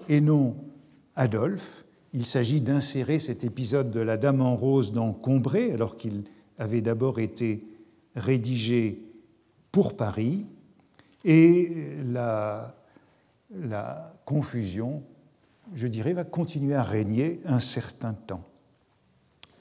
et 0.08 0.22
non 0.22 0.56
Adolphe. 1.16 1.86
Il 2.14 2.26
s'agit 2.26 2.62
d'insérer 2.62 3.20
cet 3.20 3.44
épisode 3.44 3.92
de 3.92 4.00
la 4.00 4.18
Dame 4.18 4.42
en 4.42 4.56
rose 4.56 4.94
dans 4.94 5.12
Combray, 5.12 5.72
alors 5.72 5.98
qu'il 5.98 6.24
avait 6.58 6.82
d'abord 6.82 7.20
été 7.20 7.64
rédigé 8.16 9.04
pour 9.72 9.96
Paris. 9.96 10.48
Et 11.26 11.72
la, 12.12 12.74
confusion, 14.26 15.04
je 15.74 15.88
dirais, 15.88 16.14
va 16.14 16.24
continuer 16.24 16.76
à 16.76 16.84
régner 16.84 17.42
un 17.46 17.60
certain 17.60 18.14
temps. 18.14 18.44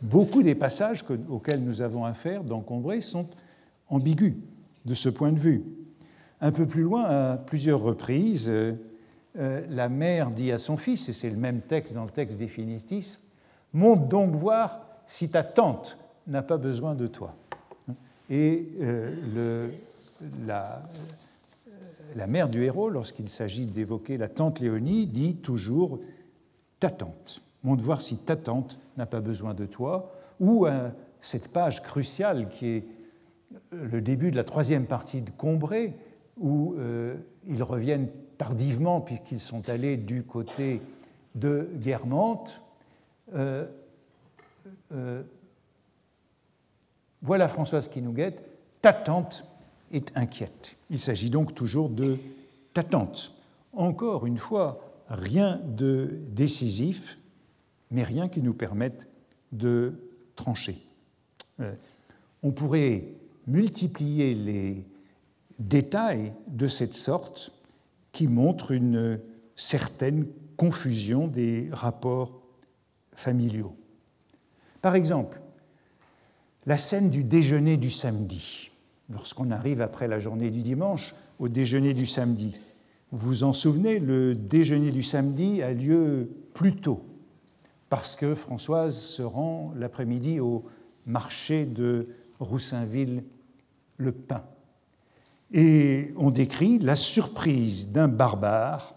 Beaucoup 0.01 0.43
des 0.43 0.55
passages 0.55 1.05
auxquels 1.29 1.65
nous 1.65 1.83
avons 1.83 2.05
affaire 2.05 2.45
dans 2.45 2.61
Combray 2.61 3.01
sont 3.01 3.29
ambigus 3.89 4.35
de 4.85 4.95
ce 4.95 5.09
point 5.09 5.33
de 5.33 5.39
vue. 5.39 5.65
Un 6.41 6.53
peu 6.53 6.67
plus 6.67 6.83
loin, 6.83 7.05
à 7.05 7.37
plusieurs 7.37 7.81
reprises, 7.81 8.49
euh, 8.49 8.75
euh, 9.39 9.65
la 9.69 9.89
mère 9.89 10.31
dit 10.31 10.53
à 10.53 10.59
son 10.59 10.77
fils, 10.77 11.09
et 11.09 11.13
c'est 11.13 11.31
le 11.31 11.37
même 11.37 11.61
texte 11.61 11.95
dans 11.95 12.05
le 12.05 12.11
texte 12.11 12.39
définitif, 12.39 13.19
monte 13.73 14.09
donc 14.09 14.35
voir 14.35 14.81
si 15.07 15.29
ta 15.31 15.43
tante 15.43 15.99
n'a 16.27 16.43
pas 16.43 16.57
besoin 16.57 16.95
de 16.95 17.07
toi. 17.07 17.35
Et 18.31 18.69
euh, 18.81 19.69
la, 20.47 20.83
la, 22.19 22.27
mère 22.27 22.49
du 22.49 22.63
héros, 22.63 22.91
lorsqu'il 22.91 23.29
s'agit 23.29 23.67
d'évoquer 23.67 24.17
la 24.19 24.29
tante 24.29 24.61
Léonie, 24.61 25.07
dit 25.07 25.37
toujours 25.37 26.01
ta 26.81 26.91
tante. 26.91 27.43
Monte 27.65 27.81
voir 27.81 28.01
si 28.01 28.17
ta 28.19 28.37
tante 28.37 28.79
n'a 28.97 29.07
pas 29.07 29.21
besoin 29.21 29.55
de 29.55 29.67
toi. 29.67 30.13
Ou 30.41 30.67
cette 31.21 31.49
page 31.49 31.83
cruciale 31.83 32.49
qui 32.49 32.67
est 32.67 32.85
le 33.73 34.01
début 34.01 34.31
de 34.31 34.37
la 34.37 34.45
troisième 34.45 34.87
partie 34.87 35.23
de 35.23 35.31
Combray, 35.31 35.95
où 36.39 36.75
euh, 36.79 37.17
ils 37.47 37.63
reviennent 37.63 38.09
tardivement 38.37 39.01
puisqu'ils 39.01 39.41
sont 39.41 39.69
allés 39.69 39.97
du 39.97 40.23
côté 40.23 40.81
de 41.35 41.69
Guermantes. 41.75 42.63
Euh, 43.35 43.67
euh, 44.93 45.23
voilà 47.23 47.49
Françoise 47.49 47.89
qui 47.89 48.01
nous 48.01 48.13
guette. 48.13 48.43
Ta 48.81 48.93
tante 48.93 49.48
est 49.93 50.17
inquiète. 50.17 50.77
Il 50.91 50.99
s'agit 50.99 51.31
donc 51.31 51.55
toujours 51.55 51.89
de 51.89 52.19
ta 52.75 52.83
tante. 52.83 53.33
Encore 53.73 54.27
une 54.27 54.39
fois, 54.39 54.81
rien 55.09 55.61
de 55.65 56.21
décisif, 56.31 57.19
mais 57.91 58.03
rien 58.03 58.29
qui 58.29 58.43
nous 58.43 58.55
permette 58.55 59.07
de 59.53 59.95
trancher. 60.37 60.87
on 62.43 62.53
pourrait 62.53 63.05
multiplier 63.47 64.35
les 64.35 64.87
détails 65.59 66.33
de 66.47 66.69
cette 66.69 66.95
sorte 66.95 67.51
qui 68.13 68.29
montrent 68.29 68.71
une 68.71 69.21
certaine 69.57 70.27
confusion 70.57 71.27
des 71.27 71.69
rapports 71.73 72.41
familiaux. 73.15 73.75
Par 74.83 74.95
exemple, 74.95 75.41
la 76.67 76.77
scène 76.77 77.11
du 77.11 77.25
déjeuner 77.25 77.77
du 77.77 77.91
samedi, 77.91 78.71
lorsqu'on 79.11 79.51
arrive 79.51 79.81
après 79.81 80.09
la 80.09 80.19
journée 80.19 80.51
du 80.51 80.63
dimanche 80.63 81.15
au 81.39 81.49
déjeuner 81.49 81.95
du 81.95 82.07
samedi. 82.07 82.57
Vous 83.11 83.29
vous 83.29 83.45
en 83.45 83.53
souvenez, 83.53 83.99
le 83.99 84.35
déjeuner 84.35 84.91
du 84.91 85.03
samedi 85.03 85.63
a 85.63 85.73
lieu 85.73 86.31
plus 86.53 86.77
tôt, 86.77 87.05
parce 87.89 88.17
que 88.17 88.35
Françoise 88.35 88.97
se 88.97 89.23
rend 89.23 89.73
l'après-midi 89.77 90.41
au 90.41 90.65
marché 91.07 91.65
de 91.65 92.09
Roussainville-le-Pin. 92.39 94.45
Et 95.53 96.13
on 96.17 96.31
décrit 96.31 96.79
la 96.79 96.97
surprise 96.97 97.91
d'un 97.91 98.09
barbare. 98.09 98.95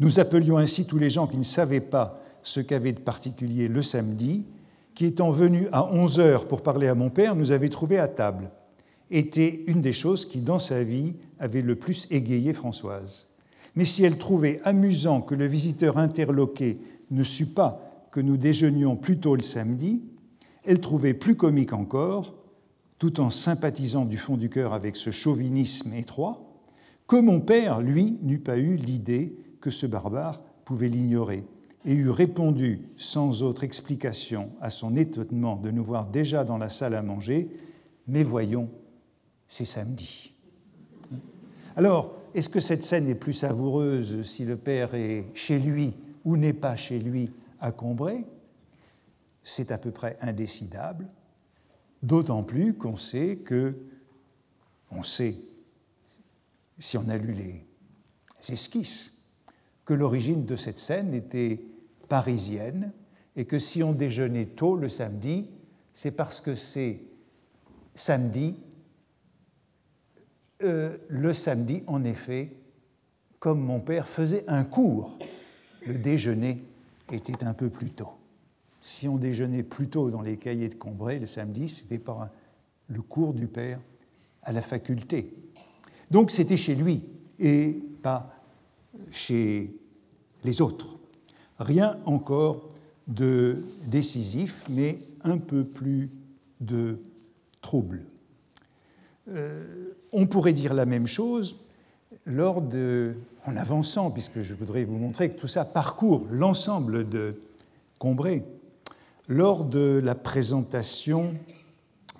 Nous 0.00 0.18
appelions 0.18 0.56
ainsi 0.56 0.86
tous 0.86 0.98
les 0.98 1.10
gens 1.10 1.26
qui 1.26 1.36
ne 1.36 1.42
savaient 1.42 1.82
pas 1.82 2.22
ce 2.42 2.60
qu'avait 2.60 2.92
de 2.92 3.00
particulier 3.00 3.68
le 3.68 3.82
samedi, 3.82 4.46
qui 4.94 5.06
étant 5.06 5.30
venu 5.30 5.68
à 5.72 5.84
11 5.84 6.20
heures 6.20 6.48
pour 6.48 6.62
parler 6.62 6.88
à 6.88 6.94
mon 6.94 7.10
père, 7.10 7.36
nous 7.36 7.50
avait 7.50 7.68
trouvés 7.68 7.98
à 7.98 8.08
table, 8.08 8.50
était 9.10 9.64
une 9.66 9.80
des 9.80 9.92
choses 9.92 10.26
qui, 10.26 10.40
dans 10.40 10.58
sa 10.58 10.82
vie, 10.82 11.14
avait 11.38 11.62
le 11.62 11.76
plus 11.76 12.06
égayé 12.10 12.52
Françoise. 12.52 13.28
Mais 13.76 13.84
si 13.84 14.04
elle 14.04 14.18
trouvait 14.18 14.60
amusant 14.64 15.20
que 15.20 15.34
le 15.34 15.46
visiteur 15.46 15.98
interloqué 15.98 16.78
ne 17.10 17.22
sût 17.22 17.46
pas 17.46 18.08
que 18.10 18.20
nous 18.20 18.36
déjeunions 18.36 18.96
plus 18.96 19.18
tôt 19.18 19.34
le 19.34 19.42
samedi, 19.42 20.02
elle 20.64 20.80
trouvait 20.80 21.14
plus 21.14 21.36
comique 21.36 21.72
encore 21.72 22.34
tout 22.98 23.20
en 23.20 23.30
sympathisant 23.30 24.04
du 24.04 24.16
fond 24.16 24.36
du 24.36 24.48
cœur 24.48 24.72
avec 24.72 24.96
ce 24.96 25.10
chauvinisme 25.10 25.92
étroit, 25.92 26.62
que 27.06 27.16
mon 27.16 27.40
père, 27.40 27.80
lui, 27.80 28.18
n'eût 28.22 28.38
pas 28.38 28.56
eu 28.56 28.76
l'idée 28.76 29.36
que 29.60 29.70
ce 29.70 29.86
barbare 29.86 30.40
pouvait 30.64 30.88
l'ignorer, 30.88 31.44
et 31.84 31.92
eût 31.92 32.08
répondu 32.08 32.80
sans 32.96 33.42
autre 33.42 33.64
explication 33.64 34.50
à 34.60 34.70
son 34.70 34.96
étonnement 34.96 35.56
de 35.56 35.70
nous 35.70 35.84
voir 35.84 36.06
déjà 36.06 36.44
dans 36.44 36.56
la 36.56 36.70
salle 36.70 36.94
à 36.94 37.02
manger, 37.02 37.50
mais 38.06 38.22
voyons, 38.22 38.70
c'est 39.46 39.64
samedi. 39.64 40.32
Alors, 41.76 42.16
est-ce 42.34 42.48
que 42.48 42.60
cette 42.60 42.84
scène 42.84 43.08
est 43.08 43.14
plus 43.14 43.32
savoureuse 43.32 44.22
si 44.22 44.44
le 44.44 44.56
père 44.56 44.94
est 44.94 45.26
chez 45.34 45.58
lui 45.58 45.94
ou 46.24 46.36
n'est 46.36 46.52
pas 46.52 46.76
chez 46.76 46.98
lui 46.98 47.30
à 47.60 47.72
Combray? 47.72 48.24
C'est 49.42 49.70
à 49.72 49.78
peu 49.78 49.90
près 49.90 50.16
indécidable, 50.20 51.06
d'autant 52.02 52.42
plus 52.42 52.74
qu'on 52.74 52.96
sait 52.96 53.36
que, 53.36 53.74
on 54.90 55.02
sait, 55.02 55.36
si 56.78 56.96
on 56.96 57.08
a 57.08 57.16
lu 57.16 57.32
les 57.34 57.66
esquisses, 58.52 59.12
que 59.84 59.94
l'origine 59.94 60.44
de 60.44 60.56
cette 60.56 60.78
scène 60.78 61.12
était 61.14 61.60
parisienne 62.08 62.92
et 63.36 63.44
que 63.44 63.58
si 63.58 63.82
on 63.82 63.92
déjeunait 63.92 64.46
tôt 64.46 64.76
le 64.76 64.88
samedi, 64.88 65.50
c'est 65.92 66.10
parce 66.10 66.40
que 66.40 66.54
c'est 66.54 67.00
samedi, 67.94 68.56
euh, 70.62 70.96
le 71.08 71.32
samedi, 71.32 71.82
en 71.86 72.04
effet, 72.04 72.52
comme 73.38 73.60
mon 73.60 73.80
père 73.80 74.08
faisait 74.08 74.44
un 74.48 74.64
cours, 74.64 75.18
le 75.86 75.94
déjeuner 75.94 76.62
était 77.12 77.44
un 77.44 77.54
peu 77.54 77.68
plus 77.68 77.90
tôt. 77.90 78.12
Si 78.80 79.08
on 79.08 79.16
déjeunait 79.16 79.62
plus 79.62 79.88
tôt 79.88 80.10
dans 80.10 80.22
les 80.22 80.36
cahiers 80.36 80.68
de 80.68 80.74
Combray 80.74 81.18
le 81.18 81.26
samedi, 81.26 81.68
c'était 81.68 81.98
par 81.98 82.28
le 82.88 83.02
cours 83.02 83.34
du 83.34 83.46
père 83.46 83.80
à 84.42 84.52
la 84.52 84.62
faculté. 84.62 85.34
Donc 86.10 86.30
c'était 86.30 86.56
chez 86.56 86.74
lui 86.74 87.02
et 87.38 87.82
pas 88.02 88.34
chez 89.10 89.74
les 90.44 90.60
autres. 90.60 90.98
Rien 91.58 91.96
encore 92.04 92.68
de 93.06 93.62
décisif, 93.86 94.64
mais 94.68 94.98
un 95.22 95.38
peu 95.38 95.64
plus 95.64 96.10
de 96.60 97.00
trouble. 97.60 98.04
Euh, 99.28 99.94
on 100.12 100.26
pourrait 100.26 100.52
dire 100.52 100.74
la 100.74 100.86
même 100.86 101.06
chose 101.06 101.56
lors 102.26 102.60
de, 102.60 103.14
en 103.46 103.56
avançant, 103.56 104.10
puisque 104.10 104.40
je 104.40 104.54
voudrais 104.54 104.84
vous 104.84 104.98
montrer 104.98 105.30
que 105.30 105.38
tout 105.38 105.46
ça 105.46 105.64
parcourt 105.64 106.26
l'ensemble 106.30 107.08
de 107.08 107.40
Combray, 107.98 108.44
lors 109.28 109.64
de 109.64 110.00
la 110.02 110.14
présentation 110.14 111.34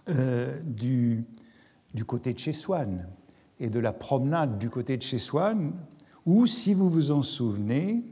euh, 0.08 0.58
du, 0.64 1.24
côté 2.06 2.32
de 2.32 2.38
chez 2.38 2.52
Swann 2.52 3.06
et 3.60 3.68
de 3.68 3.78
la 3.78 3.92
promenade 3.92 4.58
du 4.58 4.70
côté 4.70 4.96
de 4.96 5.02
chez 5.02 5.18
Swann, 5.18 5.72
où, 6.26 6.46
si 6.46 6.72
vous 6.72 6.88
vous 6.88 7.10
en 7.10 7.22
souvenez, 7.22 8.02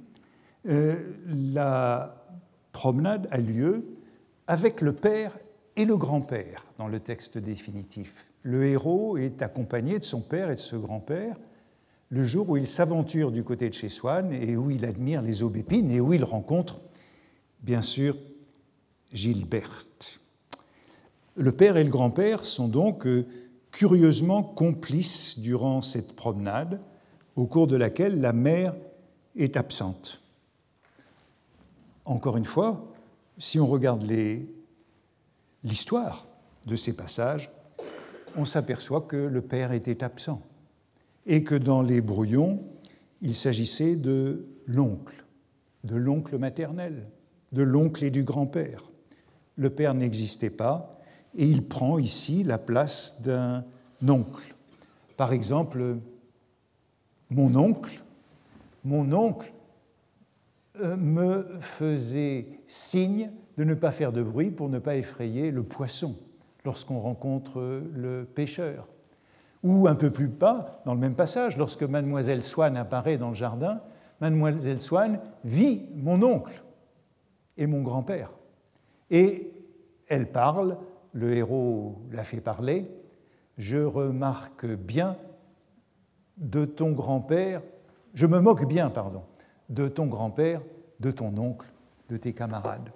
euh, 0.68 0.97
la 1.26 2.26
promenade 2.72 3.26
a 3.30 3.38
lieu 3.38 3.84
avec 4.47 4.80
le 4.82 4.93
père 4.93 5.38
et 5.76 5.86
le 5.86 5.97
grand-père 5.97 6.66
dans 6.78 6.88
le 6.88 7.01
texte 7.01 7.38
définitif. 7.38 8.32
Le 8.43 8.64
héros 8.66 9.16
est 9.16 9.43
accompagné 9.43 9.99
de 9.99 10.05
son 10.05 10.20
père 10.20 10.51
et 10.51 10.55
de 10.55 10.61
ce 10.61 10.76
grand-père 10.76 11.36
le 12.12 12.24
jour 12.24 12.51
où 12.51 12.59
il 12.59 12.66
s'aventure 12.66 13.32
du 13.32 13.43
côté 13.43 13.70
de 13.70 13.74
chez 13.74 13.88
Swann 13.88 14.34
et 14.34 14.55
où 14.55 14.70
il 14.70 14.84
admire 14.84 15.22
les 15.22 15.43
aubépines 15.43 15.90
et 15.90 15.99
où 15.99 16.12
il 16.12 16.24
rencontre, 16.24 16.78
bien 17.62 17.80
sûr, 17.80 18.16
Gilberte. 19.14 20.20
Le 21.36 21.53
père 21.53 21.78
et 21.78 21.84
le 21.84 21.90
grand-père 21.90 22.45
sont 22.45 22.68
donc 22.68 23.07
euh, 23.07 23.26
curieusement 23.70 24.43
complices 24.43 25.38
durant 25.38 25.80
cette 25.80 26.12
promenade, 26.14 26.80
au 27.34 27.47
cours 27.47 27.66
de 27.66 27.76
laquelle 27.76 28.20
la 28.20 28.34
mère 28.34 28.74
est 29.34 29.57
absente. 29.57 30.20
Encore 32.05 32.36
une 32.36 32.45
fois, 32.45 32.93
si 33.38 33.59
on 33.59 33.66
regarde 33.66 34.07
l'histoire 35.64 36.26
de 36.66 36.76
ces 36.76 36.95
passages, 36.95 37.51
on 38.37 38.45
s'aperçoit 38.45 39.03
que 39.03 39.16
le 39.16 39.43
père 39.43 39.72
était 39.72 40.03
absent 40.05 40.43
et 41.26 41.45
que 41.45 41.55
dans 41.55 41.83
les 41.83 42.01
brouillons, 42.01 42.62
il 43.20 43.35
s'agissait 43.35 43.97
de 43.97 44.47
l'oncle, 44.66 45.24
de 45.85 45.97
l'oncle 45.97 46.39
maternel, 46.39 47.09
de 47.53 47.62
l'oncle 47.62 48.05
et 48.05 48.11
du 48.11 48.24
grand-père. 48.24 48.91
Le 49.57 49.70
père 49.70 49.95
n'existait 49.95 50.51
pas 50.51 51.01
et 51.35 51.47
il 51.47 51.66
prend 51.66 51.99
ici 51.99 52.43
la 52.43 52.59
place 52.59 53.22
d'un 53.22 53.64
oncle. 54.07 54.55
Par 55.16 55.33
exemple, 55.33 55.99
mon 57.30 57.55
oncle, 57.55 58.03
mon 58.85 59.12
oncle 59.12 59.53
euh, 60.80 60.97
me 60.97 61.47
faisait 61.61 62.47
signe 62.66 63.30
de 63.57 63.64
ne 63.64 63.74
pas 63.74 63.93
faire 63.93 64.12
de 64.12 64.22
bruit 64.22 64.51
pour 64.51 64.68
ne 64.68 64.78
pas 64.78 64.97
effrayer 64.97 65.51
le 65.51 65.62
poisson 65.62 66.16
lorsqu'on 66.65 67.01
rencontre 67.01 67.83
le 67.95 68.25
pêcheur. 68.25 68.89
Ou 69.63 69.87
un 69.87 69.95
peu 69.95 70.11
plus 70.11 70.27
bas, 70.27 70.83
dans 70.85 70.95
le 70.95 71.01
même 71.01 71.15
passage, 71.15 71.57
lorsque 71.57 71.83
mademoiselle 71.83 72.43
Swann 72.43 72.77
apparaît 72.77 73.19
dans 73.19 73.29
le 73.29 73.35
jardin, 73.35 73.81
mademoiselle 74.21 74.81
Swann 74.81 75.21
vit 75.45 75.83
mon 75.95 76.23
oncle 76.23 76.63
et 77.57 77.67
mon 77.67 77.83
grand-père. 77.83 78.31
Et 79.11 79.53
elle 80.09 80.31
parle, 80.31 80.79
le 81.13 81.33
héros 81.35 81.97
la 82.11 82.25
fait 82.25 82.41
parler, 82.41 82.91
je 83.59 83.79
remarque 83.79 84.67
bien 84.67 85.17
de 86.39 86.65
ton 86.65 86.93
grand-père, 86.93 87.63
je 88.15 88.27
me 88.27 88.41
moque 88.41 88.67
bien, 88.67 88.91
pardon, 88.91 89.23
de 89.69 89.89
ton 89.89 90.07
grand-père, 90.07 90.61
de 91.01 91.11
ton 91.11 91.37
oncle, 91.37 91.69
de 92.09 92.17
tes 92.17 92.33
camarades. 92.33 92.91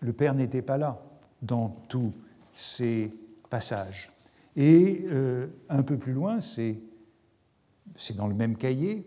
Le 0.00 0.12
père 0.12 0.34
n'était 0.34 0.62
pas 0.62 0.78
là 0.78 0.98
dans 1.42 1.68
tous 1.88 2.12
ces 2.60 3.10
passages. 3.48 4.12
Et 4.56 5.04
euh, 5.10 5.46
un 5.68 5.82
peu 5.82 5.96
plus 5.96 6.12
loin, 6.12 6.40
c'est 6.40 6.78
dans 8.16 8.26
le 8.26 8.34
même 8.34 8.56
cahier, 8.56 9.06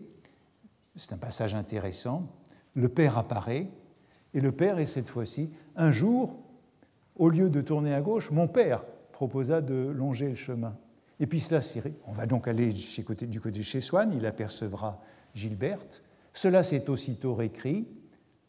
c'est 0.96 1.12
un 1.12 1.18
passage 1.18 1.54
intéressant, 1.54 2.28
le 2.74 2.88
père 2.88 3.16
apparaît, 3.16 3.68
et 4.32 4.40
le 4.40 4.50
père 4.50 4.78
est 4.78 4.86
cette 4.86 5.08
fois-ci, 5.08 5.50
un 5.76 5.90
jour, 5.90 6.36
au 7.16 7.28
lieu 7.28 7.48
de 7.48 7.60
tourner 7.60 7.94
à 7.94 8.00
gauche, 8.00 8.30
mon 8.30 8.48
père 8.48 8.84
proposa 9.12 9.60
de 9.60 9.74
longer 9.74 10.30
le 10.30 10.34
chemin. 10.34 10.76
Et 11.20 11.26
puis 11.26 11.38
cela 11.38 11.60
On 12.06 12.12
va 12.12 12.26
donc 12.26 12.48
aller 12.48 12.72
du 12.72 13.04
côté 13.04 13.26
de 13.26 13.62
chez 13.62 13.80
Swann, 13.80 14.12
il 14.12 14.26
apercevra 14.26 15.00
Gilberte, 15.34 16.02
cela 16.32 16.64
s'est 16.64 16.90
aussitôt 16.90 17.34
réécrit 17.34 17.86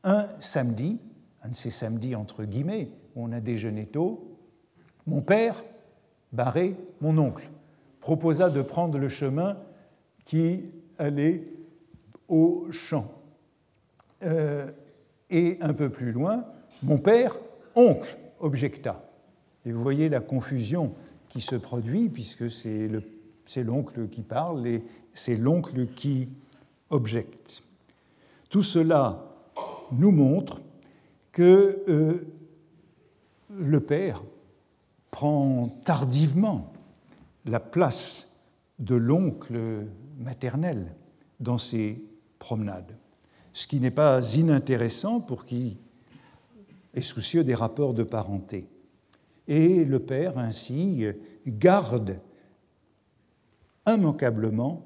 un 0.04 0.28
samedi, 0.40 1.00
un 1.44 1.50
de 1.50 1.56
ces 1.56 1.70
samedis 1.70 2.16
entre 2.16 2.44
guillemets, 2.44 2.90
où 3.16 3.24
on 3.24 3.32
a 3.32 3.40
déjeuné 3.40 3.86
tôt, 3.86 4.35
mon 5.08 5.22
père, 5.22 5.64
Barré, 6.32 6.76
mon 7.02 7.18
oncle, 7.18 7.50
proposa 8.02 8.50
de 8.50 8.62
prendre 8.62 8.98
le 8.98 9.10
chemin 9.10 9.58
qui 10.26 10.64
allait 10.98 11.44
au 12.28 12.68
champ. 12.72 13.12
Euh, 14.24 14.70
et 15.30 15.58
un 15.62 15.74
peu 15.74 15.90
plus 15.90 16.12
loin, 16.12 16.46
mon 16.84 16.98
père, 16.98 17.38
oncle, 17.76 18.18
objecta. 18.40 19.10
Et 19.66 19.72
vous 19.72 19.82
voyez 19.82 20.10
la 20.10 20.20
confusion 20.20 20.94
qui 21.30 21.42
se 21.42 21.56
produit, 21.56 22.10
puisque 22.10 22.50
c'est 22.50 23.64
l'oncle 23.64 24.08
qui 24.08 24.22
parle 24.22 24.68
et 24.68 24.84
c'est 25.14 25.38
l'oncle 25.38 25.88
qui 25.88 26.30
objecte. 26.90 27.64
Tout 28.50 28.64
cela 28.64 29.26
nous 29.92 30.12
montre 30.12 30.62
que 31.32 31.84
euh, 31.90 32.26
le 33.50 33.80
Père 33.80 34.22
prend 35.16 35.70
tardivement 35.86 36.74
la 37.46 37.62
place 37.62 38.36
de 38.80 38.96
l'oncle 38.96 39.88
maternel 40.20 40.94
dans 41.40 41.58
ses 41.58 42.04
promenades, 42.38 42.98
ce 43.54 43.66
qui 43.66 43.80
n'est 43.80 43.92
pas 43.92 44.36
inintéressant 44.36 45.22
pour 45.22 45.46
qui 45.46 45.78
est 46.94 47.02
soucieux 47.02 47.46
des 47.46 47.56
rapports 47.56 47.94
de 47.94 48.04
parenté. 48.04 48.68
Et 49.48 49.86
le 49.86 50.00
Père 50.00 50.38
ainsi 50.38 51.06
garde 51.48 52.20
immanquablement 53.88 54.84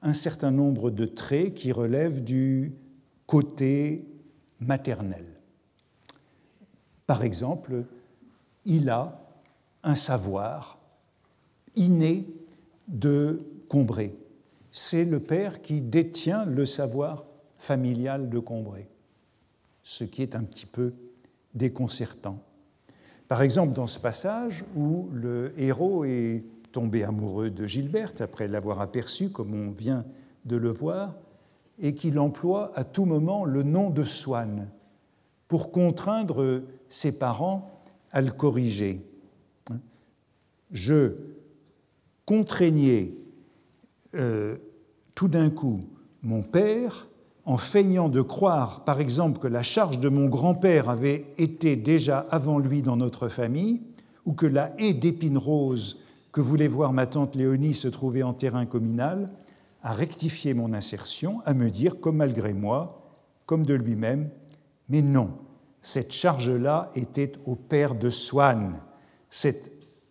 un 0.00 0.14
certain 0.14 0.52
nombre 0.52 0.90
de 0.90 1.04
traits 1.04 1.52
qui 1.52 1.70
relèvent 1.70 2.24
du 2.24 2.72
côté 3.26 4.08
maternel. 4.58 5.26
Par 7.06 7.22
exemple, 7.22 7.84
il 8.64 8.88
a 8.88 9.25
un 9.86 9.94
savoir 9.94 10.78
inné 11.76 12.26
de 12.88 13.40
Combray. 13.68 14.12
C'est 14.72 15.04
le 15.04 15.20
père 15.20 15.62
qui 15.62 15.80
détient 15.80 16.44
le 16.44 16.66
savoir 16.66 17.24
familial 17.56 18.28
de 18.28 18.38
Combray, 18.40 18.88
ce 19.82 20.04
qui 20.04 20.22
est 20.22 20.34
un 20.34 20.42
petit 20.42 20.66
peu 20.66 20.92
déconcertant. 21.54 22.40
Par 23.28 23.42
exemple, 23.42 23.74
dans 23.74 23.86
ce 23.86 23.98
passage 23.98 24.64
où 24.76 25.08
le 25.12 25.54
héros 25.56 26.04
est 26.04 26.44
tombé 26.72 27.04
amoureux 27.04 27.50
de 27.50 27.66
Gilberte 27.66 28.20
après 28.20 28.48
l'avoir 28.48 28.80
aperçue, 28.80 29.30
comme 29.30 29.54
on 29.54 29.70
vient 29.70 30.04
de 30.44 30.56
le 30.56 30.70
voir, 30.70 31.14
et 31.78 31.94
qu'il 31.94 32.18
emploie 32.18 32.72
à 32.74 32.84
tout 32.84 33.04
moment 33.04 33.44
le 33.44 33.62
nom 33.62 33.90
de 33.90 34.02
Swann 34.02 34.68
pour 35.46 35.70
contraindre 35.70 36.62
ses 36.88 37.12
parents 37.12 37.82
à 38.10 38.20
le 38.20 38.32
corriger. 38.32 39.00
Je 40.70 41.16
contraignais 42.24 43.12
euh, 44.14 44.56
tout 45.14 45.28
d'un 45.28 45.50
coup, 45.50 45.80
mon 46.22 46.42
père, 46.42 47.06
en 47.44 47.56
feignant 47.56 48.08
de 48.08 48.20
croire, 48.20 48.84
par 48.84 49.00
exemple, 49.00 49.38
que 49.38 49.46
la 49.46 49.62
charge 49.62 50.00
de 50.00 50.08
mon 50.08 50.26
grand-père 50.26 50.90
avait 50.90 51.26
été 51.38 51.76
déjà 51.76 52.26
avant 52.30 52.58
lui 52.58 52.82
dans 52.82 52.96
notre 52.96 53.28
famille, 53.28 53.82
ou 54.24 54.32
que 54.32 54.46
la 54.46 54.72
haie 54.78 54.94
d'épines 54.94 55.38
roses 55.38 56.00
que 56.32 56.40
voulait 56.40 56.68
voir 56.68 56.92
ma 56.92 57.06
tante 57.06 57.36
Léonie 57.36 57.74
se 57.74 57.88
trouvait 57.88 58.24
en 58.24 58.34
terrain 58.34 58.66
communal, 58.66 59.26
a 59.82 59.92
rectifié 59.92 60.52
mon 60.52 60.72
insertion, 60.72 61.40
à 61.44 61.54
me 61.54 61.70
dire, 61.70 62.00
comme 62.00 62.16
malgré 62.16 62.52
moi, 62.52 63.00
comme 63.46 63.64
de 63.64 63.74
lui-même, 63.74 64.28
mais 64.88 65.00
non, 65.00 65.30
cette 65.80 66.12
charge-là 66.12 66.90
était 66.96 67.32
au 67.44 67.54
père 67.54 67.94
de 67.94 68.10
Swann. 68.10 68.74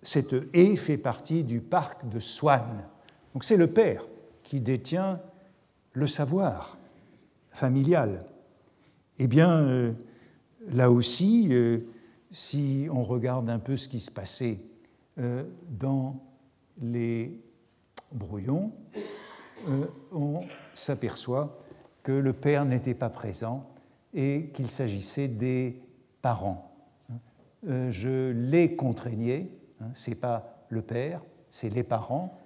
Cette 0.07 0.35
haie 0.53 0.75
fait 0.75 0.97
partie 0.97 1.43
du 1.43 1.61
parc 1.61 2.07
de 2.07 2.19
Swann. 2.19 2.83
Donc 3.33 3.43
c'est 3.43 3.57
le 3.57 3.67
père 3.67 4.05
qui 4.43 4.61
détient 4.61 5.19
le 5.93 6.07
savoir 6.07 6.77
familial. 7.51 8.25
Eh 9.17 9.27
bien, 9.27 9.49
euh, 9.49 9.93
là 10.67 10.91
aussi, 10.91 11.47
euh, 11.51 11.79
si 12.31 12.87
on 12.91 13.01
regarde 13.01 13.49
un 13.49 13.59
peu 13.59 13.77
ce 13.77 13.87
qui 13.87 13.99
se 13.99 14.11
passait 14.11 14.59
euh, 15.19 15.43
dans 15.69 16.21
les 16.81 17.39
brouillons, 18.11 18.71
on 20.11 20.41
s'aperçoit 20.75 21.57
que 22.03 22.11
le 22.11 22.33
père 22.33 22.65
n'était 22.65 22.93
pas 22.93 23.09
présent 23.09 23.67
et 24.13 24.51
qu'il 24.53 24.69
s'agissait 24.69 25.27
des 25.27 25.81
parents. 26.21 26.71
Je 27.63 28.31
les 28.31 28.75
contraignais, 28.75 29.49
ce 29.93 30.09
n'est 30.09 30.15
pas 30.15 30.65
le 30.69 30.81
père, 30.81 31.21
c'est 31.51 31.69
les 31.69 31.83
parents, 31.83 32.39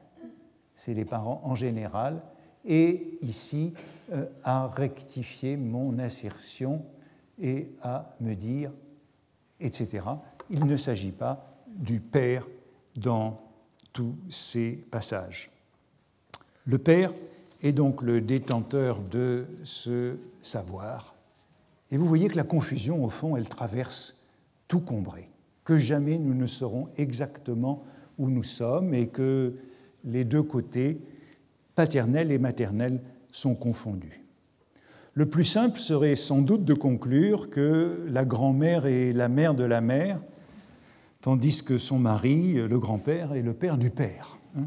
c'est 0.75 0.93
les 0.93 1.05
parents 1.05 1.41
en 1.43 1.55
général, 1.55 2.21
et 2.65 3.17
ici 3.21 3.73
euh, 4.11 4.25
à 4.43 4.67
rectifier 4.67 5.57
mon 5.57 5.99
insertion 5.99 6.85
et 7.41 7.71
à 7.81 8.15
me 8.19 8.35
dire, 8.35 8.71
etc. 9.59 10.05
Il 10.49 10.65
ne 10.65 10.75
s'agit 10.75 11.11
pas 11.11 11.45
du 11.67 11.99
Père 11.99 12.47
dans 12.95 13.39
tous 13.93 14.15
ces 14.29 14.73
passages. 14.73 15.51
Le 16.65 16.77
Père 16.77 17.13
est 17.63 17.71
donc 17.71 18.01
le 18.01 18.21
détenteur 18.21 18.99
de 18.99 19.47
ce 19.63 20.17
savoir. 20.41 21.15
Et 21.91 21.97
vous 21.97 22.05
voyez 22.05 22.27
que 22.27 22.37
la 22.37 22.43
confusion, 22.43 23.03
au 23.03 23.09
fond, 23.09 23.35
elle 23.35 23.49
traverse 23.49 24.17
tout 24.67 24.81
Combré, 24.81 25.28
que 25.69 25.77
jamais 25.77 26.17
nous 26.17 26.33
ne 26.33 26.47
saurons 26.47 26.87
exactement 26.97 27.83
où 28.17 28.31
nous 28.31 28.41
sommes 28.41 28.95
et 28.95 29.05
que 29.05 29.53
les 30.03 30.23
deux 30.23 30.41
côtés, 30.41 30.99
paternel 31.75 32.31
et 32.31 32.39
maternel, 32.39 32.99
sont 33.31 33.53
confondus. 33.53 34.25
Le 35.13 35.27
plus 35.27 35.43
simple 35.43 35.79
serait 35.79 36.15
sans 36.15 36.41
doute 36.41 36.65
de 36.65 36.73
conclure 36.73 37.51
que 37.51 38.03
la 38.09 38.25
grand-mère 38.25 38.87
est 38.87 39.13
la 39.13 39.29
mère 39.29 39.53
de 39.53 39.63
la 39.63 39.79
mère, 39.79 40.19
tandis 41.21 41.63
que 41.63 41.77
son 41.77 41.99
mari, 41.99 42.55
le 42.55 42.79
grand-père, 42.79 43.35
est 43.35 43.43
le 43.43 43.53
père 43.53 43.77
du 43.77 43.91
père. 43.91 44.39
Hein. 44.57 44.63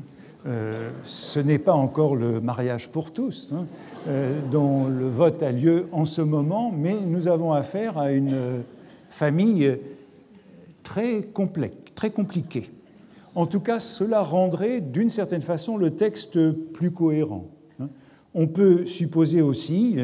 Euh, 0.47 0.93
ce 1.03 1.41
n'est 1.41 1.59
pas 1.59 1.75
encore 1.75 2.15
le 2.15 2.41
mariage 2.41 2.91
pour 2.91 3.13
tous, 3.13 3.53
hein, 3.53 3.67
euh, 4.07 4.41
dont 4.53 4.87
le 4.87 5.09
vote 5.09 5.43
a 5.43 5.51
lieu 5.51 5.89
en 5.91 6.05
ce 6.05 6.23
moment, 6.23 6.73
mais 6.73 6.95
nous 6.95 7.27
avons 7.27 7.53
affaire 7.53 7.99
à 7.99 8.13
une 8.13 8.63
famille 9.11 9.79
très 10.93 11.23
complexe, 11.23 11.95
très 11.95 12.11
compliquée. 12.11 12.69
En 13.35 13.47
tout 13.47 13.61
cas, 13.61 13.81
cela 13.81 14.21
rendrait 14.21 14.83
d'une 14.83 15.09
certaine 15.09 15.41
façon 15.41 15.79
le 15.79 15.93
texte 15.93 16.53
plus 16.75 16.91
cohérent. 16.91 17.49
Hein. 17.81 17.89
On 18.35 18.47
peut 18.47 18.85
supposer 18.85 19.41
aussi, 19.41 19.97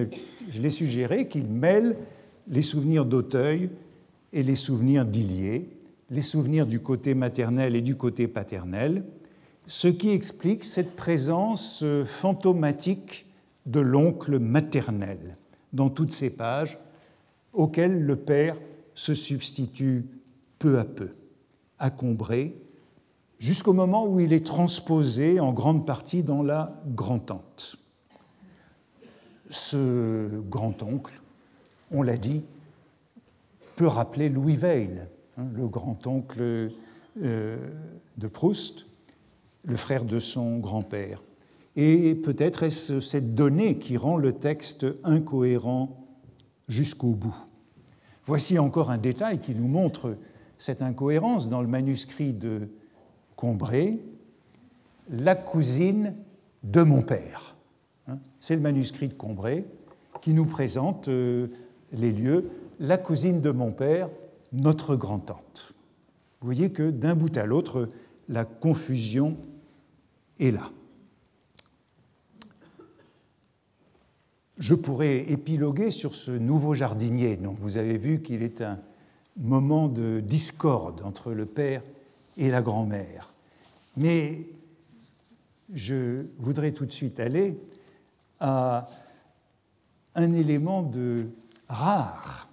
je 0.48 0.62
l'ai 0.62 0.70
suggéré, 0.70 1.28
qu'il 1.28 1.44
mêle 1.44 1.94
les 2.48 2.62
souvenirs 2.62 3.04
d'Auteuil 3.04 3.68
et 4.32 4.42
les 4.42 4.54
souvenirs 4.54 5.04
d'Illier, 5.04 5.68
les 6.08 6.22
souvenirs 6.22 6.66
du 6.66 6.80
côté 6.80 7.12
maternel 7.12 7.76
et 7.76 7.82
du 7.82 7.94
côté 7.94 8.26
paternel, 8.26 9.04
ce 9.66 9.88
qui 9.88 10.08
explique 10.08 10.64
cette 10.64 10.96
présence 10.96 11.84
fantomatique 12.06 13.26
de 13.66 13.80
l'oncle 13.80 14.38
maternel 14.38 15.36
dans 15.74 15.90
toutes 15.90 16.12
ces 16.12 16.30
pages, 16.30 16.78
auxquelles 17.52 18.02
le 18.02 18.16
père 18.16 18.56
se 18.94 19.12
substitue 19.12 20.06
peu 20.58 20.78
à 20.78 20.84
peu, 20.84 21.10
à 21.78 21.90
Combray, 21.90 22.54
jusqu'au 23.38 23.72
moment 23.72 24.06
où 24.06 24.20
il 24.20 24.32
est 24.32 24.44
transposé 24.44 25.40
en 25.40 25.52
grande 25.52 25.86
partie 25.86 26.22
dans 26.22 26.42
la 26.42 26.80
grand-tante. 26.86 27.76
Ce 29.50 30.28
grand-oncle, 30.40 31.20
on 31.90 32.02
l'a 32.02 32.16
dit, 32.16 32.42
peut 33.76 33.86
rappeler 33.86 34.28
Louis 34.28 34.56
Veil, 34.56 35.06
hein, 35.38 35.46
le 35.54 35.66
grand-oncle 35.68 36.70
euh, 37.22 37.56
de 38.16 38.26
Proust, 38.26 38.86
le 39.64 39.76
frère 39.76 40.04
de 40.04 40.18
son 40.18 40.58
grand-père. 40.58 41.22
Et 41.76 42.14
peut-être 42.16 42.64
est-ce 42.64 43.00
cette 43.00 43.34
donnée 43.34 43.78
qui 43.78 43.96
rend 43.96 44.16
le 44.16 44.32
texte 44.32 44.84
incohérent 45.04 46.08
jusqu'au 46.68 47.12
bout. 47.12 47.36
Voici 48.24 48.58
encore 48.58 48.90
un 48.90 48.98
détail 48.98 49.40
qui 49.40 49.54
nous 49.54 49.68
montre 49.68 50.16
cette 50.58 50.82
incohérence 50.82 51.48
dans 51.48 51.62
le 51.62 51.68
manuscrit 51.68 52.32
de 52.32 52.68
Combré, 53.36 54.00
la 55.08 55.36
cousine 55.36 56.14
de 56.64 56.82
mon 56.82 57.02
père. 57.02 57.56
Hein, 58.08 58.18
c'est 58.40 58.56
le 58.56 58.60
manuscrit 58.60 59.08
de 59.08 59.14
Combré 59.14 59.64
qui 60.20 60.34
nous 60.34 60.46
présente 60.46 61.08
euh, 61.08 61.46
les 61.92 62.12
lieux. 62.12 62.50
La 62.80 62.98
cousine 62.98 63.40
de 63.40 63.50
mon 63.50 63.72
père, 63.72 64.08
notre 64.52 64.96
grand-tante. 64.96 65.74
Vous 66.40 66.46
voyez 66.46 66.70
que 66.70 66.90
d'un 66.90 67.14
bout 67.14 67.36
à 67.36 67.44
l'autre, 67.44 67.88
la 68.28 68.44
confusion 68.44 69.36
est 70.38 70.50
là. 70.50 70.70
Je 74.58 74.74
pourrais 74.74 75.30
épiloguer 75.30 75.90
sur 75.90 76.14
ce 76.14 76.32
nouveau 76.32 76.74
jardinier. 76.74 77.36
Donc 77.36 77.58
vous 77.60 77.76
avez 77.76 77.96
vu 77.96 78.22
qu'il 78.22 78.42
est 78.42 78.60
un 78.60 78.80
moment 79.38 79.88
de 79.88 80.20
discorde 80.20 81.02
entre 81.02 81.32
le 81.32 81.46
père 81.46 81.82
et 82.36 82.50
la 82.50 82.62
grand-mère. 82.62 83.32
Mais 83.96 84.46
je 85.72 86.26
voudrais 86.38 86.72
tout 86.72 86.86
de 86.86 86.92
suite 86.92 87.20
aller 87.20 87.58
à 88.40 88.88
un 90.14 90.34
élément 90.34 90.82
de 90.82 91.28
rare 91.68 92.48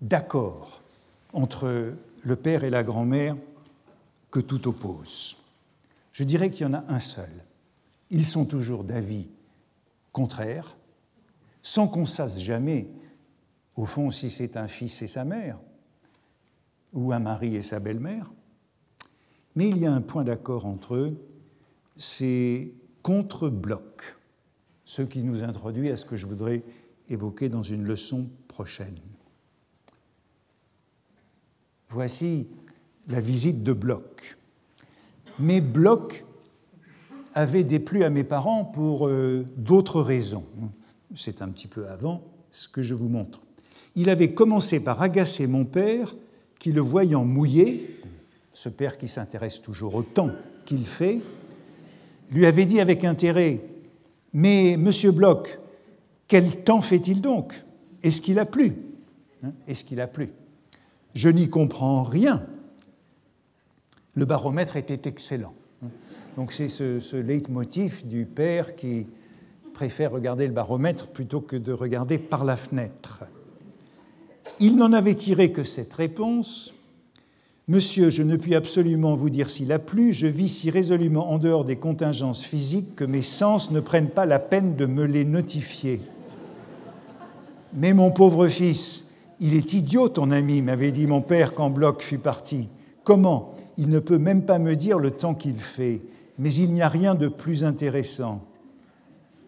d'accord 0.00 0.82
entre 1.32 1.94
le 2.22 2.36
père 2.36 2.64
et 2.64 2.70
la 2.70 2.82
grand-mère 2.82 3.36
que 4.30 4.40
tout 4.40 4.68
oppose. 4.68 5.36
Je 6.12 6.24
dirais 6.24 6.50
qu'il 6.50 6.66
y 6.66 6.70
en 6.70 6.74
a 6.74 6.84
un 6.88 7.00
seul. 7.00 7.30
Ils 8.10 8.26
sont 8.26 8.44
toujours 8.44 8.84
d'avis 8.84 9.28
contraires, 10.12 10.76
sans 11.62 11.88
qu'on 11.88 12.06
sache 12.06 12.38
jamais, 12.38 12.86
au 13.76 13.84
fond, 13.84 14.10
si 14.10 14.30
c'est 14.30 14.56
un 14.56 14.68
fils 14.68 15.02
et 15.02 15.08
sa 15.08 15.24
mère, 15.24 15.58
ou 16.96 17.12
un 17.12 17.20
mari 17.20 17.54
et 17.54 17.62
sa 17.62 17.78
belle-mère, 17.78 18.32
mais 19.54 19.68
il 19.68 19.78
y 19.78 19.86
a 19.86 19.92
un 19.92 20.00
point 20.00 20.24
d'accord 20.24 20.66
entre 20.66 20.96
eux, 20.96 21.16
c'est 21.96 22.72
contre-bloc, 23.02 24.16
ce 24.84 25.02
qui 25.02 25.22
nous 25.22 25.44
introduit 25.44 25.90
à 25.90 25.96
ce 25.96 26.04
que 26.04 26.16
je 26.16 26.26
voudrais 26.26 26.62
évoquer 27.08 27.48
dans 27.48 27.62
une 27.62 27.84
leçon 27.84 28.28
prochaine. 28.48 28.98
Voici 31.90 32.48
la 33.08 33.20
visite 33.20 33.62
de 33.62 33.72
Bloch. 33.72 34.36
Mais 35.38 35.60
Bloch 35.60 36.24
avait 37.34 37.64
déplu 37.64 38.04
à 38.04 38.10
mes 38.10 38.24
parents 38.24 38.64
pour 38.64 39.06
euh, 39.06 39.44
d'autres 39.56 40.00
raisons. 40.00 40.44
C'est 41.14 41.42
un 41.42 41.48
petit 41.48 41.68
peu 41.68 41.86
avant 41.88 42.24
ce 42.50 42.68
que 42.68 42.82
je 42.82 42.94
vous 42.94 43.08
montre. 43.08 43.40
Il 43.94 44.10
avait 44.10 44.34
commencé 44.34 44.80
par 44.80 45.00
agacer 45.02 45.46
mon 45.46 45.64
père 45.64 46.14
qui, 46.66 46.72
le 46.72 46.80
voyant 46.80 47.24
mouillé, 47.24 48.00
ce 48.52 48.68
père 48.68 48.98
qui 48.98 49.06
s'intéresse 49.06 49.62
toujours 49.62 49.94
au 49.94 50.02
temps 50.02 50.32
qu'il 50.64 50.84
fait, 50.84 51.20
lui 52.32 52.44
avait 52.44 52.64
dit 52.64 52.80
avec 52.80 53.04
intérêt 53.04 53.60
Mais, 54.32 54.76
monsieur 54.76 55.12
Bloch, 55.12 55.60
quel 56.26 56.64
temps 56.64 56.80
fait-il 56.80 57.20
donc? 57.20 57.54
Est-ce 58.02 58.20
qu'il 58.20 58.40
a 58.40 58.46
plu? 58.46 58.72
Hein 59.44 59.52
Est-ce 59.68 59.84
qu'il 59.84 60.00
a 60.00 60.08
plu? 60.08 60.30
Je 61.14 61.28
n'y 61.28 61.48
comprends 61.48 62.02
rien. 62.02 62.44
Le 64.14 64.24
baromètre 64.24 64.74
était 64.74 65.08
excellent. 65.08 65.54
Donc 66.36 66.50
c'est 66.50 66.68
ce, 66.68 66.98
ce 66.98 67.14
leitmotiv 67.14 68.08
du 68.08 68.26
père 68.26 68.74
qui 68.74 69.06
préfère 69.72 70.10
regarder 70.10 70.48
le 70.48 70.52
baromètre 70.52 71.06
plutôt 71.06 71.40
que 71.40 71.54
de 71.54 71.72
regarder 71.72 72.18
par 72.18 72.44
la 72.44 72.56
fenêtre. 72.56 73.22
Il 74.58 74.76
n'en 74.76 74.92
avait 74.92 75.14
tiré 75.14 75.52
que 75.52 75.64
cette 75.64 75.92
réponse 75.94 76.72
Monsieur, 77.68 78.10
je 78.10 78.22
ne 78.22 78.36
puis 78.36 78.54
absolument 78.54 79.16
vous 79.16 79.28
dire 79.28 79.50
s'il 79.50 79.72
a 79.72 79.80
plu, 79.80 80.12
je 80.12 80.28
vis 80.28 80.48
si 80.48 80.70
résolument 80.70 81.32
en 81.32 81.38
dehors 81.38 81.64
des 81.64 81.74
contingences 81.74 82.44
physiques 82.44 82.94
que 82.94 83.04
mes 83.04 83.22
sens 83.22 83.72
ne 83.72 83.80
prennent 83.80 84.10
pas 84.10 84.24
la 84.24 84.38
peine 84.38 84.76
de 84.76 84.86
me 84.86 85.04
les 85.04 85.24
notifier. 85.24 86.00
Mais 87.74 87.92
mon 87.92 88.12
pauvre 88.12 88.46
fils, 88.46 89.10
il 89.40 89.54
est 89.54 89.72
idiot, 89.72 90.08
ton 90.08 90.30
ami, 90.30 90.62
m'avait 90.62 90.92
dit 90.92 91.08
mon 91.08 91.22
père 91.22 91.54
quand 91.54 91.70
Bloch 91.70 92.02
fut 92.02 92.18
parti. 92.18 92.68
Comment? 93.02 93.56
Il 93.78 93.88
ne 93.90 93.98
peut 93.98 94.18
même 94.18 94.46
pas 94.46 94.60
me 94.60 94.76
dire 94.76 95.00
le 95.00 95.10
temps 95.10 95.34
qu'il 95.34 95.58
fait. 95.58 96.02
Mais 96.38 96.54
il 96.54 96.72
n'y 96.72 96.82
a 96.82 96.88
rien 96.88 97.16
de 97.16 97.26
plus 97.26 97.64
intéressant. 97.64 98.44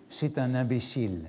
C'est 0.08 0.38
un 0.38 0.56
imbécile. 0.56 1.20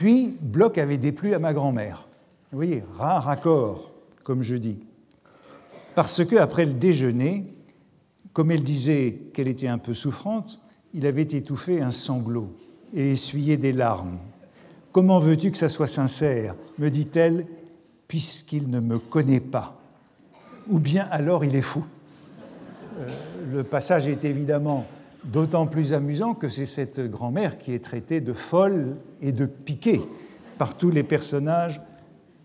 Puis, 0.00 0.34
Bloch 0.40 0.78
avait 0.78 0.96
déplu 0.96 1.34
à 1.34 1.38
ma 1.38 1.52
grand-mère. 1.52 2.08
Vous 2.50 2.56
voyez, 2.56 2.82
rare 2.94 3.28
accord, 3.28 3.90
comme 4.24 4.42
je 4.42 4.56
dis. 4.56 4.78
Parce 5.94 6.24
que 6.24 6.36
après 6.36 6.64
le 6.64 6.72
déjeuner, 6.72 7.44
comme 8.32 8.50
elle 8.50 8.62
disait 8.62 9.18
qu'elle 9.34 9.46
était 9.46 9.68
un 9.68 9.76
peu 9.76 9.92
souffrante, 9.92 10.58
il 10.94 11.04
avait 11.04 11.20
étouffé 11.20 11.82
un 11.82 11.90
sanglot 11.90 12.50
et 12.94 13.12
essuyé 13.12 13.58
des 13.58 13.72
larmes. 13.72 14.16
Comment 14.90 15.18
veux-tu 15.18 15.50
que 15.50 15.58
ça 15.58 15.68
soit 15.68 15.86
sincère 15.86 16.54
me 16.78 16.88
dit-elle, 16.88 17.44
puisqu'il 18.08 18.70
ne 18.70 18.80
me 18.80 18.98
connaît 18.98 19.38
pas? 19.38 19.78
Ou 20.70 20.78
bien 20.78 21.08
alors 21.10 21.44
il 21.44 21.54
est 21.54 21.60
fou. 21.60 21.84
Euh, 23.00 23.10
le 23.52 23.64
passage 23.64 24.08
est 24.08 24.24
évidemment 24.24 24.86
d'autant 25.24 25.66
plus 25.66 25.92
amusant 25.92 26.34
que 26.34 26.48
c'est 26.48 26.66
cette 26.66 27.00
grand-mère 27.00 27.58
qui 27.58 27.72
est 27.72 27.84
traitée 27.84 28.20
de 28.20 28.32
folle 28.32 28.96
et 29.20 29.32
de 29.32 29.46
piquée 29.46 30.00
par 30.58 30.76
tous 30.76 30.90
les 30.90 31.02
personnages 31.02 31.80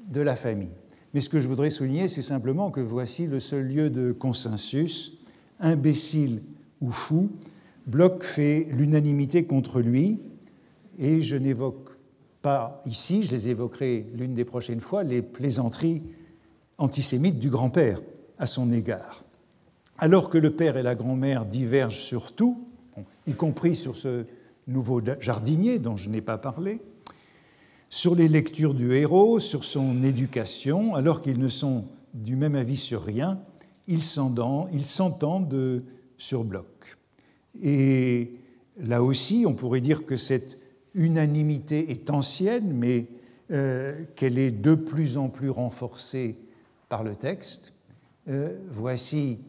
de 0.08 0.22
la 0.22 0.36
famille. 0.36 0.70
Mais 1.14 1.22
ce 1.22 1.30
que 1.30 1.40
je 1.40 1.48
voudrais 1.48 1.70
souligner, 1.70 2.08
c'est 2.08 2.22
simplement 2.22 2.72
que 2.72 2.82
voici 2.82 3.28
le 3.28 3.40
seul 3.40 3.68
lieu 3.68 3.90
de 3.90 4.12
consensus, 4.12 5.18
imbécile 5.60 6.42
ou 6.82 6.92
fou, 6.92 7.30
Bloch 7.88 8.24
fait 8.24 8.68
l'unanimité 8.72 9.46
contre 9.46 9.80
lui, 9.80 10.20
et 10.98 11.22
je 11.22 11.36
n'évoque 11.36 11.92
pas 12.42 12.82
ici, 12.86 13.24
je 13.24 13.32
les 13.32 13.48
évoquerai 13.50 14.08
l'une 14.16 14.34
des 14.34 14.46
prochaines 14.46 14.82
fois, 14.82 15.04
les 15.04 15.22
plaisanteries 15.22 16.02
antisémites 16.78 17.40
du 17.40 17.50
grand-père 17.50 18.02
à 18.38 18.46
son 18.46 18.72
égard. 18.72 19.25
Alors 19.98 20.30
que 20.30 20.38
le 20.38 20.52
père 20.52 20.76
et 20.76 20.84
la 20.84 20.96
grand-mère 20.96 21.46
divergent 21.46 22.02
sur 22.02 22.34
tout, 22.34 22.68
y 23.28 23.34
compris 23.34 23.76
sur 23.76 23.96
ce 23.96 24.26
nouveau 24.68 25.02
jardinier 25.20 25.80
dont 25.80 25.96
je 25.96 26.10
n'ai 26.10 26.22
pas 26.22 26.38
parlé, 26.38 26.82
sur 27.90 28.16
les 28.16 28.28
lectures 28.28 28.74
du 28.74 28.94
héros, 28.94 29.40
sur 29.40 29.64
son 29.64 30.04
éducation, 30.04 30.96
alors 30.96 31.22
qu'ils 31.22 31.40
ne 31.40 31.48
sont 31.48 31.86
du 32.14 32.36
même 32.36 32.56
avis 32.56 32.76
sur 32.76 33.04
rien, 33.04 33.40
ils 33.88 34.04
s'entendent 34.04 35.84
sur 36.18 36.44
bloc. 36.44 36.98
Et 37.64 38.34
là 38.78 39.02
aussi, 39.02 39.46
on 39.48 39.54
pourrait 39.54 39.82
dire 39.82 40.06
que 40.06 40.18
cette 40.18 40.58
unanimité 40.94 41.92
est 41.92 42.10
ancienne, 42.10 42.74
mais 42.74 43.06
euh, 43.52 44.04
qu'elle 44.16 44.40
est 44.40 44.52
de 44.52 44.76
plus 44.76 45.18
en 45.18 45.30
plus 45.30 45.50
renforcée 45.50 46.36
par 46.90 47.04
le 47.04 47.16
texte. 47.16 47.74
Euh, 48.28 48.58
voici 48.72 49.40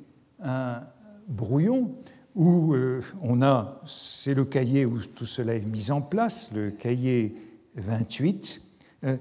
un 0.42 0.82
brouillon 1.28 1.94
où 2.36 2.74
euh, 2.74 3.00
on 3.22 3.42
a, 3.42 3.80
c'est 3.86 4.34
le 4.34 4.44
cahier 4.44 4.84
où 4.84 5.00
tout 5.00 5.24
cela 5.24 5.54
est 5.54 5.64
mis 5.64 5.90
en 5.90 6.02
place, 6.02 6.52
le 6.54 6.70
cahier 6.70 7.34
28. 7.76 8.62
Euh, 9.04 9.16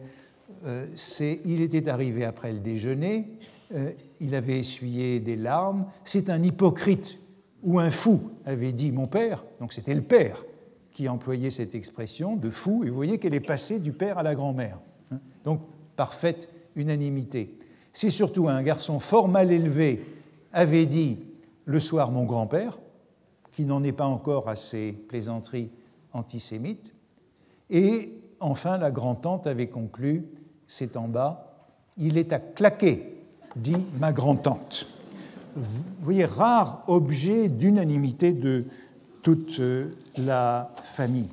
euh, 0.65 0.85
il 1.45 1.61
était 1.61 1.87
arrivé 1.89 2.25
après 2.25 2.51
le 2.51 2.59
déjeuner, 2.59 3.27
il 4.19 4.35
avait 4.35 4.59
essuyé 4.59 5.19
des 5.19 5.35
larmes, 5.35 5.85
c'est 6.03 6.29
un 6.29 6.41
hypocrite 6.43 7.19
ou 7.63 7.79
un 7.79 7.89
fou, 7.89 8.21
avait 8.45 8.73
dit 8.73 8.91
mon 8.91 9.07
père, 9.07 9.43
donc 9.59 9.73
c'était 9.73 9.93
le 9.93 10.03
père 10.03 10.43
qui 10.91 11.09
employait 11.09 11.51
cette 11.51 11.75
expression 11.75 12.35
de 12.35 12.49
fou, 12.49 12.83
et 12.83 12.89
vous 12.89 12.95
voyez 12.95 13.17
qu'elle 13.17 13.33
est 13.33 13.39
passée 13.39 13.79
du 13.79 13.91
père 13.91 14.17
à 14.17 14.23
la 14.23 14.35
grand-mère. 14.35 14.79
Hein. 15.11 15.19
donc 15.43 15.61
parfaite 15.95 16.49
unanimité. 16.75 17.57
C'est 17.93 18.11
surtout 18.11 18.47
un 18.49 18.61
garçon 18.61 18.99
fort 18.99 19.27
mal 19.27 19.51
élevé 19.51 20.03
avait 20.55 20.85
dit 20.85 21.19
le 21.65 21.79
soir 21.79 22.11
mon 22.11 22.23
grand-père, 22.23 22.79
qui 23.51 23.65
n'en 23.65 23.83
est 23.83 23.91
pas 23.91 24.05
encore 24.05 24.47
à 24.49 24.55
ses 24.55 24.93
plaisanteries 24.93 25.69
antisémites. 26.13 26.95
Et 27.69 28.17
enfin, 28.39 28.77
la 28.77 28.89
grand-tante 28.89 29.47
avait 29.47 29.67
conclu, 29.67 30.25
c'est 30.65 30.95
en 30.95 31.09
bas, 31.09 31.67
il 31.97 32.17
est 32.17 32.31
à 32.31 32.39
claquer, 32.39 33.21
dit 33.57 33.75
ma 33.99 34.13
grand-tante. 34.13 34.87
Vous 35.57 35.83
voyez, 36.01 36.25
rare 36.25 36.83
objet 36.87 37.49
d'unanimité 37.49 38.31
de 38.31 38.65
toute 39.23 39.59
euh, 39.59 39.91
la 40.17 40.71
famille 40.83 41.31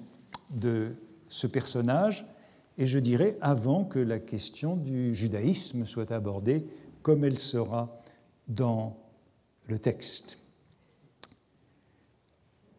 de 0.50 0.96
ce 1.28 1.46
personnage, 1.46 2.26
et 2.76 2.86
je 2.86 2.98
dirais 2.98 3.36
avant 3.40 3.84
que 3.84 3.98
la 3.98 4.18
question 4.18 4.74
du 4.76 5.14
judaïsme 5.14 5.84
soit 5.84 6.10
abordée 6.10 6.66
comme 7.02 7.24
elle 7.24 7.38
sera 7.38 8.02
dans 8.48 8.96
le 9.66 9.78
texte. 9.78 10.38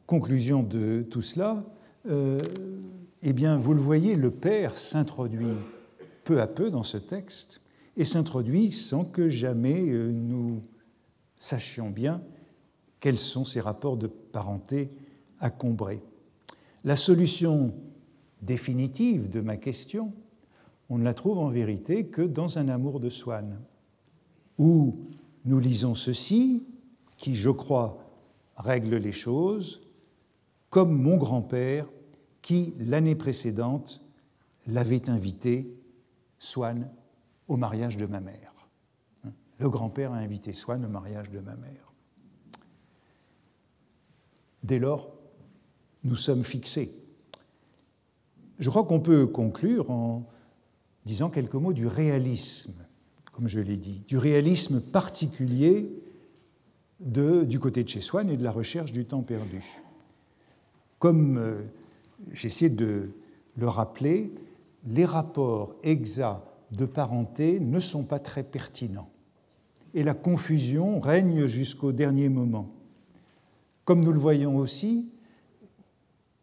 Conclusion 0.06 0.64
de 0.64 1.06
tout 1.10 1.22
cela, 1.22 1.64
euh, 2.08 2.38
eh 3.22 3.34
bien, 3.34 3.58
vous 3.58 3.74
le 3.74 3.80
voyez, 3.80 4.16
le 4.16 4.32
Père 4.32 4.78
s'introduit 4.78 5.56
peu 6.24 6.42
à 6.42 6.48
peu 6.48 6.70
dans 6.70 6.84
ce 6.84 6.98
texte 6.98 7.62
et 7.96 8.06
s'introduit 8.06 8.72
sans 8.72 9.06
que 9.06 9.30
jamais 9.30 9.90
euh, 9.90 10.12
nous 10.12 10.62
sachions 11.40 11.90
bien 11.90 12.22
quels 13.00 13.18
sont 13.18 13.46
ces 13.46 13.62
rapports 13.62 13.98
de 13.98 14.08
parenté 14.08 14.92
à 15.40 15.50
combrer. 15.50 16.02
La 16.84 16.96
solution 16.96 17.74
définitive 18.42 19.30
de 19.30 19.42
ma 19.42 19.58
question, 19.58 20.14
on 20.90 20.98
ne 20.98 21.04
la 21.04 21.14
trouve 21.14 21.40
en 21.40 21.50
vérité 21.50 22.08
que 22.08 22.22
dans 22.22 22.60
un 22.60 22.70
amour 22.70 23.00
de 23.00 23.10
Swann, 23.10 23.60
où 24.58 24.96
nous 25.46 25.60
lisons 25.60 25.96
ceci, 25.96 26.66
qui, 27.24 27.38
je 27.38 27.50
crois, 27.50 28.04
règle 28.58 28.98
les 28.98 29.14
choses, 29.14 29.80
comme 30.70 30.92
mon 30.92 31.16
grand-père 31.16 31.88
qui, 32.42 32.74
l'année 32.80 33.16
précédente, 33.16 34.02
l'avait 34.68 35.10
invité, 35.10 35.74
Swann, 36.38 36.92
au 37.48 37.56
mariage 37.56 37.96
de 37.96 38.06
ma 38.08 38.20
mère. 38.20 38.54
Le 39.58 39.70
grand-père 39.70 40.12
a 40.12 40.18
invité 40.18 40.52
Swann 40.52 40.84
au 40.84 40.90
mariage 40.90 41.30
de 41.30 41.40
ma 41.40 41.56
mère. 41.56 41.94
Dès 44.62 44.78
lors, 44.78 45.10
nous 46.04 46.18
sommes 46.18 46.44
fixés. 46.44 46.94
Je 48.60 48.70
crois 48.70 48.84
qu'on 48.84 49.00
peut 49.00 49.28
conclure 49.28 49.92
en 49.92 50.28
disant 51.06 51.30
quelques 51.30 51.54
mots 51.54 51.72
du 51.72 51.88
réalisme, 51.88 52.86
comme 53.32 53.48
je 53.48 53.62
l'ai 53.62 53.78
dit, 53.78 54.04
du 54.10 54.18
réalisme 54.18 54.82
particulier 54.82 56.04
de, 57.04 57.44
du 57.44 57.60
côté 57.60 57.84
de 57.84 57.90
chez 57.90 58.02
Swann 58.02 58.30
et 58.30 58.38
de 58.38 58.44
la 58.44 58.52
recherche 58.52 58.92
du 58.92 59.06
temps 59.06 59.22
perdu. 59.22 59.64
Comme 61.00 61.38
euh, 61.38 61.62
j'essaie 62.32 62.70
de 62.70 63.12
le 63.58 63.68
rappeler, 63.68 64.34
les 64.88 65.06
rapports 65.06 65.76
exacts 65.84 66.48
de 66.72 66.86
parenté 66.86 67.60
ne 67.60 67.80
sont 67.80 68.04
pas 68.04 68.20
très 68.20 68.44
pertinents. 68.44 69.10
Et 69.94 70.04
la 70.04 70.14
confusion 70.14 71.00
règne 71.00 71.46
jusqu'au 71.48 71.92
dernier 71.92 72.30
moment. 72.30 72.70
Comme 73.86 74.04
nous 74.04 74.12
le 74.12 74.20
voyons 74.20 74.58
aussi, 74.58 75.10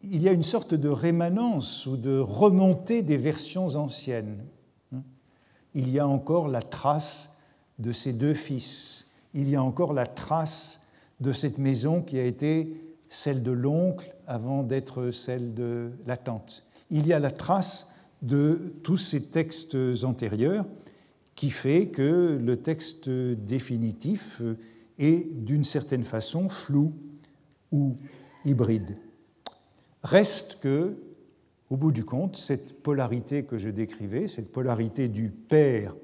il 0.03 0.21
y 0.21 0.29
a 0.29 0.31
une 0.31 0.43
sorte 0.43 0.73
de 0.73 0.89
rémanence 0.89 1.85
ou 1.85 1.97
de 1.97 2.17
remontée 2.17 3.01
des 3.01 3.17
versions 3.17 3.75
anciennes. 3.75 4.45
Il 5.73 5.89
y 5.89 5.99
a 5.99 6.07
encore 6.07 6.47
la 6.47 6.61
trace 6.61 7.35
de 7.79 7.91
ces 7.91 8.13
deux 8.13 8.33
fils. 8.33 9.10
Il 9.33 9.49
y 9.49 9.55
a 9.55 9.63
encore 9.63 9.93
la 9.93 10.05
trace 10.05 10.81
de 11.19 11.33
cette 11.33 11.57
maison 11.57 12.01
qui 12.01 12.19
a 12.19 12.23
été 12.23 12.73
celle 13.07 13.43
de 13.43 13.51
l'oncle 13.51 14.13
avant 14.27 14.63
d'être 14.63 15.11
celle 15.11 15.53
de 15.53 15.91
la 16.05 16.17
tante. 16.17 16.65
Il 16.89 17.07
y 17.07 17.13
a 17.13 17.19
la 17.19 17.31
trace 17.31 17.91
de 18.21 18.73
tous 18.83 18.97
ces 18.97 19.29
textes 19.31 19.77
antérieurs 20.03 20.65
qui 21.35 21.49
fait 21.49 21.87
que 21.87 22.39
le 22.41 22.57
texte 22.57 23.09
définitif 23.09 24.41
est 24.99 25.27
d'une 25.33 25.63
certaine 25.63 26.03
façon 26.03 26.49
flou 26.49 26.93
ou 27.71 27.97
hybride. 28.45 28.97
Reste 30.03 30.59
que, 30.61 30.97
au 31.69 31.77
bout 31.77 31.91
du 31.91 32.03
compte, 32.03 32.37
cette 32.37 32.81
polarité 32.81 33.43
que 33.43 33.57
je 33.57 33.69
décrivais, 33.69 34.27
cette 34.27 34.51
polarité 34.51 35.07
du 35.07 35.29
père 35.29 35.95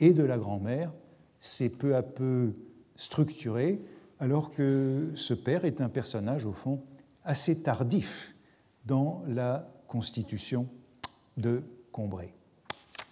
et 0.00 0.12
de 0.12 0.22
la 0.22 0.36
grand-mère, 0.36 0.92
s'est 1.46 1.68
peu 1.68 1.96
à 1.96 2.02
peu 2.02 2.52
structurée 2.96 3.80
alors 4.18 4.52
que 4.52 5.12
ce 5.14 5.34
père 5.34 5.64
est 5.64 5.80
un 5.80 5.88
personnage, 5.88 6.46
au 6.46 6.52
fond, 6.52 6.82
assez 7.24 7.62
tardif 7.62 8.34
dans 8.84 9.22
la 9.26 9.68
constitution 9.88 10.68
de 11.36 11.62
Combray. 11.92 12.32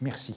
Merci. 0.01 0.37